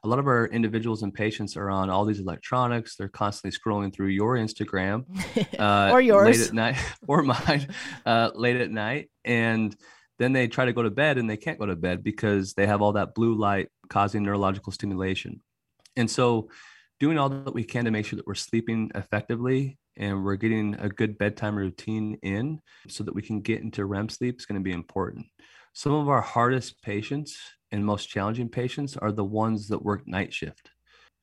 A 0.02 0.08
lot 0.08 0.18
of 0.18 0.26
our 0.26 0.46
individuals 0.46 1.02
and 1.02 1.14
patients 1.14 1.56
are 1.56 1.70
on 1.70 1.90
all 1.90 2.04
these 2.04 2.20
electronics. 2.20 2.96
They're 2.96 3.08
constantly 3.08 3.58
scrolling 3.58 3.92
through 3.92 4.08
your 4.08 4.36
Instagram 4.36 5.04
uh, 5.58 5.92
or 5.92 6.00
yours 6.00 6.38
late 6.38 6.48
at 6.48 6.54
night 6.54 6.76
or 7.08 7.22
mine 7.22 7.68
uh, 8.04 8.30
late 8.34 8.56
at 8.56 8.70
night. 8.70 9.10
And 9.24 9.74
then 10.18 10.32
they 10.32 10.46
try 10.46 10.64
to 10.64 10.72
go 10.72 10.82
to 10.82 10.90
bed 10.90 11.18
and 11.18 11.28
they 11.28 11.36
can't 11.36 11.58
go 11.58 11.66
to 11.66 11.76
bed 11.76 12.02
because 12.02 12.54
they 12.54 12.66
have 12.66 12.82
all 12.82 12.92
that 12.92 13.14
blue 13.14 13.34
light 13.34 13.68
causing 13.88 14.22
neurological 14.22 14.72
stimulation. 14.72 15.40
And 15.96 16.10
so, 16.10 16.48
doing 17.00 17.18
all 17.18 17.28
that 17.28 17.54
we 17.54 17.64
can 17.64 17.84
to 17.84 17.90
make 17.90 18.06
sure 18.06 18.16
that 18.16 18.26
we're 18.26 18.34
sleeping 18.34 18.90
effectively 18.94 19.78
and 19.96 20.24
we're 20.24 20.36
getting 20.36 20.74
a 20.76 20.88
good 20.88 21.18
bedtime 21.18 21.56
routine 21.56 22.18
in 22.22 22.60
so 22.88 23.04
that 23.04 23.14
we 23.14 23.22
can 23.22 23.40
get 23.40 23.62
into 23.62 23.84
REM 23.84 24.08
sleep 24.08 24.38
is 24.38 24.46
going 24.46 24.60
to 24.60 24.64
be 24.64 24.72
important. 24.72 25.26
Some 25.72 25.92
of 25.92 26.08
our 26.08 26.20
hardest 26.20 26.80
patients 26.82 27.36
and 27.72 27.84
most 27.84 28.06
challenging 28.06 28.48
patients 28.48 28.96
are 28.96 29.12
the 29.12 29.24
ones 29.24 29.68
that 29.68 29.84
work 29.84 30.06
night 30.06 30.32
shift. 30.32 30.70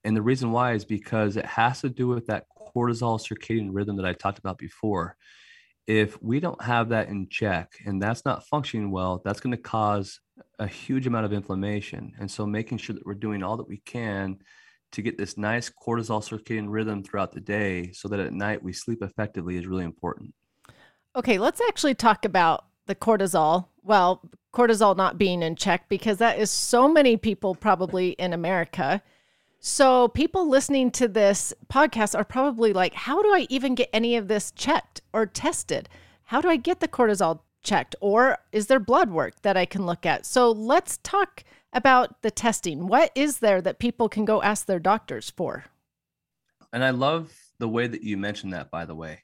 And 0.04 0.16
the 0.16 0.22
reason 0.22 0.52
why 0.52 0.74
is 0.74 0.84
because 0.84 1.38
it 1.38 1.46
has 1.46 1.82
to 1.82 1.90
do 1.90 2.08
with 2.08 2.28
that 2.28 2.46
cortisol 2.76 3.20
circadian 3.20 3.70
rhythm 3.72 3.98
that 3.98 4.06
I 4.06 4.14
talked 4.14 4.40
about 4.40 4.58
before. 4.58 5.16
If 5.88 6.22
we 6.22 6.40
don't 6.40 6.62
have 6.62 6.90
that 6.90 7.10
in 7.10 7.28
check 7.30 7.72
and 7.86 8.02
that's 8.02 8.24
not 8.24 8.48
functioning 8.48 8.92
well, 8.92 9.22
that's 9.26 9.40
going 9.40 9.56
to 9.56 9.62
cause 9.62 10.20
a 10.60 10.68
huge 10.68 11.08
amount 11.08 11.26
of 11.26 11.34
inflammation. 11.34 12.14
And 12.20 12.30
so 12.30 12.46
making 12.46 12.78
sure 12.78 12.94
that 12.94 13.06
we're 13.06 13.14
doing 13.16 13.44
all 13.44 13.58
that 13.58 13.68
we 13.68 13.78
can 13.78 14.38
to 14.92 15.02
get 15.02 15.18
this 15.18 15.38
nice 15.38 15.70
cortisol 15.70 16.22
circadian 16.22 16.68
rhythm 16.70 17.04
throughout 17.04 17.32
the 17.32 17.40
day 17.40 17.92
so 17.94 18.08
that 18.10 18.20
at 18.20 18.34
night 18.34 18.62
we 18.62 18.74
sleep 18.74 19.02
effectively 19.02 19.58
is 19.58 19.66
really 19.66 19.86
important. 19.86 20.34
Okay, 21.16 21.38
let's 21.38 21.62
actually 21.68 21.96
talk 21.96 22.26
about 22.26 22.66
the 22.88 22.96
cortisol. 22.96 23.68
Well, 23.84 24.22
cortisol 24.54 24.96
not 24.96 25.18
being 25.18 25.42
in 25.44 25.56
check 25.56 25.88
because 25.90 26.18
that 26.18 26.40
is 26.40 26.52
so 26.52 26.88
many 26.88 27.18
people 27.18 27.56
probably 27.56 28.10
in 28.12 28.34
America 28.34 29.02
So, 29.64 30.08
people 30.08 30.50
listening 30.50 30.90
to 30.94 31.08
this 31.08 31.54
podcast 31.72 32.18
are 32.18 32.24
probably 32.24 32.74
like, 32.74 32.96
how 32.96 33.22
do 33.22 33.32
I 33.32 33.46
even 33.48 33.76
get 33.76 33.92
any 33.94 34.16
of 34.16 34.28
this 34.28 34.50
checked 34.50 35.02
or 35.14 35.28
tested? 35.28 35.88
How 36.24 36.42
do 36.42 36.50
I 36.50 36.56
get 36.56 36.80
the 36.80 36.88
cortisol 36.88 37.42
checked? 37.62 37.96
Or 38.02 38.40
is 38.52 38.66
there 38.66 38.80
blood 38.80 39.12
work 39.12 39.40
that 39.44 39.58
I 39.58 39.68
can 39.68 39.86
look 39.86 40.04
at? 40.04 40.26
So, 40.26 40.50
let's 40.50 40.98
talk 41.04 41.44
about 41.74 42.24
the 42.24 42.32
testing. 42.32 42.88
What 42.88 43.12
is 43.14 43.38
there 43.38 43.62
that 43.62 43.78
people 43.78 44.10
can 44.10 44.26
go 44.26 44.42
ask 44.42 44.66
their 44.66 44.80
doctors 44.80 45.30
for? 45.30 45.66
And 46.74 46.84
I 46.84 46.90
love 46.90 47.32
the 47.60 47.70
way 47.70 47.86
that 47.86 48.02
you 48.02 48.18
mentioned 48.18 48.54
that, 48.54 48.72
by 48.72 48.86
the 48.86 48.96
way. 48.96 49.20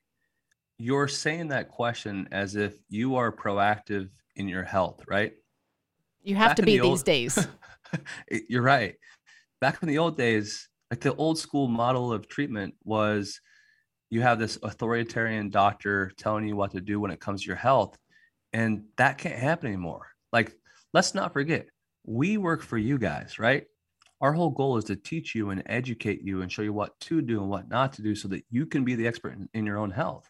You're 0.77 1.07
saying 1.07 1.47
that 1.47 1.71
question 1.71 2.27
as 2.31 2.55
if 2.55 2.75
you 2.89 3.15
are 3.15 3.31
proactive 3.31 4.09
in 4.35 4.47
your 4.47 4.63
health, 4.63 5.01
right? 5.07 5.33
You 6.21 6.35
have 6.35 6.49
Back 6.49 6.57
to 6.57 6.61
be 6.61 6.77
the 6.77 6.83
these 6.83 6.99
old... 6.99 7.05
days. 7.05 7.47
You're 8.49 8.61
right 8.61 8.97
back 9.61 9.81
in 9.81 9.89
the 9.89 9.97
old 9.97 10.17
days, 10.17 10.67
like 10.91 11.01
the 11.01 11.15
old 11.15 11.37
school 11.37 11.67
model 11.67 12.11
of 12.11 12.27
treatment 12.27 12.75
was 12.83 13.39
you 14.09 14.21
have 14.21 14.39
this 14.39 14.57
authoritarian 14.63 15.49
doctor 15.49 16.11
telling 16.17 16.47
you 16.47 16.55
what 16.55 16.71
to 16.71 16.81
do 16.81 16.99
when 16.99 17.11
it 17.11 17.19
comes 17.19 17.41
to 17.41 17.47
your 17.47 17.57
health. 17.57 17.97
And 18.53 18.85
that 18.97 19.17
can't 19.17 19.35
happen 19.35 19.67
anymore. 19.67 20.07
Like, 20.31 20.53
let's 20.93 21.13
not 21.13 21.33
forget, 21.33 21.67
we 22.05 22.37
work 22.37 22.61
for 22.61 22.77
you 22.77 22.97
guys, 22.97 23.37
right? 23.39 23.65
Our 24.21 24.33
whole 24.33 24.49
goal 24.49 24.77
is 24.77 24.85
to 24.85 24.95
teach 24.95 25.35
you 25.35 25.49
and 25.49 25.61
educate 25.65 26.21
you 26.23 26.41
and 26.41 26.51
show 26.51 26.61
you 26.61 26.73
what 26.73 26.99
to 27.01 27.21
do 27.21 27.41
and 27.41 27.49
what 27.49 27.69
not 27.69 27.93
to 27.93 28.01
do 28.01 28.15
so 28.15 28.27
that 28.29 28.43
you 28.49 28.65
can 28.65 28.83
be 28.83 28.95
the 28.95 29.07
expert 29.07 29.33
in, 29.33 29.49
in 29.53 29.65
your 29.65 29.77
own 29.77 29.91
health. 29.91 30.29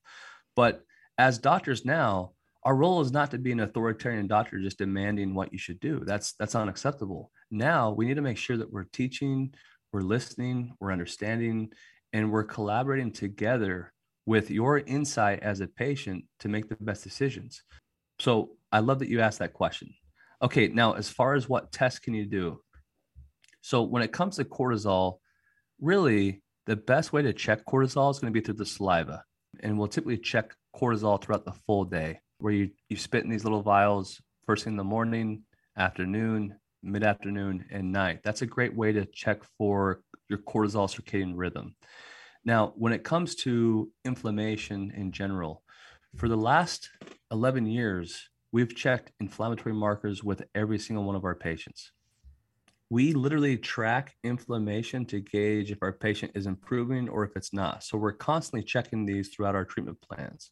But 0.55 0.83
as 1.17 1.37
doctors 1.37 1.85
now, 1.85 2.31
our 2.63 2.75
role 2.75 2.99
is 2.99 3.11
not 3.11 3.31
to 3.31 3.37
be 3.37 3.51
an 3.51 3.61
authoritarian 3.61 4.27
doctor 4.27 4.59
just 4.59 4.79
demanding 4.79 5.33
what 5.33 5.53
you 5.53 5.59
should 5.59 5.79
do. 5.79 6.03
That's 6.03 6.33
that's 6.33 6.55
unacceptable. 6.55 7.31
Now 7.49 7.91
we 7.91 8.05
need 8.05 8.15
to 8.15 8.21
make 8.21 8.37
sure 8.37 8.57
that 8.57 8.71
we're 8.71 8.85
teaching, 8.85 9.53
we're 9.93 10.01
listening, 10.01 10.73
we're 10.79 10.91
understanding, 10.91 11.69
and 12.13 12.31
we're 12.31 12.43
collaborating 12.43 13.11
together 13.11 13.93
with 14.25 14.51
your 14.51 14.79
insight 14.79 15.39
as 15.41 15.61
a 15.61 15.67
patient 15.67 16.25
to 16.39 16.49
make 16.49 16.67
the 16.67 16.75
best 16.79 17.03
decisions. 17.03 17.63
So 18.19 18.51
I 18.71 18.79
love 18.79 18.99
that 18.99 19.09
you 19.09 19.21
asked 19.21 19.39
that 19.39 19.53
question. 19.53 19.93
Okay, 20.41 20.67
now 20.67 20.93
as 20.93 21.09
far 21.09 21.35
as 21.35 21.47
what 21.47 21.71
tests 21.71 21.99
can 21.99 22.13
you 22.13 22.25
do? 22.25 22.59
So 23.61 23.83
when 23.83 24.03
it 24.03 24.11
comes 24.11 24.35
to 24.35 24.43
cortisol, 24.43 25.19
really 25.79 26.41
the 26.65 26.75
best 26.75 27.13
way 27.13 27.21
to 27.21 27.33
check 27.33 27.65
cortisol 27.65 28.11
is 28.11 28.19
going 28.19 28.33
to 28.33 28.39
be 28.39 28.43
through 28.43 28.55
the 28.55 28.65
saliva. 28.65 29.23
And 29.61 29.79
we'll 29.79 29.87
typically 29.87 30.17
check 30.17 30.53
cortisol 30.75 31.21
throughout 31.21 31.45
the 31.45 31.53
full 31.65 31.85
day, 31.85 32.19
where 32.39 32.53
you, 32.53 32.69
you 32.89 32.97
spit 32.97 33.23
in 33.23 33.29
these 33.29 33.45
little 33.45 33.63
vials 33.63 34.21
first 34.45 34.63
thing 34.63 34.73
in 34.73 34.77
the 34.77 34.83
morning, 34.83 35.43
afternoon, 35.77 36.55
mid 36.83 37.03
afternoon, 37.03 37.65
and 37.71 37.91
night. 37.91 38.21
That's 38.23 38.41
a 38.41 38.47
great 38.47 38.75
way 38.75 38.91
to 38.91 39.05
check 39.05 39.43
for 39.57 40.01
your 40.29 40.39
cortisol 40.39 40.89
circadian 40.89 41.33
rhythm. 41.35 41.75
Now, 42.45 42.73
when 42.75 42.93
it 42.93 43.03
comes 43.03 43.35
to 43.35 43.91
inflammation 44.05 44.91
in 44.95 45.11
general, 45.11 45.63
for 46.15 46.29
the 46.29 46.37
last 46.37 46.89
11 47.31 47.65
years, 47.65 48.29
we've 48.51 48.75
checked 48.75 49.11
inflammatory 49.19 49.75
markers 49.75 50.23
with 50.23 50.43
every 50.55 50.79
single 50.79 51.03
one 51.03 51.15
of 51.15 51.25
our 51.25 51.35
patients. 51.35 51.91
We 52.89 53.11
literally 53.11 53.57
track 53.57 54.15
inflammation 54.23 55.05
to 55.07 55.19
gauge 55.19 55.71
if 55.71 55.79
our 55.81 55.91
patient 55.91 56.31
is 56.35 56.45
improving 56.45 57.09
or 57.09 57.25
if 57.25 57.35
it's 57.35 57.53
not. 57.53 57.83
So 57.83 57.97
we're 57.97 58.13
constantly 58.13 58.63
checking 58.63 59.05
these 59.05 59.27
throughout 59.27 59.55
our 59.55 59.65
treatment 59.65 59.99
plans. 60.01 60.51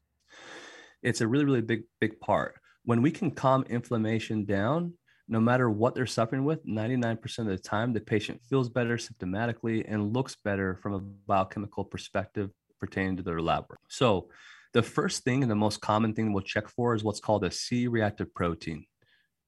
It's 1.02 1.22
a 1.22 1.28
really, 1.28 1.46
really 1.46 1.62
big, 1.62 1.84
big 2.02 2.20
part. 2.20 2.56
When 2.84 3.02
we 3.02 3.12
can 3.12 3.32
calm 3.32 3.64
inflammation 3.70 4.44
down, 4.44 4.96
no 5.28 5.40
matter 5.40 5.70
what 5.70 5.96
they're 5.96 6.06
suffering 6.06 6.46
with, 6.46 6.66
99% 6.66 7.40
of 7.40 7.46
the 7.48 7.58
time, 7.58 7.94
the 7.94 8.00
patient 8.00 8.42
feels 8.48 8.70
better 8.70 8.98
symptomatically 8.98 9.84
and 9.88 10.14
looks 10.14 10.36
better 10.44 10.76
from 10.76 10.94
a 10.94 11.00
biochemical 11.00 11.84
perspective 11.84 12.52
pertaining 12.80 13.18
to 13.18 13.24
their 13.24 13.42
lab 13.42 13.66
work. 13.70 13.80
So, 13.90 14.30
the 14.74 14.84
first 14.84 15.24
thing 15.24 15.42
and 15.42 15.50
the 15.50 15.56
most 15.56 15.80
common 15.80 16.14
thing 16.14 16.34
we'll 16.34 16.44
check 16.44 16.68
for 16.68 16.94
is 16.94 17.04
what's 17.04 17.22
called 17.22 17.46
a 17.46 17.52
C 17.52 17.88
reactive 17.88 18.34
protein. 18.34 18.86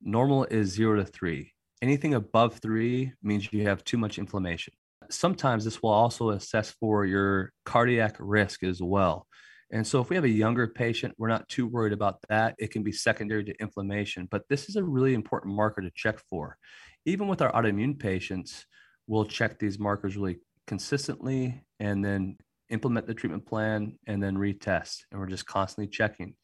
Normal 0.01 0.45
is 0.45 0.69
zero 0.69 0.95
to 0.95 1.05
three. 1.05 1.53
Anything 1.82 2.13
above 2.13 2.59
three 2.59 3.11
means 3.21 3.51
you 3.51 3.67
have 3.67 3.84
too 3.84 3.97
much 3.97 4.17
inflammation. 4.17 4.73
Sometimes 5.09 5.65
this 5.65 5.84
will 5.84 5.91
also 5.91 6.30
assess 6.30 6.71
for 6.71 7.05
your 7.05 7.51
cardiac 7.65 8.15
risk 8.19 8.63
as 8.63 8.82
well. 8.82 9.26
And 9.72 9.86
so, 9.86 10.01
if 10.01 10.09
we 10.09 10.15
have 10.15 10.24
a 10.24 10.30
younger 10.30 10.68
patient, 10.68 11.13
we're 11.18 11.28
not 11.28 11.49
too 11.49 11.68
worried 11.68 11.93
about 11.93 12.20
that. 12.30 12.55
It 12.57 12.72
can 12.72 12.84
be 12.84 12.91
secondary 12.91 13.43
to 13.43 13.53
inflammation, 13.59 14.28
but 14.32 14.43
this 14.49 14.70
is 14.70 14.78
a 14.78 14.84
really 14.84 15.13
important 15.13 15.55
marker 15.55 15.82
to 15.82 15.91
check 15.93 16.20
for. 16.30 16.57
Even 17.05 17.28
with 17.28 17.41
our 17.41 17.51
autoimmune 17.51 17.99
patients, 17.99 18.65
we'll 19.07 19.26
check 19.26 19.59
these 19.59 19.80
markers 19.80 20.15
really 20.15 20.39
consistently 20.68 21.63
and 21.80 22.03
then 22.03 22.38
implement 22.70 23.07
the 23.07 23.13
treatment 23.13 23.45
plan 23.45 23.97
and 24.07 24.22
then 24.22 24.36
retest. 24.36 25.03
And 25.11 25.20
we're 25.20 25.28
just 25.28 25.45
constantly 25.45 25.89
checking. 25.89 26.36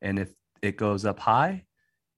And 0.00 0.18
if 0.18 0.32
it 0.62 0.76
goes 0.76 1.04
up 1.04 1.18
high, 1.18 1.64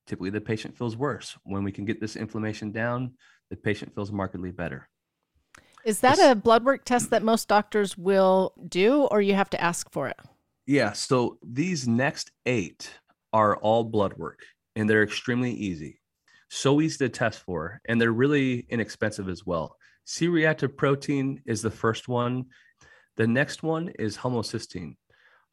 typically 0.07 0.31
the 0.31 0.41
patient 0.41 0.77
feels 0.77 0.97
worse. 0.97 1.37
When 1.45 1.65
we 1.65 1.73
can 1.73 1.85
get 1.85 2.01
this 2.01 2.17
inflammation 2.17 2.73
down, 2.73 3.15
the 3.51 3.57
patient 3.57 3.95
feels 3.95 4.13
markedly 4.13 4.51
better. 4.51 4.89
Is 5.85 6.01
that 6.01 6.19
a 6.19 6.35
blood 6.35 6.65
work 6.65 6.85
test 6.85 7.11
that 7.11 7.23
most 7.23 7.49
doctors 7.49 7.99
will 7.99 8.55
do, 8.67 9.03
or 9.05 9.21
you 9.21 9.35
have 9.35 9.51
to 9.51 9.61
ask 9.61 9.91
for 9.93 10.09
it? 10.09 10.19
Yeah. 10.67 10.93
So 10.93 11.39
these 11.43 11.87
next 11.87 12.31
eight 12.47 12.91
are 13.33 13.57
all 13.57 13.85
blood 13.85 14.15
work 14.15 14.41
and 14.77 14.89
they're 14.89 15.03
extremely 15.03 15.53
easy. 15.53 16.01
So 16.49 16.81
easy 16.81 16.99
to 16.99 17.09
test 17.09 17.41
for, 17.41 17.81
and 17.87 18.01
they're 18.01 18.13
really 18.13 18.65
inexpensive 18.69 19.29
as 19.29 19.45
well. 19.45 19.77
C 20.05 20.29
reactive 20.29 20.77
protein 20.77 21.43
is 21.47 21.63
the 21.63 21.71
first 21.71 22.07
one. 22.07 22.47
The 23.17 23.27
next 23.27 23.63
one 23.63 23.89
is 23.99 24.17
homocysteine. 24.17 24.97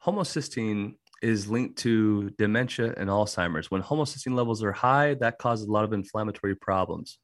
Homocysteine 0.04 0.94
is 1.22 1.48
linked 1.48 1.78
to 1.78 2.30
dementia 2.30 2.94
and 2.96 3.08
Alzheimer's. 3.08 3.70
When 3.70 3.82
homocysteine 3.82 4.34
levels 4.34 4.62
are 4.62 4.72
high, 4.72 5.14
that 5.14 5.38
causes 5.38 5.66
a 5.66 5.72
lot 5.72 5.84
of 5.84 5.92
inflammatory 5.92 6.56
problems. 6.56 7.18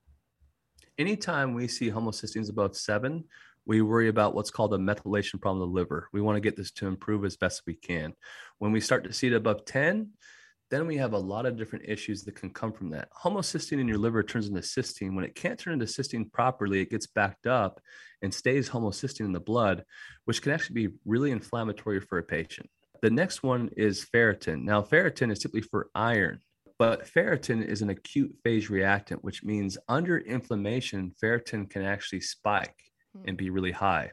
Anytime 0.97 1.55
we 1.55 1.69
see 1.69 1.91
homocysteines 1.91 2.51
above 2.51 2.77
seven, 2.77 3.25
we 3.69 3.83
worry 3.83 4.09
about 4.09 4.35
what's 4.35 4.51
called 4.51 4.73
a 4.73 4.79
methylation 4.79 5.41
problem 5.41 5.63
of 5.63 5.69
the 5.69 5.75
liver. 5.75 6.09
We 6.13 6.23
want 6.23 6.37
to 6.37 6.41
get 6.41 6.57
this 6.57 6.71
to 6.73 6.87
improve 6.87 7.25
as 7.27 7.37
best 7.37 7.63
we 7.67 7.75
can. 7.75 8.15
When 8.59 8.73
we 8.73 8.81
start 8.81 9.05
to 9.05 9.13
see 9.13 9.27
it 9.27 9.35
above 9.35 9.67
10, 9.67 10.09
then 10.71 10.87
we 10.87 10.97
have 10.97 11.13
a 11.13 11.19
lot 11.19 11.45
of 11.45 11.59
different 11.59 11.85
issues 11.87 12.23
that 12.25 12.35
can 12.35 12.49
come 12.49 12.73
from 12.73 12.89
that. 12.91 13.09
Homocysteine 13.13 13.79
in 13.79 13.87
your 13.87 13.99
liver 13.99 14.23
turns 14.23 14.49
into 14.49 14.61
cysteine. 14.61 15.15
When 15.15 15.25
it 15.25 15.35
can't 15.35 15.59
turn 15.59 15.75
into 15.75 15.85
cysteine 15.85 16.33
properly, 16.33 16.81
it 16.81 16.91
gets 16.91 17.07
backed 17.07 17.47
up 17.47 17.79
and 18.23 18.33
stays 18.33 18.71
homocysteine 18.71 19.27
in 19.27 19.33
the 19.33 19.41
blood, 19.41 19.85
which 20.25 20.41
can 20.41 20.53
actually 20.53 20.89
be 20.89 20.95
really 21.05 21.31
inflammatory 21.31 22.01
for 22.01 22.17
a 22.17 22.23
patient. 22.23 22.71
The 23.03 23.11
next 23.11 23.43
one 23.43 23.69
is 23.77 24.07
ferritin. 24.15 24.63
Now, 24.65 24.81
ferritin 24.81 25.31
is 25.31 25.41
typically 25.41 25.61
for 25.61 25.91
iron, 25.95 26.41
but 26.79 27.07
ferritin 27.07 27.65
is 27.65 27.83
an 27.83 27.91
acute 27.91 28.35
phase 28.43 28.71
reactant, 28.71 29.23
which 29.23 29.45
means 29.45 29.77
under 29.89 30.19
inflammation, 30.19 31.13
ferritin 31.23 31.69
can 31.69 31.83
actually 31.83 32.21
spike 32.21 32.88
and 33.27 33.37
be 33.37 33.51
really 33.51 33.73
high. 33.73 34.11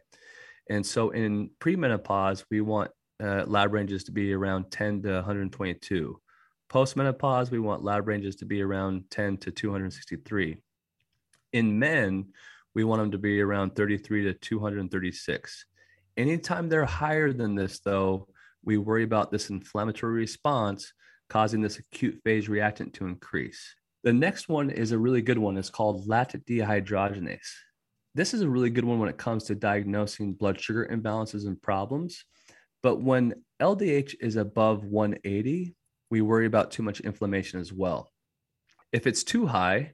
And 0.70 0.86
so 0.86 1.12
in 1.12 1.50
premenopause, 1.60 2.44
we 2.50 2.62
want 2.62 2.92
uh, 3.24 3.44
lab 3.46 3.74
ranges 3.74 4.04
to 4.06 4.12
be 4.12 4.34
around 4.34 4.72
10 4.72 5.04
to 5.04 5.14
122. 5.14 6.20
Postmenopause, 6.70 7.52
we 7.52 7.60
want 7.60 7.84
lab 7.84 8.08
ranges 8.08 8.36
to 8.38 8.46
be 8.46 8.62
around 8.62 9.04
10 9.12 9.38
to 9.38 9.52
263. 9.52 10.58
In 11.54 11.80
men, 11.80 12.26
we 12.74 12.84
want 12.84 13.02
them 13.02 13.12
to 13.12 13.18
be 13.18 13.40
around 13.42 13.76
33 13.76 14.24
to 14.24 14.34
236. 14.34 15.66
Anytime 16.18 16.68
they're 16.68 16.86
higher 16.86 17.32
than 17.32 17.56
this, 17.56 17.80
though, 17.80 18.28
we 18.64 18.78
worry 18.78 19.04
about 19.04 19.32
this 19.32 19.50
inflammatory 19.50 20.14
response 20.14 20.92
causing 21.30 21.62
this 21.62 21.80
acute 21.80 22.20
phase 22.24 22.50
reactant 22.50 22.94
to 22.96 23.06
increase. 23.06 23.76
The 24.04 24.14
next 24.14 24.50
one 24.50 24.70
is 24.70 24.92
a 24.92 25.00
really 25.00 25.22
good 25.22 25.38
one. 25.38 25.58
It's 25.58 25.70
called 25.70 26.08
lactate 26.08 26.46
dehydrogenase 26.46 27.40
this 28.16 28.34
is 28.34 28.42
a 28.42 28.50
really 28.50 28.70
good 28.70 28.86
one 28.86 29.00
when 29.00 29.10
it 29.10 29.18
comes 29.18 29.44
to 29.44 29.56
diagnosing 29.56 30.34
blood 30.34 30.60
sugar 30.60 30.88
imbalances 30.90 31.46
and 31.46 31.62
problems. 31.62 32.24
But 32.82 33.02
when 33.02 33.34
LDH 33.62 34.16
is 34.22 34.38
above 34.38 34.86
180, 34.86 35.76
we 36.10 36.22
worry 36.22 36.46
about 36.46 36.72
too 36.72 36.82
much 36.82 37.02
inflammation 37.02 37.60
as 37.60 37.74
well. 37.74 38.10
If 38.94 39.06
it's 39.06 39.26
too 39.26 39.46
high, 39.46 39.92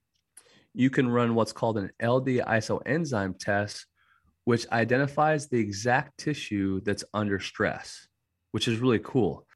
you 0.76 0.91
can 0.91 1.09
run 1.09 1.34
what's 1.34 1.51
called 1.51 1.80
an 1.80 1.91
LD 2.01 2.45
isoenzyme 2.45 3.39
test, 3.39 3.88
which 4.45 4.69
identifies 4.72 5.47
the 5.47 5.59
exact 5.59 6.19
tissue 6.19 6.80
that's 6.82 7.03
under 7.15 7.39
stress, 7.39 8.07
which 8.51 8.67
is 8.67 8.80
really 8.80 8.99
cool. 8.99 9.47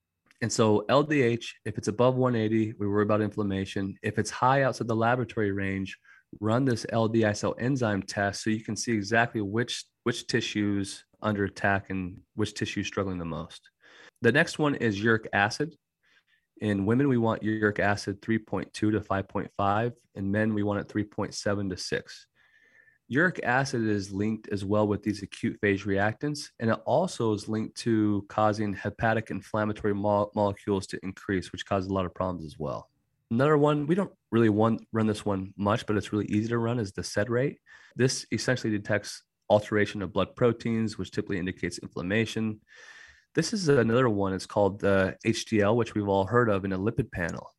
And 0.41 0.51
so, 0.51 0.85
LDH, 0.89 1.45
if 1.65 1.77
it's 1.77 1.87
above 1.87 2.15
180, 2.15 2.73
we 2.79 2.87
worry 2.87 3.03
about 3.03 3.21
inflammation. 3.21 3.95
If 4.01 4.17
it's 4.17 4.31
high 4.31 4.63
outside 4.63 4.87
the 4.87 4.95
laboratory 4.95 5.51
range, 5.51 5.97
run 6.39 6.65
this 6.65 6.85
LD 6.91 7.15
isoenzyme 7.15 8.03
test 8.05 8.43
so 8.43 8.49
you 8.49 8.63
can 8.63 8.75
see 8.75 8.91
exactly 8.91 9.41
which 9.41 9.85
which 10.03 10.27
tissues 10.27 11.05
under 11.21 11.45
attack 11.45 11.89
and 11.89 12.17
which 12.35 12.53
tissue 12.53 12.81
is 12.81 12.87
struggling 12.87 13.17
the 13.17 13.25
most. 13.25 13.69
The 14.21 14.31
next 14.31 14.59
one 14.59 14.75
is 14.75 15.01
uric 15.01 15.27
acid. 15.33 15.75
In 16.61 16.85
women, 16.85 17.07
we 17.07 17.17
want 17.17 17.43
uric 17.43 17.79
acid 17.79 18.21
3.2 18.21 18.71
to 18.71 18.91
5.5. 18.91 19.93
In 20.15 20.31
men, 20.31 20.53
we 20.53 20.63
want 20.63 20.79
it 20.79 20.87
3.7 20.87 21.69
to 21.69 21.77
6. 21.77 22.27
uric 23.07 23.39
acid 23.43 23.81
is 23.83 24.11
linked 24.11 24.47
as 24.49 24.63
well 24.63 24.87
with 24.87 25.03
these 25.03 25.21
acute 25.23 25.57
phase 25.59 25.83
reactants, 25.83 26.49
and 26.59 26.69
it 26.69 26.79
also 26.85 27.33
is 27.33 27.49
linked 27.49 27.75
to 27.77 28.25
causing 28.29 28.73
hepatic 28.73 29.31
inflammatory 29.31 29.93
mo- 29.93 30.31
molecules 30.35 30.87
to 30.87 30.99
increase, 31.03 31.51
which 31.51 31.65
causes 31.65 31.89
a 31.89 31.93
lot 31.93 32.05
of 32.05 32.13
problems 32.13 32.45
as 32.45 32.57
well. 32.57 32.89
Another 33.31 33.57
one, 33.57 33.87
we 33.87 33.95
don't 33.95 34.11
really 34.31 34.49
want, 34.49 34.85
run 34.91 35.07
this 35.07 35.25
one 35.25 35.53
much, 35.57 35.85
but 35.85 35.97
it's 35.97 36.13
really 36.13 36.25
easy 36.25 36.49
to 36.49 36.57
run, 36.57 36.79
is 36.79 36.91
the 36.91 37.03
SED 37.03 37.29
rate. 37.29 37.57
This 37.95 38.25
essentially 38.31 38.71
detects 38.71 39.23
alteration 39.49 40.01
of 40.01 40.13
blood 40.13 40.35
proteins, 40.35 40.97
which 40.97 41.11
typically 41.11 41.39
indicates 41.39 41.79
inflammation. 41.79 42.61
This 43.33 43.51
is 43.51 43.67
another 43.67 44.09
one. 44.09 44.33
It's 44.33 44.45
called 44.45 44.79
the 44.79 45.17
HDL, 45.25 45.75
which 45.75 45.95
we've 45.95 46.07
all 46.07 46.25
heard 46.25 46.49
of 46.49 46.65
in 46.65 46.73
a 46.73 46.79
lipid 46.79 47.11
panel. 47.11 47.51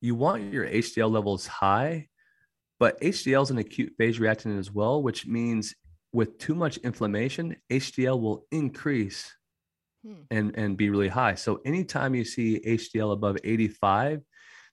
You 0.00 0.14
want 0.14 0.52
your 0.52 0.66
HDL 0.66 1.10
levels 1.10 1.46
high 1.46 2.08
but 2.78 3.00
HDL 3.00 3.42
is 3.44 3.50
an 3.50 3.58
acute 3.58 3.94
phase 3.96 4.18
reactant 4.18 4.58
as 4.58 4.70
well, 4.70 5.02
which 5.02 5.26
means 5.26 5.74
with 6.12 6.38
too 6.38 6.54
much 6.54 6.76
inflammation, 6.78 7.56
HDL 7.70 8.20
will 8.20 8.46
increase 8.50 9.32
hmm. 10.04 10.22
and, 10.30 10.56
and 10.56 10.76
be 10.76 10.90
really 10.90 11.08
high. 11.08 11.34
So 11.34 11.60
anytime 11.64 12.14
you 12.14 12.24
see 12.24 12.60
HDL 12.60 13.12
above 13.12 13.38
85, 13.42 14.22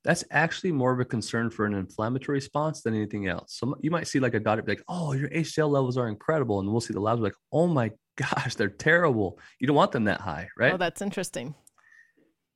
that's 0.04 0.24
actually 0.32 0.72
more 0.72 0.92
of 0.92 1.00
a 1.00 1.06
concern 1.06 1.50
for 1.50 1.66
an 1.66 1.74
inflammatory 1.74 2.38
response 2.38 2.82
than 2.82 2.96
anything 2.96 3.28
else. 3.28 3.56
So 3.58 3.76
you 3.82 3.92
might 3.92 4.08
see 4.08 4.20
like 4.20 4.34
a 4.34 4.40
doctor 4.40 4.64
be 4.64 4.72
like, 4.72 4.84
oh, 4.88 5.14
your 5.14 5.30
HDL 5.30 5.70
levels 5.70 5.98
are 5.98 6.08
incredible. 6.08 6.60
And 6.60 6.70
we'll 6.70 6.82
see 6.82 6.94
the 6.94 7.00
labs 7.00 7.22
like, 7.22 7.36
oh 7.52 7.68
my 7.68 7.92
gosh, 8.18 8.56
they're 8.56 8.70
terrible. 8.70 9.40
You 9.60 9.68
don't 9.68 9.76
want 9.76 9.92
them 9.92 10.06
that 10.06 10.22
high, 10.22 10.50
right? 10.58 10.74
Oh, 10.74 10.78
that's 10.78 11.02
interesting. 11.02 11.56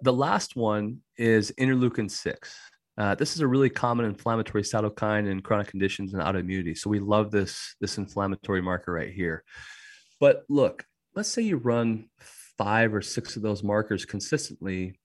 The 0.02 0.14
last 0.14 0.56
one 0.56 1.00
is 1.18 1.54
interleukin 1.60 2.10
6. 2.10 2.56
Uh, 2.98 3.16
this 3.16 3.36
is 3.36 3.42
a 3.42 3.48
really 3.48 3.70
common 3.70 4.06
inflammatory 4.06 4.64
cytokine 4.64 5.30
in 5.30 5.42
chronic 5.42 5.68
conditions 5.68 6.14
and 6.14 6.24
autoimmunity. 6.24 6.78
So 6.78 6.90
we 6.90 7.00
love 7.00 7.32
this, 7.32 7.76
this 7.82 7.98
inflammatory 7.98 8.62
marker 8.62 8.92
right 8.92 9.14
here. 9.14 9.44
But 10.20 10.44
look, 10.50 10.86
let's 11.14 11.30
say 11.30 11.42
you 11.42 11.58
run 11.58 12.10
five 12.58 12.94
or 12.94 13.02
six 13.02 13.36
of 13.36 13.42
those 13.42 13.64
markers 13.64 14.06
consistently. 14.06 15.00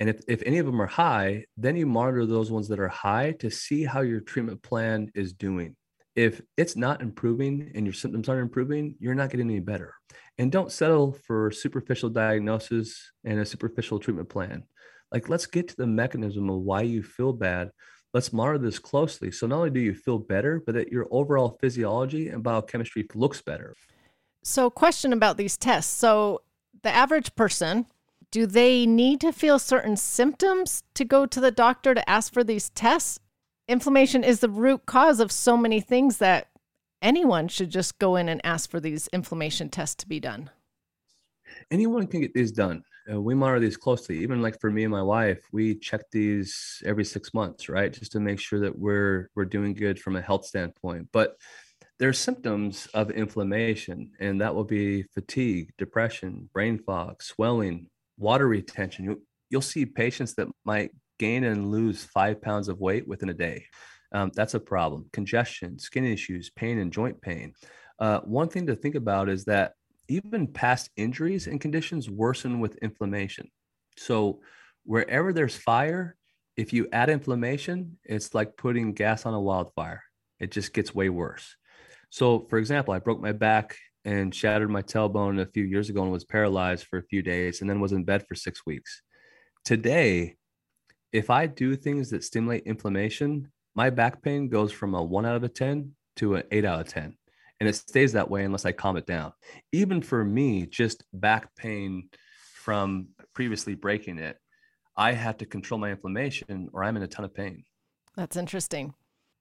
And 0.00 0.08
if, 0.08 0.20
if 0.26 0.42
any 0.46 0.58
of 0.58 0.66
them 0.66 0.80
are 0.80 0.86
high, 0.86 1.44
then 1.58 1.76
you 1.76 1.86
monitor 1.86 2.24
those 2.24 2.50
ones 2.50 2.68
that 2.68 2.80
are 2.80 2.88
high 2.88 3.32
to 3.32 3.50
see 3.50 3.84
how 3.84 4.00
your 4.00 4.20
treatment 4.20 4.62
plan 4.62 5.10
is 5.14 5.34
doing. 5.34 5.76
If 6.16 6.40
it's 6.56 6.74
not 6.74 7.02
improving 7.02 7.70
and 7.74 7.86
your 7.86 7.92
symptoms 7.92 8.28
aren't 8.28 8.42
improving, 8.42 8.96
you're 8.98 9.14
not 9.14 9.30
getting 9.30 9.50
any 9.50 9.60
better. 9.60 9.94
And 10.38 10.50
don't 10.50 10.72
settle 10.72 11.12
for 11.12 11.50
superficial 11.50 12.08
diagnosis 12.08 13.12
and 13.24 13.38
a 13.38 13.44
superficial 13.44 13.98
treatment 13.98 14.30
plan. 14.30 14.64
Like 15.12 15.28
let's 15.28 15.46
get 15.46 15.68
to 15.68 15.76
the 15.76 15.86
mechanism 15.86 16.48
of 16.48 16.60
why 16.60 16.82
you 16.82 17.02
feel 17.02 17.34
bad. 17.34 17.70
Let's 18.14 18.32
monitor 18.32 18.58
this 18.58 18.78
closely. 18.78 19.30
So 19.30 19.46
not 19.46 19.56
only 19.56 19.70
do 19.70 19.80
you 19.80 19.94
feel 19.94 20.18
better 20.18 20.62
but 20.64 20.74
that 20.74 20.90
your 20.90 21.06
overall 21.10 21.58
physiology 21.60 22.28
and 22.28 22.42
biochemistry 22.42 23.06
looks 23.14 23.42
better. 23.42 23.74
So 24.42 24.70
question 24.70 25.12
about 25.12 25.36
these 25.36 25.58
tests. 25.58 25.94
So 25.94 26.40
the 26.82 26.90
average 26.90 27.34
person 27.36 27.86
do 28.30 28.46
they 28.46 28.86
need 28.86 29.20
to 29.20 29.32
feel 29.32 29.58
certain 29.58 29.96
symptoms 29.96 30.82
to 30.94 31.04
go 31.04 31.26
to 31.26 31.40
the 31.40 31.50
doctor 31.50 31.94
to 31.94 32.10
ask 32.10 32.32
for 32.32 32.44
these 32.44 32.70
tests 32.70 33.18
inflammation 33.68 34.24
is 34.24 34.40
the 34.40 34.50
root 34.50 34.86
cause 34.86 35.20
of 35.20 35.30
so 35.30 35.56
many 35.56 35.80
things 35.80 36.18
that 36.18 36.48
anyone 37.02 37.48
should 37.48 37.70
just 37.70 37.98
go 37.98 38.16
in 38.16 38.28
and 38.28 38.40
ask 38.44 38.70
for 38.70 38.80
these 38.80 39.08
inflammation 39.08 39.68
tests 39.68 39.96
to 39.96 40.08
be 40.08 40.20
done 40.20 40.50
anyone 41.70 42.06
can 42.06 42.20
get 42.20 42.34
these 42.34 42.52
done 42.52 42.82
uh, 43.10 43.20
we 43.20 43.34
monitor 43.34 43.60
these 43.60 43.76
closely. 43.76 44.18
Even 44.18 44.42
like 44.42 44.60
for 44.60 44.70
me 44.70 44.84
and 44.84 44.92
my 44.92 45.02
wife, 45.02 45.40
we 45.52 45.74
check 45.74 46.02
these 46.12 46.82
every 46.84 47.04
six 47.04 47.32
months, 47.32 47.68
right, 47.68 47.92
just 47.92 48.12
to 48.12 48.20
make 48.20 48.38
sure 48.38 48.60
that 48.60 48.78
we're 48.78 49.30
we're 49.34 49.44
doing 49.44 49.74
good 49.74 49.98
from 49.98 50.16
a 50.16 50.20
health 50.20 50.44
standpoint. 50.44 51.08
But 51.12 51.36
there's 51.98 52.18
symptoms 52.18 52.86
of 52.94 53.10
inflammation, 53.10 54.12
and 54.20 54.40
that 54.40 54.54
will 54.54 54.64
be 54.64 55.02
fatigue, 55.14 55.72
depression, 55.78 56.48
brain 56.52 56.78
fog, 56.78 57.22
swelling, 57.22 57.86
water 58.20 58.46
retention. 58.46 59.04
You, 59.04 59.22
you'll 59.48 59.62
see 59.62 59.86
patients 59.86 60.34
that 60.34 60.48
might 60.64 60.92
gain 61.18 61.44
and 61.44 61.70
lose 61.70 62.04
five 62.04 62.40
pounds 62.40 62.68
of 62.68 62.80
weight 62.80 63.08
within 63.08 63.28
a 63.28 63.34
day. 63.34 63.66
Um, 64.12 64.30
that's 64.34 64.54
a 64.54 64.60
problem. 64.60 65.06
Congestion, 65.12 65.78
skin 65.78 66.04
issues, 66.04 66.50
pain, 66.50 66.78
and 66.78 66.92
joint 66.92 67.20
pain. 67.20 67.54
Uh, 67.98 68.20
one 68.20 68.48
thing 68.48 68.66
to 68.66 68.76
think 68.76 68.94
about 68.94 69.28
is 69.28 69.44
that 69.44 69.72
even 70.08 70.46
past 70.46 70.90
injuries 70.96 71.46
and 71.46 71.60
conditions 71.60 72.10
worsen 72.10 72.60
with 72.60 72.76
inflammation. 72.78 73.48
So, 73.96 74.40
wherever 74.84 75.32
there's 75.32 75.56
fire, 75.56 76.16
if 76.56 76.72
you 76.72 76.88
add 76.92 77.10
inflammation, 77.10 77.98
it's 78.04 78.34
like 78.34 78.56
putting 78.56 78.92
gas 78.92 79.26
on 79.26 79.34
a 79.34 79.40
wildfire. 79.40 80.02
It 80.40 80.50
just 80.50 80.72
gets 80.72 80.94
way 80.94 81.08
worse. 81.10 81.54
So, 82.08 82.46
for 82.50 82.58
example, 82.58 82.92
I 82.92 82.98
broke 82.98 83.20
my 83.20 83.32
back 83.32 83.76
and 84.04 84.34
shattered 84.34 84.70
my 84.70 84.82
tailbone 84.82 85.40
a 85.40 85.46
few 85.46 85.64
years 85.64 85.90
ago 85.90 86.02
and 86.02 86.12
was 86.12 86.24
paralyzed 86.24 86.86
for 86.86 86.98
a 86.98 87.04
few 87.04 87.22
days 87.22 87.60
and 87.60 87.68
then 87.68 87.80
was 87.80 87.92
in 87.92 88.04
bed 88.04 88.26
for 88.26 88.34
six 88.34 88.64
weeks. 88.66 89.02
Today, 89.64 90.36
if 91.12 91.28
I 91.30 91.46
do 91.46 91.76
things 91.76 92.10
that 92.10 92.24
stimulate 92.24 92.64
inflammation, 92.64 93.50
my 93.74 93.90
back 93.90 94.22
pain 94.22 94.48
goes 94.48 94.72
from 94.72 94.94
a 94.94 95.02
one 95.02 95.26
out 95.26 95.36
of 95.36 95.44
a 95.44 95.48
10 95.48 95.92
to 96.16 96.36
an 96.36 96.42
eight 96.50 96.64
out 96.64 96.80
of 96.80 96.88
10 96.88 97.16
and 97.60 97.68
it 97.68 97.76
stays 97.76 98.12
that 98.12 98.30
way 98.30 98.44
unless 98.44 98.64
I 98.64 98.72
calm 98.72 98.96
it 98.96 99.06
down. 99.06 99.32
Even 99.72 100.00
for 100.00 100.24
me, 100.24 100.66
just 100.66 101.04
back 101.12 101.54
pain 101.56 102.08
from 102.54 103.08
previously 103.34 103.74
breaking 103.74 104.18
it, 104.18 104.38
I 104.96 105.12
have 105.12 105.36
to 105.38 105.46
control 105.46 105.78
my 105.78 105.90
inflammation 105.90 106.68
or 106.72 106.82
I'm 106.82 106.96
in 106.96 107.02
a 107.02 107.06
ton 107.06 107.24
of 107.24 107.34
pain. 107.34 107.64
That's 108.16 108.36
interesting. 108.36 108.94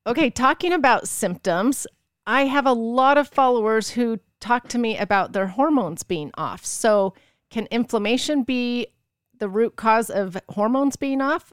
Okay, 0.05 0.29
talking 0.29 0.73
about 0.73 1.07
symptoms, 1.07 1.87
I 2.27 2.45
have 2.45 2.65
a 2.65 2.73
lot 2.73 3.17
of 3.17 3.27
followers 3.27 3.89
who 3.89 4.19
talk 4.39 4.67
to 4.69 4.77
me 4.77 4.97
about 4.97 5.33
their 5.33 5.47
hormones 5.47 6.03
being 6.03 6.31
off. 6.35 6.65
So, 6.65 7.13
can 7.49 7.67
inflammation 7.71 8.43
be 8.43 8.87
the 9.37 9.49
root 9.49 9.75
cause 9.75 10.09
of 10.09 10.37
hormones 10.49 10.95
being 10.95 11.21
off? 11.21 11.51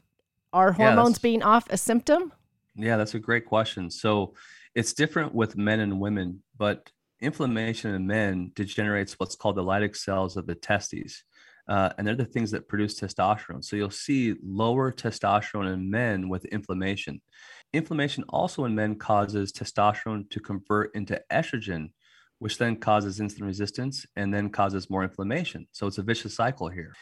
Are 0.53 0.73
hormones 0.73 1.17
yeah, 1.17 1.23
being 1.23 1.43
off 1.43 1.67
a 1.69 1.77
symptom? 1.77 2.33
Yeah, 2.75 2.97
that's 2.97 3.15
a 3.15 3.19
great 3.19 3.45
question. 3.45 3.89
So, 3.89 4.33
it's 4.75 4.93
different 4.93 5.33
with 5.33 5.57
men 5.57 5.79
and 5.79 5.99
women, 5.99 6.43
but 6.57 6.91
inflammation 7.19 7.93
in 7.93 8.05
men 8.05 8.51
degenerates 8.55 9.13
what's 9.13 9.35
called 9.35 9.55
the 9.55 9.63
Leydig 9.63 9.95
cells 9.95 10.37
of 10.37 10.45
the 10.45 10.55
testes. 10.55 11.23
Uh, 11.67 11.89
and 11.97 12.07
they're 12.07 12.15
the 12.15 12.25
things 12.25 12.51
that 12.51 12.67
produce 12.67 12.99
testosterone. 12.99 13.63
So 13.63 13.75
you'll 13.75 13.89
see 13.89 14.35
lower 14.41 14.91
testosterone 14.91 15.73
in 15.73 15.89
men 15.89 16.29
with 16.29 16.45
inflammation. 16.45 17.21
Inflammation 17.73 18.23
also 18.29 18.63
in 18.63 18.73
men 18.73 18.95
causes 18.95 19.51
testosterone 19.51 20.29
to 20.29 20.39
convert 20.39 20.95
into 20.95 21.21
estrogen, 21.31 21.89
which 22.39 22.57
then 22.57 22.75
causes 22.75 23.19
insulin 23.19 23.47
resistance 23.47 24.05
and 24.15 24.33
then 24.33 24.49
causes 24.49 24.89
more 24.89 25.03
inflammation. 25.03 25.67
So 25.71 25.87
it's 25.87 25.97
a 25.97 26.03
vicious 26.03 26.35
cycle 26.35 26.69
here. 26.69 26.93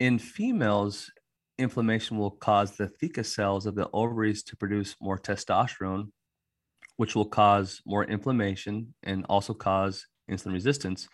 In 0.00 0.18
females, 0.18 1.10
inflammation 1.58 2.18
will 2.18 2.32
cause 2.32 2.76
the 2.76 2.90
theca 3.00 3.24
cells 3.24 3.66
of 3.66 3.74
the 3.74 3.88
ovaries 3.92 4.42
to 4.44 4.56
produce 4.56 4.96
more 5.00 5.18
testosterone, 5.18 6.10
which 6.96 7.14
will 7.14 7.24
cause 7.24 7.80
more 7.86 8.04
inflammation 8.04 8.94
and 9.02 9.26
also 9.28 9.54
cause 9.54 10.06
insulin 10.30 10.52
resistance. 10.52 11.08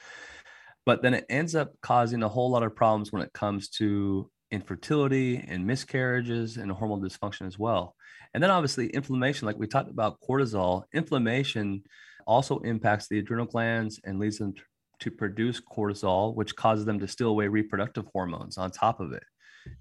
But 0.87 1.03
then 1.03 1.15
it 1.15 1.27
ends 1.29 1.55
up 1.55 1.73
causing 1.83 2.23
a 2.23 2.29
whole 2.29 2.51
lot 2.51 2.63
of 2.63 2.75
problems 2.75 3.13
when 3.13 3.23
it 3.23 3.33
comes 3.33 3.69
to 3.71 4.31
infertility 4.51 5.45
and 5.47 5.67
miscarriages 5.67 6.57
and 6.57 6.71
hormonal 6.71 7.03
dysfunction 7.03 7.47
as 7.47 7.59
well. 7.59 7.95
And 8.35 8.43
then 8.43 8.51
obviously 8.51 8.89
inflammation, 8.89 9.47
like 9.47 9.59
we 9.59 9.67
talked 9.67 9.91
about 9.91 10.21
cortisol, 10.21 10.85
inflammation 10.93 11.83
also 12.31 12.61
impacts 12.61 13.09
the 13.09 13.19
adrenal 13.19 13.45
glands 13.45 14.01
and 14.05 14.21
leads 14.21 14.39
them 14.39 14.55
to 15.01 15.11
produce 15.11 15.61
cortisol, 15.61 16.33
which 16.37 16.55
causes 16.55 16.85
them 16.85 17.01
to 17.01 17.09
steal 17.09 17.29
away 17.29 17.49
reproductive 17.49 18.07
hormones 18.13 18.57
on 18.57 18.71
top 18.71 19.01
of 19.01 19.13
it. 19.13 19.25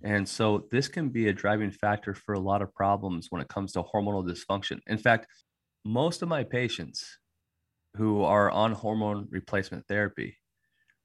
And 0.03 0.27
so 0.27 0.65
this 0.71 0.87
can 0.87 1.09
be 1.09 1.27
a 1.27 1.33
driving 1.33 1.71
factor 1.71 2.15
for 2.15 2.33
a 2.33 2.39
lot 2.39 2.63
of 2.63 2.73
problems 2.73 3.27
when 3.29 3.39
it 3.39 3.47
comes 3.49 3.73
to 3.73 3.83
hormonal 3.83 4.27
dysfunction. 4.27 4.79
In 4.87 4.97
fact, 4.97 5.27
most 5.85 6.23
of 6.23 6.27
my 6.27 6.43
patients 6.43 7.19
who 7.95 8.23
are 8.23 8.49
on 8.49 8.71
hormone 8.71 9.27
replacement 9.29 9.85
therapy, 9.87 10.35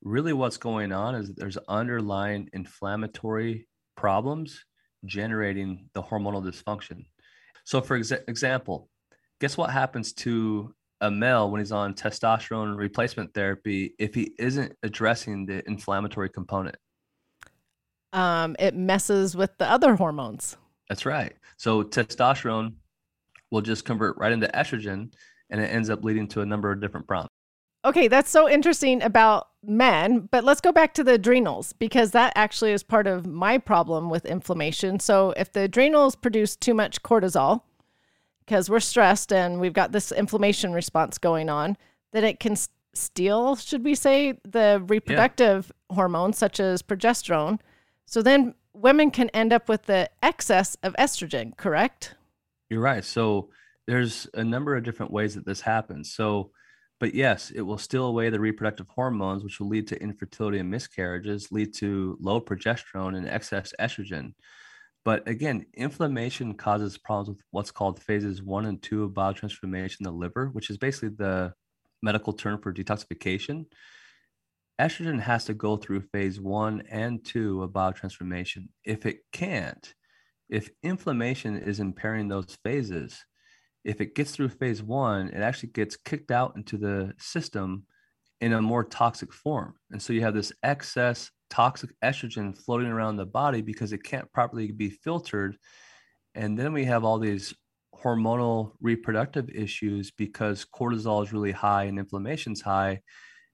really 0.03 0.33
what's 0.33 0.57
going 0.57 0.93
on 0.93 1.15
is 1.15 1.35
there's 1.35 1.59
underlying 1.69 2.49
inflammatory 2.55 3.69
problems 3.97 4.65
generating 5.05 5.91
the 5.93 6.03
hormonal 6.03 6.43
dysfunction. 6.43 7.05
So, 7.65 7.83
for 7.83 7.99
exa- 7.99 8.27
example, 8.29 8.89
guess 9.41 9.57
what 9.57 9.71
happens 9.71 10.13
to 10.15 10.75
a 11.05 11.11
male 11.11 11.51
when 11.51 11.61
he's 11.61 11.71
on 11.71 11.93
testosterone 11.95 12.77
replacement 12.77 13.35
therapy 13.35 13.95
if 13.99 14.15
he 14.15 14.33
isn't 14.39 14.75
addressing 14.83 15.45
the 15.45 15.63
inflammatory 15.69 16.31
component? 16.31 16.77
Um, 18.15 18.57
it 18.59 18.75
messes 18.75 19.37
with 19.37 19.57
the 19.59 19.71
other 19.71 19.97
hormones. 19.97 20.57
That's 20.89 21.05
right. 21.05 21.35
So, 21.59 21.83
testosterone 21.83 22.75
will 23.51 23.61
just 23.61 23.85
convert 23.85 24.17
right 24.17 24.33
into 24.33 24.49
estrogen 24.49 25.13
and 25.51 25.61
it 25.61 25.67
ends 25.67 25.91
up 25.91 26.03
leading 26.05 26.27
to 26.29 26.41
a 26.41 26.47
number 26.47 26.73
of 26.73 26.81
different 26.81 27.07
problems. 27.07 27.31
Okay, 27.85 28.09
that's 28.09 28.31
so 28.31 28.49
interesting 28.49 29.03
about 29.03 29.49
men, 29.63 30.29
but 30.31 30.43
let's 30.43 30.63
go 30.63 30.73
back 30.73 30.95
to 30.95 31.05
the 31.05 31.15
adrenals 31.15 31.75
because 31.75 32.13
that 32.13 32.33
actually 32.35 32.73
is 32.73 32.83
part 32.83 33.07
of 33.07 33.27
my 33.27 33.59
problem 33.59 34.09
with 34.09 34.25
inflammation. 34.25 34.99
So, 35.01 35.35
if 35.37 35.53
the 35.53 35.61
adrenals 35.61 36.17
produce 36.17 36.57
too 36.57 36.73
much 36.73 37.03
cortisol, 37.03 37.61
because 38.47 38.69
we're 38.69 38.81
stressed 38.81 39.33
and 39.33 39.61
we've 39.61 39.73
got 39.73 39.93
this 39.93 40.13
inflammation 40.13 40.73
response 40.73 41.19
going 41.19 41.49
on, 41.49 41.77
that 42.13 42.25
it 42.25 42.41
can 42.41 42.57
steal, 42.95 43.57
should 43.57 43.85
we 43.85 43.95
say, 43.95 44.39
the 44.45 44.83
reproductive 44.87 45.73
yeah. 45.91 45.97
hormones 45.97 46.39
such 46.39 46.61
as 46.61 46.83
progesterone. 46.83 47.59
So 48.07 48.23
then 48.23 48.55
women 48.73 49.11
can 49.11 49.31
end 49.31 49.53
up 49.53 49.69
with 49.69 49.85
the 49.85 50.11
excess 50.23 50.77
of 50.83 50.95
estrogen, 50.99 51.57
correct? 51.57 52.15
You're 52.71 52.81
right. 52.81 53.05
So 53.05 53.51
there's 53.87 54.29
a 54.35 54.45
number 54.45 54.77
of 54.77 54.85
different 54.85 55.13
ways 55.13 55.35
that 55.35 55.47
this 55.47 55.61
happens. 55.61 56.13
So, 56.13 56.51
but 57.01 57.15
yes, 57.15 57.51
it 57.51 57.63
will 57.63 57.79
steal 57.79 58.07
away 58.07 58.31
the 58.31 58.41
reproductive 58.41 58.89
hormones, 58.89 59.43
which 59.45 59.61
will 59.61 59.69
lead 59.69 59.89
to 59.89 60.03
infertility 60.03 60.59
and 60.59 60.71
miscarriages, 60.71 61.51
lead 61.51 61.75
to 61.75 62.17
low 62.21 62.41
progesterone 62.41 63.17
and 63.17 63.29
excess 63.29 63.73
estrogen. 63.81 64.35
But 65.05 65.29
again, 65.29 65.67
inflammation 65.75 66.55
causes 66.55 66.97
problems 66.97 67.29
with 67.29 67.45
what's 67.51 67.71
called 67.71 68.03
phases 68.03 68.43
one 68.43 68.65
and 68.65 68.83
two 68.83 69.05
of 69.05 69.11
biotransformation 69.13 70.01
in 70.01 70.05
the 70.05 70.13
liver, 70.13 70.49
which 70.49 70.71
is 70.71 70.79
basically 70.79 71.11
the 71.11 71.53
medical 72.03 72.33
term 72.33 72.61
for 72.61 72.73
detoxification. 72.73 73.67
Estrogen 74.81 75.21
has 75.21 75.45
to 75.45 75.55
go 75.55 75.77
through 75.77 76.01
phase 76.13 76.41
one 76.41 76.83
and 76.91 77.25
two 77.25 77.63
of 77.63 77.71
biotransformation. 77.71 78.69
If 78.85 79.07
it 79.07 79.19
can't, 79.33 79.95
if 80.49 80.71
inflammation 80.83 81.59
is 81.59 81.81
impairing 81.81 82.29
those 82.29 82.57
phases, 82.65 83.25
if 83.85 84.01
it 84.01 84.15
gets 84.15 84.33
through 84.33 84.49
phase 84.49 84.83
one, 84.83 85.29
it 85.29 85.41
actually 85.41 85.71
gets 85.71 85.97
kicked 85.97 86.31
out 86.31 86.55
into 86.57 86.79
the 86.79 87.13
system 87.19 87.85
in 88.41 88.55
a 88.55 88.63
more 88.63 88.85
toxic 88.85 89.33
form. 89.33 89.75
And 89.91 90.03
so 90.03 90.13
you 90.13 90.23
have 90.23 90.35
this 90.35 90.53
excess 90.63 91.31
toxic 91.51 91.91
estrogen 92.03 92.57
floating 92.57 92.89
around 92.89 93.17
the 93.17 93.27
body 93.27 93.63
because 93.63 93.93
it 93.93 94.03
can't 94.03 94.31
properly 94.33 94.71
be 94.73 94.91
filtered. 94.91 95.57
And 96.35 96.59
then 96.59 96.73
we 96.73 96.85
have 96.85 97.05
all 97.05 97.19
these 97.19 97.55
hormonal 97.95 98.73
reproductive 98.81 99.49
issues 99.51 100.11
because 100.11 100.67
cortisol 100.75 101.23
is 101.23 101.33
really 101.33 101.53
high 101.53 101.85
and 101.85 101.99
inflammation's 101.99 102.61
high. 102.61 103.01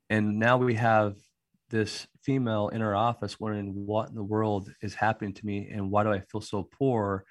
And 0.09 0.39
now 0.39 0.57
we 0.57 0.75
have 0.75 1.17
this 1.69 2.07
female 2.23 2.69
in 2.69 2.83
our 2.83 2.97
office 2.97 3.39
wondering 3.39 3.73
what 3.87 4.09
in 4.09 4.15
the 4.15 4.25
world 4.25 4.71
is 4.83 4.95
happening 4.95 5.33
to 5.35 5.47
me 5.47 5.71
and 5.73 5.91
why 5.91 6.03
do 6.03 6.13
I 6.13 6.21
feel 6.21 6.41
so 6.41 6.65
poor 6.65 7.25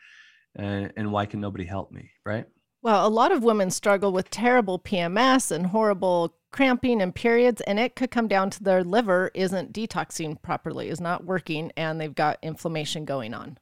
and, 0.56 0.94
and 0.96 1.12
why 1.12 1.26
can 1.26 1.42
nobody 1.42 1.66
help 1.66 1.92
me? 1.92 2.12
Right. 2.26 2.46
Well, 2.82 3.06
a 3.06 3.10
lot 3.10 3.34
of 3.34 3.44
women 3.44 3.72
struggle 3.72 4.14
with 4.14 4.30
terrible 4.30 4.80
PMS 4.80 5.52
and 5.52 5.68
horrible 5.68 6.39
cramping 6.52 7.02
and 7.02 7.14
periods, 7.14 7.62
and 7.62 7.80
it 7.80 7.96
could 7.96 8.12
come 8.12 8.28
down 8.28 8.50
to 8.52 8.64
their 8.64 8.84
liver 8.84 9.32
isn't 9.34 9.74
detoxing 9.74 10.42
properly, 10.42 10.90
is 10.90 11.02
not 11.02 11.26
working, 11.26 11.72
and 11.78 12.00
they've 12.00 12.16
got 12.16 12.40
inflammation 12.42 13.06
going 13.06 13.34
on. 13.34 13.58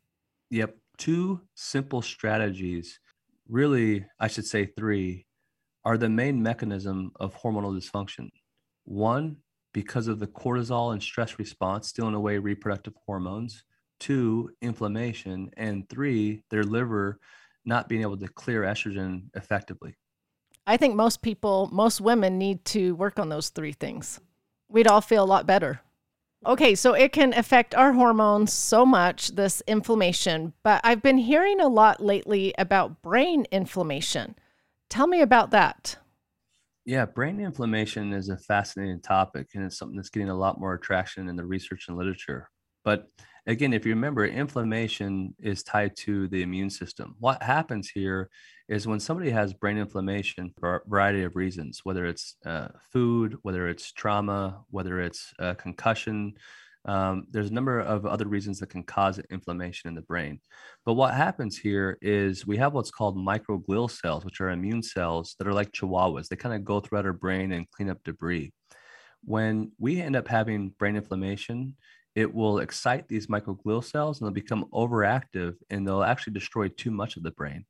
Yep. 0.49 0.75
Two 0.97 1.41
simple 1.53 2.01
strategies, 2.01 2.99
really, 3.47 4.05
I 4.19 4.27
should 4.27 4.45
say 4.45 4.65
three, 4.65 5.25
are 5.85 5.97
the 5.97 6.09
main 6.09 6.41
mechanism 6.41 7.11
of 7.19 7.35
hormonal 7.35 7.77
dysfunction. 7.77 8.29
One, 8.85 9.37
because 9.73 10.07
of 10.07 10.19
the 10.19 10.27
cortisol 10.27 10.93
and 10.93 11.03
stress 11.03 11.37
response 11.37 11.89
stealing 11.89 12.15
away 12.15 12.39
reproductive 12.39 12.95
hormones. 13.05 13.63
Two, 13.99 14.49
inflammation. 14.61 15.51
And 15.55 15.87
three, 15.87 16.41
their 16.49 16.63
liver 16.63 17.19
not 17.63 17.87
being 17.87 18.01
able 18.01 18.17
to 18.17 18.27
clear 18.27 18.63
estrogen 18.63 19.25
effectively. 19.35 19.95
I 20.69 20.75
think 20.75 20.95
most 20.95 21.21
people, 21.21 21.69
most 21.71 22.01
women 22.01 22.37
need 22.37 22.65
to 22.65 22.93
work 22.95 23.19
on 23.19 23.29
those 23.29 23.47
three 23.47 23.71
things. 23.71 24.19
We'd 24.67 24.85
all 24.85 24.99
feel 24.99 25.23
a 25.23 25.25
lot 25.25 25.47
better. 25.47 25.79
Okay, 26.45 26.75
so 26.75 26.93
it 26.93 27.13
can 27.13 27.33
affect 27.33 27.73
our 27.73 27.93
hormones 27.93 28.51
so 28.51 28.85
much, 28.85 29.29
this 29.29 29.63
inflammation, 29.65 30.53
but 30.63 30.81
I've 30.83 31.01
been 31.01 31.17
hearing 31.17 31.61
a 31.61 31.69
lot 31.69 32.03
lately 32.03 32.53
about 32.57 33.01
brain 33.01 33.45
inflammation. 33.49 34.35
Tell 34.89 35.07
me 35.07 35.21
about 35.21 35.51
that. 35.51 35.95
Yeah, 36.85 37.05
brain 37.05 37.39
inflammation 37.39 38.13
is 38.13 38.29
a 38.29 38.37
fascinating 38.37 39.01
topic, 39.01 39.47
and 39.55 39.63
it's 39.63 39.77
something 39.77 39.95
that's 39.95 40.09
getting 40.09 40.29
a 40.29 40.37
lot 40.37 40.59
more 40.59 40.77
traction 40.77 41.29
in 41.29 41.37
the 41.37 41.45
research 41.45 41.85
and 41.87 41.97
literature. 41.97 42.49
But 42.83 43.07
again, 43.45 43.73
if 43.73 43.85
you 43.85 43.93
remember, 43.93 44.25
inflammation 44.25 45.33
is 45.39 45.63
tied 45.63 45.95
to 45.97 46.27
the 46.27 46.43
immune 46.43 46.69
system. 46.69 47.15
What 47.19 47.41
happens 47.41 47.89
here 47.89 48.29
is 48.69 48.87
when 48.87 48.99
somebody 48.99 49.29
has 49.29 49.53
brain 49.53 49.77
inflammation 49.77 50.53
for 50.59 50.75
a 50.75 50.89
variety 50.89 51.23
of 51.23 51.35
reasons, 51.35 51.81
whether 51.83 52.05
it's 52.05 52.35
uh, 52.45 52.67
food, 52.91 53.37
whether 53.43 53.69
it's 53.69 53.91
trauma, 53.93 54.61
whether 54.69 54.99
it's 54.99 55.33
uh, 55.39 55.53
concussion, 55.53 56.33
um, 56.85 57.27
there's 57.31 57.49
a 57.49 57.53
number 57.53 57.79
of 57.79 58.05
other 58.05 58.27
reasons 58.27 58.59
that 58.59 58.69
can 58.69 58.83
cause 58.83 59.19
inflammation 59.29 59.89
in 59.89 59.95
the 59.95 60.01
brain. 60.01 60.39
But 60.85 60.93
what 60.93 61.13
happens 61.13 61.57
here 61.57 61.97
is 62.01 62.47
we 62.47 62.57
have 62.57 62.73
what's 62.73 62.91
called 62.91 63.17
microglial 63.17 63.91
cells, 63.91 64.23
which 64.23 64.39
are 64.39 64.51
immune 64.51 64.83
cells 64.83 65.35
that 65.37 65.47
are 65.47 65.53
like 65.53 65.71
chihuahuas. 65.71 66.27
They 66.27 66.37
kind 66.37 66.55
of 66.55 66.63
go 66.63 66.79
throughout 66.79 67.05
our 67.05 67.13
brain 67.13 67.51
and 67.51 67.69
clean 67.71 67.89
up 67.89 68.03
debris. 68.03 68.53
When 69.23 69.71
we 69.79 70.01
end 70.01 70.15
up 70.15 70.27
having 70.27 70.69
brain 70.79 70.95
inflammation, 70.95 71.75
it 72.15 72.33
will 72.33 72.59
excite 72.59 73.07
these 73.07 73.27
microglial 73.27 73.83
cells 73.83 74.19
and 74.19 74.25
they'll 74.25 74.33
become 74.33 74.65
overactive 74.73 75.55
and 75.69 75.85
they'll 75.85 76.03
actually 76.03 76.33
destroy 76.33 76.69
too 76.69 76.91
much 76.91 77.17
of 77.17 77.23
the 77.23 77.31
brain. 77.31 77.65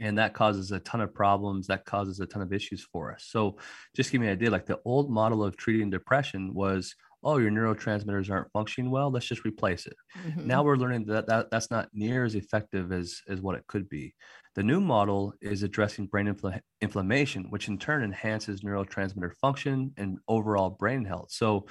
And 0.00 0.18
that 0.18 0.34
causes 0.34 0.72
a 0.72 0.80
ton 0.80 1.00
of 1.00 1.14
problems. 1.14 1.66
That 1.66 1.84
causes 1.84 2.20
a 2.20 2.26
ton 2.26 2.42
of 2.42 2.52
issues 2.52 2.86
for 2.92 3.12
us. 3.12 3.26
So, 3.28 3.58
just 3.94 4.10
give 4.10 4.20
me 4.20 4.26
an 4.26 4.32
idea 4.32 4.50
like 4.50 4.66
the 4.66 4.80
old 4.84 5.10
model 5.10 5.44
of 5.44 5.56
treating 5.56 5.90
depression 5.90 6.54
was 6.54 6.94
oh 7.22 7.36
your 7.36 7.50
neurotransmitters 7.50 8.30
aren't 8.30 8.50
functioning 8.50 8.90
well 8.90 9.10
let's 9.10 9.26
just 9.26 9.44
replace 9.44 9.84
it 9.84 9.96
mm-hmm. 10.24 10.46
now 10.46 10.62
we're 10.62 10.76
learning 10.76 11.04
that, 11.04 11.26
that 11.26 11.50
that's 11.50 11.70
not 11.70 11.86
near 11.92 12.24
as 12.24 12.34
effective 12.34 12.92
as 12.92 13.20
as 13.28 13.42
what 13.42 13.54
it 13.54 13.66
could 13.66 13.86
be 13.90 14.14
the 14.54 14.62
new 14.62 14.80
model 14.80 15.34
is 15.42 15.62
addressing 15.62 16.06
brain 16.06 16.34
infl- 16.34 16.58
inflammation 16.80 17.44
which 17.50 17.68
in 17.68 17.76
turn 17.76 18.02
enhances 18.02 18.62
neurotransmitter 18.62 19.34
function 19.34 19.92
and 19.98 20.16
overall 20.28 20.70
brain 20.70 21.04
health 21.04 21.30
so 21.30 21.66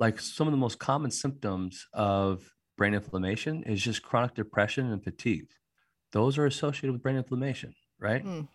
like 0.00 0.18
some 0.18 0.48
of 0.48 0.52
the 0.52 0.58
most 0.58 0.80
common 0.80 1.12
symptoms 1.12 1.86
of 1.92 2.42
brain 2.76 2.94
inflammation 2.94 3.62
is 3.62 3.80
just 3.80 4.02
chronic 4.02 4.34
depression 4.34 4.90
and 4.92 5.04
fatigue. 5.04 5.46
Those 6.12 6.38
are 6.38 6.46
associated 6.46 6.92
with 6.92 7.02
brain 7.02 7.16
inflammation, 7.16 7.74
right? 7.98 8.24
Mm. 8.24 8.48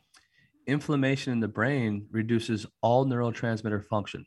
Inflammation 0.67 1.33
in 1.33 1.39
the 1.39 1.47
brain 1.47 2.07
reduces 2.11 2.65
all 2.81 3.05
neurotransmitter 3.05 3.85
function. 3.87 4.25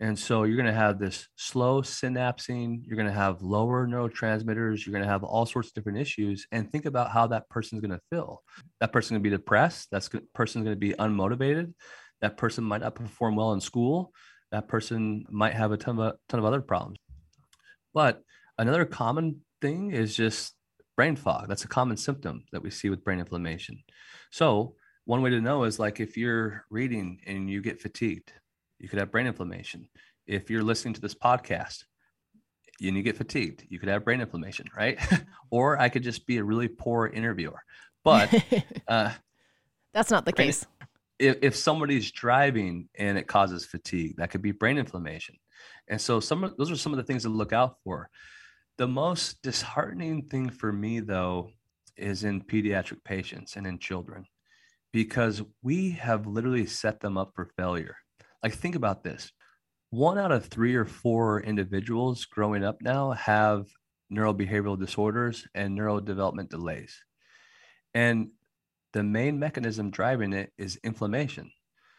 And 0.00 0.16
so 0.16 0.44
you're 0.44 0.56
going 0.56 0.66
to 0.66 0.72
have 0.72 1.00
this 1.00 1.26
slow 1.36 1.82
synapsing, 1.82 2.82
you're 2.84 2.96
going 2.96 3.08
to 3.08 3.12
have 3.12 3.42
lower 3.42 3.86
neurotransmitters, 3.88 4.86
you're 4.86 4.92
going 4.92 5.02
to 5.04 5.10
have 5.10 5.24
all 5.24 5.44
sorts 5.44 5.68
of 5.68 5.74
different 5.74 5.98
issues. 5.98 6.46
And 6.52 6.70
think 6.70 6.86
about 6.86 7.10
how 7.10 7.26
that 7.28 7.48
person's 7.48 7.80
going 7.80 7.90
to 7.90 8.00
feel. 8.08 8.42
That 8.80 8.92
person's 8.92 9.10
going 9.10 9.24
to 9.24 9.30
be 9.30 9.36
depressed. 9.36 9.90
That 9.90 10.08
person's 10.34 10.64
going 10.64 10.76
to 10.76 10.80
be 10.80 10.92
unmotivated. 10.92 11.74
That 12.20 12.36
person 12.36 12.62
might 12.62 12.82
not 12.82 12.94
perform 12.94 13.34
well 13.34 13.52
in 13.52 13.60
school 13.60 14.12
that 14.50 14.68
person 14.68 15.24
might 15.30 15.54
have 15.54 15.72
a 15.72 15.76
ton 15.76 15.98
of 15.98 16.14
ton 16.28 16.40
of 16.40 16.46
other 16.46 16.60
problems. 16.60 16.98
But 17.92 18.22
another 18.56 18.84
common 18.84 19.42
thing 19.60 19.90
is 19.90 20.16
just 20.16 20.54
brain 20.98 21.14
fog. 21.14 21.46
That's 21.46 21.64
a 21.64 21.68
common 21.68 21.96
symptom 21.96 22.42
that 22.50 22.60
we 22.60 22.70
see 22.70 22.90
with 22.90 23.04
brain 23.04 23.20
inflammation. 23.20 23.84
So 24.32 24.74
one 25.04 25.22
way 25.22 25.30
to 25.30 25.40
know 25.40 25.62
is 25.62 25.78
like 25.78 26.00
if 26.00 26.16
you're 26.16 26.64
reading 26.70 27.20
and 27.24 27.48
you 27.48 27.62
get 27.62 27.80
fatigued, 27.80 28.32
you 28.80 28.88
could 28.88 28.98
have 28.98 29.12
brain 29.12 29.28
inflammation. 29.28 29.88
If 30.26 30.50
you're 30.50 30.64
listening 30.64 30.94
to 30.94 31.00
this 31.00 31.14
podcast 31.14 31.84
and 32.82 32.96
you 32.96 33.04
get 33.04 33.16
fatigued, 33.16 33.64
you 33.68 33.78
could 33.78 33.88
have 33.88 34.04
brain 34.04 34.20
inflammation, 34.20 34.66
right? 34.76 34.98
or 35.52 35.80
I 35.80 35.88
could 35.88 36.02
just 36.02 36.26
be 36.26 36.38
a 36.38 36.42
really 36.44 36.66
poor 36.66 37.06
interviewer. 37.06 37.62
But 38.02 38.34
uh, 38.88 39.12
that's 39.94 40.10
not 40.10 40.24
the 40.24 40.32
brain, 40.32 40.48
case 40.48 40.66
if, 41.20 41.36
if 41.42 41.56
somebody's 41.56 42.10
driving 42.10 42.88
and 42.98 43.16
it 43.18 43.28
causes 43.28 43.64
fatigue, 43.64 44.16
that 44.16 44.30
could 44.30 44.42
be 44.42 44.50
brain 44.50 44.78
inflammation. 44.78 45.36
And 45.88 46.00
so 46.00 46.18
some 46.18 46.42
of 46.42 46.56
those 46.56 46.72
are 46.72 46.76
some 46.76 46.92
of 46.92 46.96
the 46.96 47.04
things 47.04 47.22
to 47.22 47.28
look 47.28 47.52
out 47.52 47.76
for. 47.84 48.10
The 48.78 48.86
most 48.86 49.42
disheartening 49.42 50.22
thing 50.28 50.50
for 50.50 50.72
me 50.72 51.00
though 51.00 51.50
is 51.96 52.22
in 52.22 52.40
pediatric 52.42 53.02
patients 53.04 53.56
and 53.56 53.66
in 53.66 53.80
children 53.80 54.24
because 54.92 55.42
we 55.62 55.90
have 55.90 56.28
literally 56.28 56.64
set 56.64 57.00
them 57.00 57.18
up 57.18 57.32
for 57.34 57.50
failure. 57.56 57.96
Like 58.40 58.54
think 58.54 58.76
about 58.76 59.02
this. 59.02 59.32
One 59.90 60.16
out 60.16 60.30
of 60.30 60.46
3 60.46 60.76
or 60.76 60.84
4 60.84 61.42
individuals 61.42 62.24
growing 62.26 62.62
up 62.62 62.80
now 62.80 63.10
have 63.12 63.66
neurobehavioral 64.12 64.78
disorders 64.78 65.46
and 65.56 65.76
neurodevelopment 65.76 66.48
delays. 66.48 67.02
And 67.94 68.28
the 68.92 69.02
main 69.02 69.40
mechanism 69.40 69.90
driving 69.90 70.32
it 70.32 70.52
is 70.56 70.78
inflammation. 70.84 71.50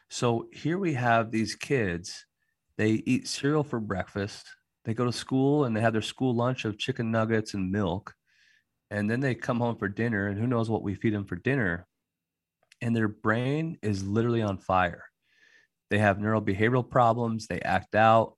So 0.10 0.48
here 0.54 0.78
we 0.78 0.94
have 0.94 1.30
these 1.30 1.56
kids, 1.56 2.26
they 2.78 2.92
eat 2.92 3.28
cereal 3.28 3.64
for 3.64 3.82
breakfast, 3.82 4.48
they 4.86 4.94
go 4.94 5.06
to 5.06 5.12
school 5.12 5.66
and 5.66 5.76
they 5.76 5.82
have 5.82 5.94
their 5.94 6.02
school 6.02 6.36
lunch 6.36 6.66
of 6.66 6.78
chicken 6.78 7.12
nuggets 7.12 7.54
and 7.54 7.72
milk. 7.72 8.14
And 8.92 9.10
then 9.10 9.20
they 9.20 9.36
come 9.36 9.60
home 9.60 9.76
for 9.76 9.88
dinner, 9.88 10.28
and 10.28 10.40
who 10.40 10.48
knows 10.48 10.70
what 10.70 10.82
we 10.82 10.96
feed 10.96 11.14
them 11.14 11.26
for 11.26 11.36
dinner. 11.36 11.86
And 12.82 12.96
their 12.96 13.08
brain 13.08 13.78
is 13.84 14.04
literally 14.04 14.42
on 14.42 14.58
fire. 14.58 15.04
They 15.90 16.00
have 16.00 16.18
neurobehavioral 16.18 16.90
problems, 16.90 17.48
they 17.48 17.62
act 17.62 17.94
out, 17.94 18.36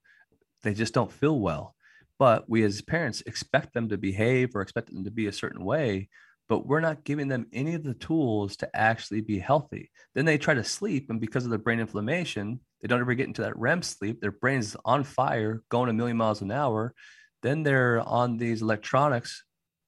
they 0.64 0.74
just 0.74 0.94
don't 0.94 1.12
feel 1.12 1.39
well. 1.39 1.76
But 2.20 2.50
we 2.50 2.64
as 2.64 2.82
parents 2.82 3.22
expect 3.26 3.74
them 3.74 3.89
to 3.89 3.98
behave 3.98 4.56
or 4.56 4.62
expect 4.62 4.92
them 4.92 5.04
to 5.06 5.12
be 5.12 5.28
a 5.28 5.34
certain 5.34 5.64
way 5.64 6.10
but 6.52 6.68
we're 6.68 6.82
not 6.82 7.06
giving 7.06 7.30
them 7.30 7.47
any 7.54 7.76
of 7.76 7.84
the 7.86 7.93
tools 7.93 8.58
to 8.58 8.70
actually 8.76 9.22
be 9.22 9.39
healthy. 9.39 9.89
Then 10.16 10.26
they 10.26 10.38
try 10.38 10.54
to 10.54 10.66
sleep, 10.66 11.10
and 11.10 11.18
because 11.18 11.45
of 11.45 11.49
the 11.49 11.58
brain 11.58 11.80
inflammation, 11.80 12.60
they 12.82 12.89
don't 12.89 12.99
ever 12.99 13.14
get 13.14 13.28
into 13.28 13.43
that 13.43 13.58
REM 13.58 13.82
sleep. 13.82 14.20
Their 14.20 14.34
brain's 14.34 14.76
on 14.84 15.06
fire, 15.06 15.64
going 15.70 15.89
a 15.89 15.93
million 15.93 16.18
miles 16.18 16.41
an 16.41 16.52
hour. 16.52 16.93
Then 17.41 17.64
they're 17.64 18.02
on 18.02 18.36
these 18.36 18.62
electronics, 18.62 19.45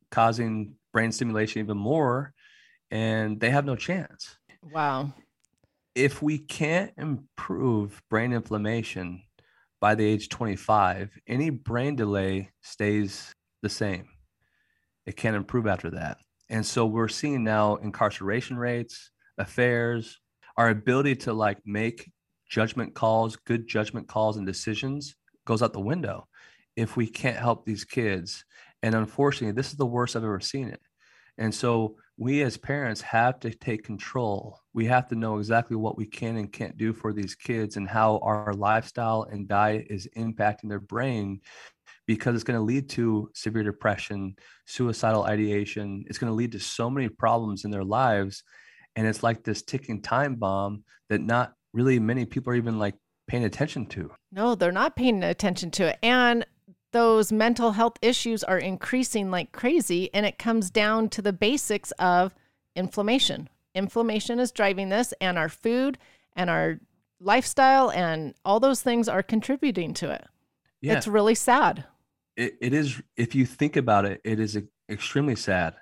causing 0.09 0.75
brain 0.93 1.11
stimulation 1.11 1.59
even 1.59 1.77
more, 1.77 2.33
and 2.89 3.41
they 3.41 3.49
have 3.49 3.65
no 3.65 3.75
chance. 3.75 4.37
Wow. 4.71 5.11
If 5.95 6.21
we 6.21 6.37
can't 6.37 6.93
improve 6.97 8.01
brain 8.09 8.31
inflammation 8.31 9.23
by 9.81 9.95
the 9.95 10.05
age 10.05 10.29
25, 10.29 11.11
any 11.27 11.49
brain 11.49 11.97
delay 11.97 12.51
stays 12.61 13.33
the 13.61 13.69
same. 13.69 14.07
It 15.05 15.17
can't 15.17 15.35
improve 15.35 15.67
after 15.67 15.89
that. 15.89 16.19
And 16.49 16.65
so 16.65 16.85
we're 16.85 17.07
seeing 17.07 17.43
now 17.43 17.75
incarceration 17.77 18.57
rates, 18.57 19.11
affairs, 19.37 20.19
our 20.57 20.69
ability 20.69 21.15
to 21.15 21.33
like 21.33 21.57
make 21.65 22.11
judgment 22.49 22.93
calls, 22.93 23.35
good 23.35 23.67
judgment 23.67 24.07
calls 24.07 24.37
and 24.37 24.45
decisions 24.45 25.15
goes 25.45 25.61
out 25.61 25.73
the 25.73 25.79
window 25.79 26.27
if 26.75 26.95
we 26.95 27.07
can't 27.07 27.37
help 27.37 27.65
these 27.65 27.83
kids. 27.83 28.45
And 28.81 28.95
unfortunately, 28.95 29.53
this 29.53 29.71
is 29.71 29.77
the 29.77 29.85
worst 29.85 30.15
I've 30.15 30.23
ever 30.23 30.39
seen 30.39 30.67
it. 30.69 30.81
And 31.37 31.53
so 31.53 31.97
we 32.17 32.43
as 32.43 32.57
parents 32.57 33.01
have 33.01 33.39
to 33.39 33.49
take 33.49 33.83
control. 33.83 34.59
We 34.73 34.85
have 34.85 35.07
to 35.07 35.15
know 35.15 35.39
exactly 35.39 35.75
what 35.75 35.97
we 35.97 36.05
can 36.05 36.37
and 36.37 36.51
can't 36.51 36.77
do 36.77 36.93
for 36.93 37.11
these 37.11 37.33
kids 37.33 37.75
and 37.75 37.87
how 37.87 38.19
our 38.19 38.53
lifestyle 38.53 39.23
and 39.23 39.47
diet 39.47 39.87
is 39.89 40.07
impacting 40.15 40.69
their 40.69 40.79
brain 40.79 41.41
because 42.05 42.35
it's 42.35 42.43
going 42.43 42.59
to 42.59 42.65
lead 42.65 42.89
to 42.89 43.29
severe 43.33 43.63
depression, 43.63 44.35
suicidal 44.65 45.23
ideation. 45.23 46.03
It's 46.07 46.17
going 46.17 46.31
to 46.31 46.35
lead 46.35 46.51
to 46.53 46.59
so 46.59 46.89
many 46.89 47.09
problems 47.09 47.65
in 47.65 47.71
their 47.71 47.83
lives. 47.83 48.43
And 48.95 49.07
it's 49.07 49.23
like 49.23 49.43
this 49.43 49.61
ticking 49.61 50.01
time 50.01 50.35
bomb 50.35 50.83
that 51.09 51.21
not 51.21 51.53
really 51.73 51.99
many 51.99 52.25
people 52.25 52.51
are 52.51 52.57
even 52.57 52.77
like 52.77 52.95
paying 53.27 53.45
attention 53.45 53.85
to. 53.87 54.11
No, 54.31 54.55
they're 54.55 54.71
not 54.71 54.95
paying 54.95 55.23
attention 55.23 55.71
to 55.71 55.87
it. 55.87 55.99
And 56.03 56.45
those 56.91 57.31
mental 57.31 57.71
health 57.71 57.97
issues 58.01 58.43
are 58.43 58.59
increasing 58.59 59.31
like 59.31 59.51
crazy. 59.51 60.13
And 60.13 60.25
it 60.25 60.37
comes 60.37 60.69
down 60.69 61.09
to 61.09 61.21
the 61.21 61.33
basics 61.33 61.91
of 61.91 62.35
inflammation. 62.75 63.49
Inflammation 63.73 64.39
is 64.39 64.51
driving 64.51 64.89
this, 64.89 65.13
and 65.19 65.35
our 65.35 65.49
food 65.49 65.97
and 66.35 66.47
our 66.49 66.79
lifestyle 67.19 67.89
and 67.89 68.35
all 68.45 68.59
those 68.59 68.83
things 68.83 69.07
are 69.07 69.23
contributing 69.23 69.95
to 69.95 70.11
it. 70.11 70.25
Yeah. 70.81 70.97
It's 70.97 71.07
really 71.07 71.33
sad 71.33 71.85
it, 72.35 72.53
it 72.61 72.73
is 72.73 73.01
if 73.17 73.35
you 73.35 73.45
think 73.45 73.75
about 73.75 74.05
it 74.05 74.21
it 74.23 74.39
is 74.39 74.57
extremely 74.89 75.35
sad. 75.35 75.75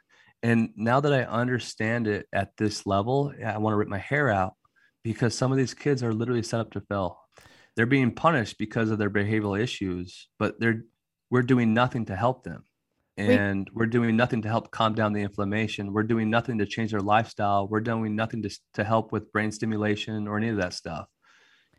And 0.44 0.70
now 0.76 1.00
that 1.00 1.14
i 1.14 1.24
understand 1.24 2.08
it 2.08 2.26
at 2.34 2.58
this 2.58 2.86
level 2.88 3.34
i 3.46 3.58
want 3.58 3.74
to 3.74 3.78
rip 3.78 3.88
my 3.88 4.00
hair 4.00 4.30
out 4.30 4.54
because 5.04 5.36
some 5.36 5.52
of 5.52 5.58
these 5.58 5.74
kids 5.74 6.04
are 6.04 6.14
literally 6.14 6.44
set 6.44 6.60
up 6.60 6.72
to 6.72 6.82
fail. 6.82 7.20
They're 7.76 7.86
being 7.86 8.14
punished 8.14 8.58
because 8.58 8.92
of 8.92 8.98
their 8.98 9.10
behavioral 9.10 9.60
issues 9.60 10.28
but 10.40 10.60
they're 10.60 10.84
we're 11.30 11.44
doing 11.44 11.74
nothing 11.74 12.06
to 12.06 12.16
help 12.16 12.44
them. 12.44 12.66
And 13.18 13.70
we, 13.74 13.84
are 13.84 13.88
doing 13.88 14.16
nothing 14.16 14.42
to 14.42 14.48
help 14.50 14.72
calm 14.72 14.96
down 14.96 15.14
the 15.14 15.22
inflammation. 15.22 15.94
We're 15.94 16.04
doing 16.04 16.30
nothing 16.30 16.58
to 16.58 16.66
change 16.66 16.92
their 16.92 17.02
lifestyle. 17.02 17.68
We're 17.68 17.82
doing 17.82 18.16
nothing 18.16 18.42
to, 18.44 18.50
to 18.74 18.84
help 18.84 19.12
with 19.12 19.32
brain 19.32 19.52
stimulation 19.52 20.28
or 20.28 20.38
any 20.38 20.50
of 20.50 20.58
that 20.58 20.74
stuff. 20.74 21.08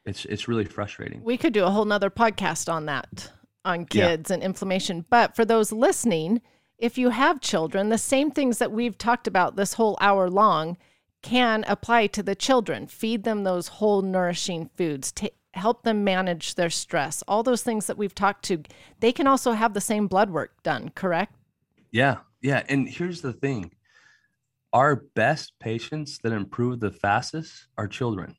It's 0.04 0.24
it's 0.24 0.46
really 0.46 0.64
frustrating. 0.64 1.22
We 1.24 1.36
could 1.36 1.52
do 1.52 1.64
a 1.64 1.70
whole 1.70 1.84
nother 1.84 2.10
podcast 2.10 2.72
on 2.72 2.86
that 2.86 3.32
on 3.64 3.86
kids 3.86 4.30
yeah. 4.30 4.34
and 4.34 4.42
inflammation. 4.42 5.04
But 5.08 5.36
for 5.36 5.44
those 5.44 5.72
listening, 5.72 6.40
if 6.78 6.98
you 6.98 7.10
have 7.10 7.40
children, 7.40 7.88
the 7.88 7.98
same 7.98 8.30
things 8.30 8.58
that 8.58 8.72
we've 8.72 8.98
talked 8.98 9.26
about 9.26 9.56
this 9.56 9.74
whole 9.74 9.96
hour 10.00 10.28
long 10.28 10.76
can 11.22 11.64
apply 11.68 12.08
to 12.08 12.22
the 12.22 12.34
children. 12.34 12.86
Feed 12.86 13.24
them 13.24 13.44
those 13.44 13.68
whole 13.68 14.02
nourishing 14.02 14.68
foods. 14.76 15.12
to 15.12 15.30
help 15.54 15.82
them 15.82 16.02
manage 16.02 16.54
their 16.54 16.70
stress. 16.70 17.22
All 17.28 17.42
those 17.42 17.62
things 17.62 17.86
that 17.86 17.98
we've 17.98 18.14
talked 18.14 18.44
to, 18.46 18.62
they 19.00 19.12
can 19.12 19.26
also 19.26 19.52
have 19.52 19.74
the 19.74 19.80
same 19.80 20.06
blood 20.06 20.30
work 20.30 20.62
done, 20.62 20.90
correct? 20.94 21.34
Yeah. 21.90 22.18
Yeah, 22.40 22.62
and 22.68 22.88
here's 22.88 23.20
the 23.20 23.32
thing. 23.32 23.70
Our 24.72 24.96
best 25.14 25.52
patients 25.60 26.18
that 26.22 26.32
improve 26.32 26.80
the 26.80 26.90
fastest 26.90 27.66
are 27.76 27.86
children. 27.86 28.36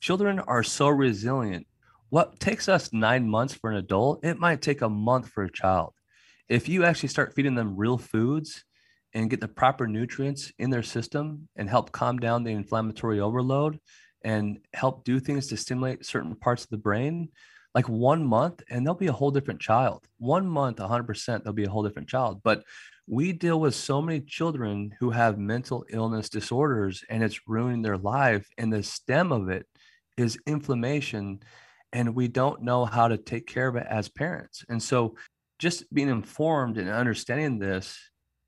Children 0.00 0.38
are 0.40 0.62
so 0.62 0.88
resilient 0.88 1.66
what 2.12 2.38
takes 2.38 2.68
us 2.68 2.92
nine 2.92 3.26
months 3.26 3.54
for 3.54 3.70
an 3.70 3.78
adult, 3.78 4.22
it 4.22 4.38
might 4.38 4.60
take 4.60 4.82
a 4.82 4.88
month 4.90 5.30
for 5.30 5.44
a 5.44 5.50
child. 5.50 5.94
If 6.46 6.68
you 6.68 6.84
actually 6.84 7.08
start 7.08 7.32
feeding 7.34 7.54
them 7.54 7.74
real 7.74 7.96
foods 7.96 8.64
and 9.14 9.30
get 9.30 9.40
the 9.40 9.48
proper 9.48 9.86
nutrients 9.86 10.52
in 10.58 10.68
their 10.68 10.82
system 10.82 11.48
and 11.56 11.70
help 11.70 11.90
calm 11.90 12.18
down 12.18 12.44
the 12.44 12.50
inflammatory 12.50 13.18
overload 13.18 13.78
and 14.22 14.58
help 14.74 15.04
do 15.04 15.20
things 15.20 15.46
to 15.46 15.56
stimulate 15.56 16.04
certain 16.04 16.34
parts 16.36 16.64
of 16.64 16.68
the 16.68 16.76
brain, 16.76 17.30
like 17.74 17.88
one 17.88 18.26
month, 18.26 18.62
and 18.68 18.86
they'll 18.86 18.92
be 18.92 19.06
a 19.06 19.12
whole 19.12 19.30
different 19.30 19.62
child. 19.62 20.06
One 20.18 20.46
month, 20.46 20.76
100%, 20.76 21.42
they'll 21.42 21.54
be 21.54 21.64
a 21.64 21.70
whole 21.70 21.82
different 21.82 22.10
child. 22.10 22.42
But 22.44 22.62
we 23.06 23.32
deal 23.32 23.58
with 23.58 23.74
so 23.74 24.02
many 24.02 24.20
children 24.20 24.94
who 25.00 25.08
have 25.12 25.38
mental 25.38 25.86
illness 25.88 26.28
disorders 26.28 27.02
and 27.08 27.22
it's 27.22 27.48
ruining 27.48 27.80
their 27.80 27.96
life. 27.96 28.46
And 28.58 28.70
the 28.70 28.82
stem 28.82 29.32
of 29.32 29.48
it 29.48 29.64
is 30.18 30.36
inflammation 30.46 31.40
and 31.92 32.14
we 32.14 32.28
don't 32.28 32.62
know 32.62 32.84
how 32.84 33.08
to 33.08 33.16
take 33.16 33.46
care 33.46 33.68
of 33.68 33.76
it 33.76 33.86
as 33.88 34.08
parents. 34.08 34.64
And 34.68 34.82
so 34.82 35.14
just 35.58 35.92
being 35.92 36.08
informed 36.08 36.78
and 36.78 36.88
understanding 36.88 37.58
this 37.58 37.98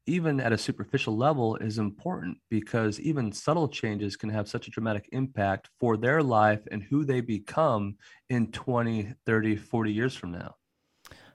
even 0.06 0.38
at 0.40 0.52
a 0.52 0.58
superficial 0.58 1.16
level 1.16 1.56
is 1.56 1.78
important 1.78 2.36
because 2.50 3.00
even 3.00 3.32
subtle 3.32 3.68
changes 3.68 4.16
can 4.16 4.28
have 4.28 4.48
such 4.48 4.68
a 4.68 4.70
dramatic 4.70 5.08
impact 5.12 5.70
for 5.80 5.96
their 5.96 6.22
life 6.22 6.60
and 6.70 6.82
who 6.82 7.04
they 7.04 7.20
become 7.20 7.96
in 8.28 8.50
20 8.50 9.12
30 9.24 9.56
40 9.56 9.92
years 9.92 10.14
from 10.14 10.32
now 10.32 10.54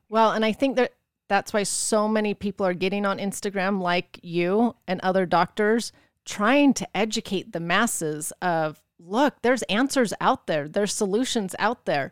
well 0.07 0.32
and 0.32 0.45
i 0.45 0.51
think 0.51 0.76
that 0.76 0.93
that's 1.30 1.53
why 1.53 1.64
so 1.64 2.07
many 2.07 2.34
people 2.34 2.66
are 2.66 2.74
getting 2.74 3.05
on 3.05 3.18
instagram 3.18 3.82
like 3.82 4.20
you 4.22 4.76
and 4.88 4.99
other 5.01 5.26
doctors 5.26 5.91
trying 6.26 6.74
to 6.74 6.88
educate 6.95 7.51
the 7.53 7.60
masses 7.60 8.32
of 8.41 8.82
look, 9.00 9.41
there's 9.41 9.64
answers 9.64 10.14
out 10.20 10.47
there, 10.47 10.68
there's 10.68 10.93
solutions 10.93 11.56
out 11.60 11.86
there, 11.86 12.12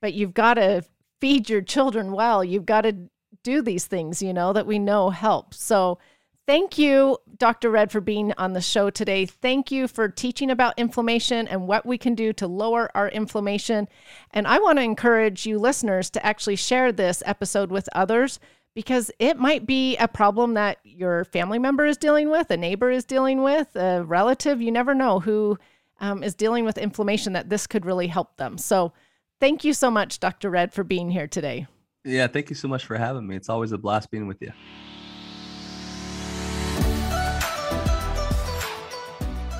but 0.00 0.14
you've 0.14 0.34
got 0.34 0.54
to 0.54 0.84
feed 1.20 1.48
your 1.48 1.62
children 1.62 2.12
well. 2.12 2.44
You've 2.44 2.66
got 2.66 2.82
to 2.82 2.94
do 3.42 3.62
these 3.62 3.86
things, 3.86 4.22
you 4.22 4.32
know, 4.32 4.52
that 4.52 4.66
we 4.66 4.78
know 4.78 5.10
help. 5.10 5.54
So, 5.54 5.98
thank 6.46 6.78
you, 6.78 7.18
Dr. 7.38 7.70
Redd, 7.70 7.90
for 7.90 8.00
being 8.00 8.32
on 8.38 8.52
the 8.52 8.60
show 8.60 8.90
today. 8.90 9.26
Thank 9.26 9.72
you 9.72 9.88
for 9.88 10.08
teaching 10.08 10.50
about 10.50 10.78
inflammation 10.78 11.48
and 11.48 11.66
what 11.66 11.84
we 11.86 11.98
can 11.98 12.14
do 12.14 12.32
to 12.34 12.46
lower 12.46 12.90
our 12.94 13.08
inflammation. 13.08 13.88
And 14.30 14.46
I 14.46 14.58
want 14.58 14.78
to 14.78 14.82
encourage 14.82 15.46
you 15.46 15.58
listeners 15.58 16.10
to 16.10 16.24
actually 16.24 16.56
share 16.56 16.92
this 16.92 17.22
episode 17.26 17.70
with 17.70 17.88
others 17.94 18.38
because 18.74 19.10
it 19.18 19.38
might 19.38 19.66
be 19.66 19.96
a 19.96 20.06
problem 20.06 20.54
that 20.54 20.78
your 20.84 21.24
family 21.24 21.58
member 21.58 21.86
is 21.86 21.96
dealing 21.96 22.30
with, 22.30 22.50
a 22.50 22.56
neighbor 22.56 22.90
is 22.90 23.04
dealing 23.04 23.42
with, 23.42 23.74
a 23.74 24.04
relative. 24.04 24.60
You 24.60 24.70
never 24.70 24.94
know 24.94 25.18
who 25.18 25.58
um, 26.00 26.22
is 26.22 26.34
dealing 26.34 26.64
with 26.64 26.78
inflammation, 26.78 27.32
that 27.32 27.48
this 27.48 27.66
could 27.66 27.86
really 27.86 28.06
help 28.06 28.36
them. 28.36 28.58
So, 28.58 28.92
thank 29.40 29.64
you 29.64 29.72
so 29.72 29.90
much, 29.90 30.20
Dr. 30.20 30.50
Redd, 30.50 30.72
for 30.72 30.84
being 30.84 31.10
here 31.10 31.26
today. 31.26 31.66
Yeah, 32.04 32.28
thank 32.28 32.50
you 32.50 32.56
so 32.56 32.68
much 32.68 32.84
for 32.84 32.96
having 32.96 33.26
me. 33.26 33.36
It's 33.36 33.48
always 33.48 33.72
a 33.72 33.78
blast 33.78 34.10
being 34.10 34.26
with 34.26 34.40
you. 34.40 34.52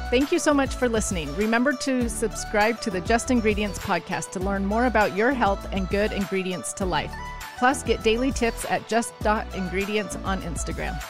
Thank 0.09 0.31
you 0.31 0.39
so 0.39 0.55
much 0.55 0.77
for 0.77 0.89
listening. 0.89 1.35
Remember 1.35 1.73
to 1.73 2.09
subscribe 2.09 2.81
to 2.83 2.91
the 2.91 3.01
Just 3.01 3.33
Ingredients 3.33 3.81
podcast 3.81 4.31
to 4.33 4.41
learn 4.41 4.65
more 4.65 4.87
about 4.87 5.17
your 5.17 5.33
health 5.33 5.67
and 5.73 5.89
good 5.89 6.13
ingredients 6.13 6.73
to 6.75 6.87
life. 6.87 7.13
Plus, 7.59 7.83
get 7.83 8.05
daily 8.05 8.31
tips 8.31 8.65
at 8.71 8.87
just.ingredients 8.87 10.15
on 10.25 10.41
Instagram. 10.43 11.03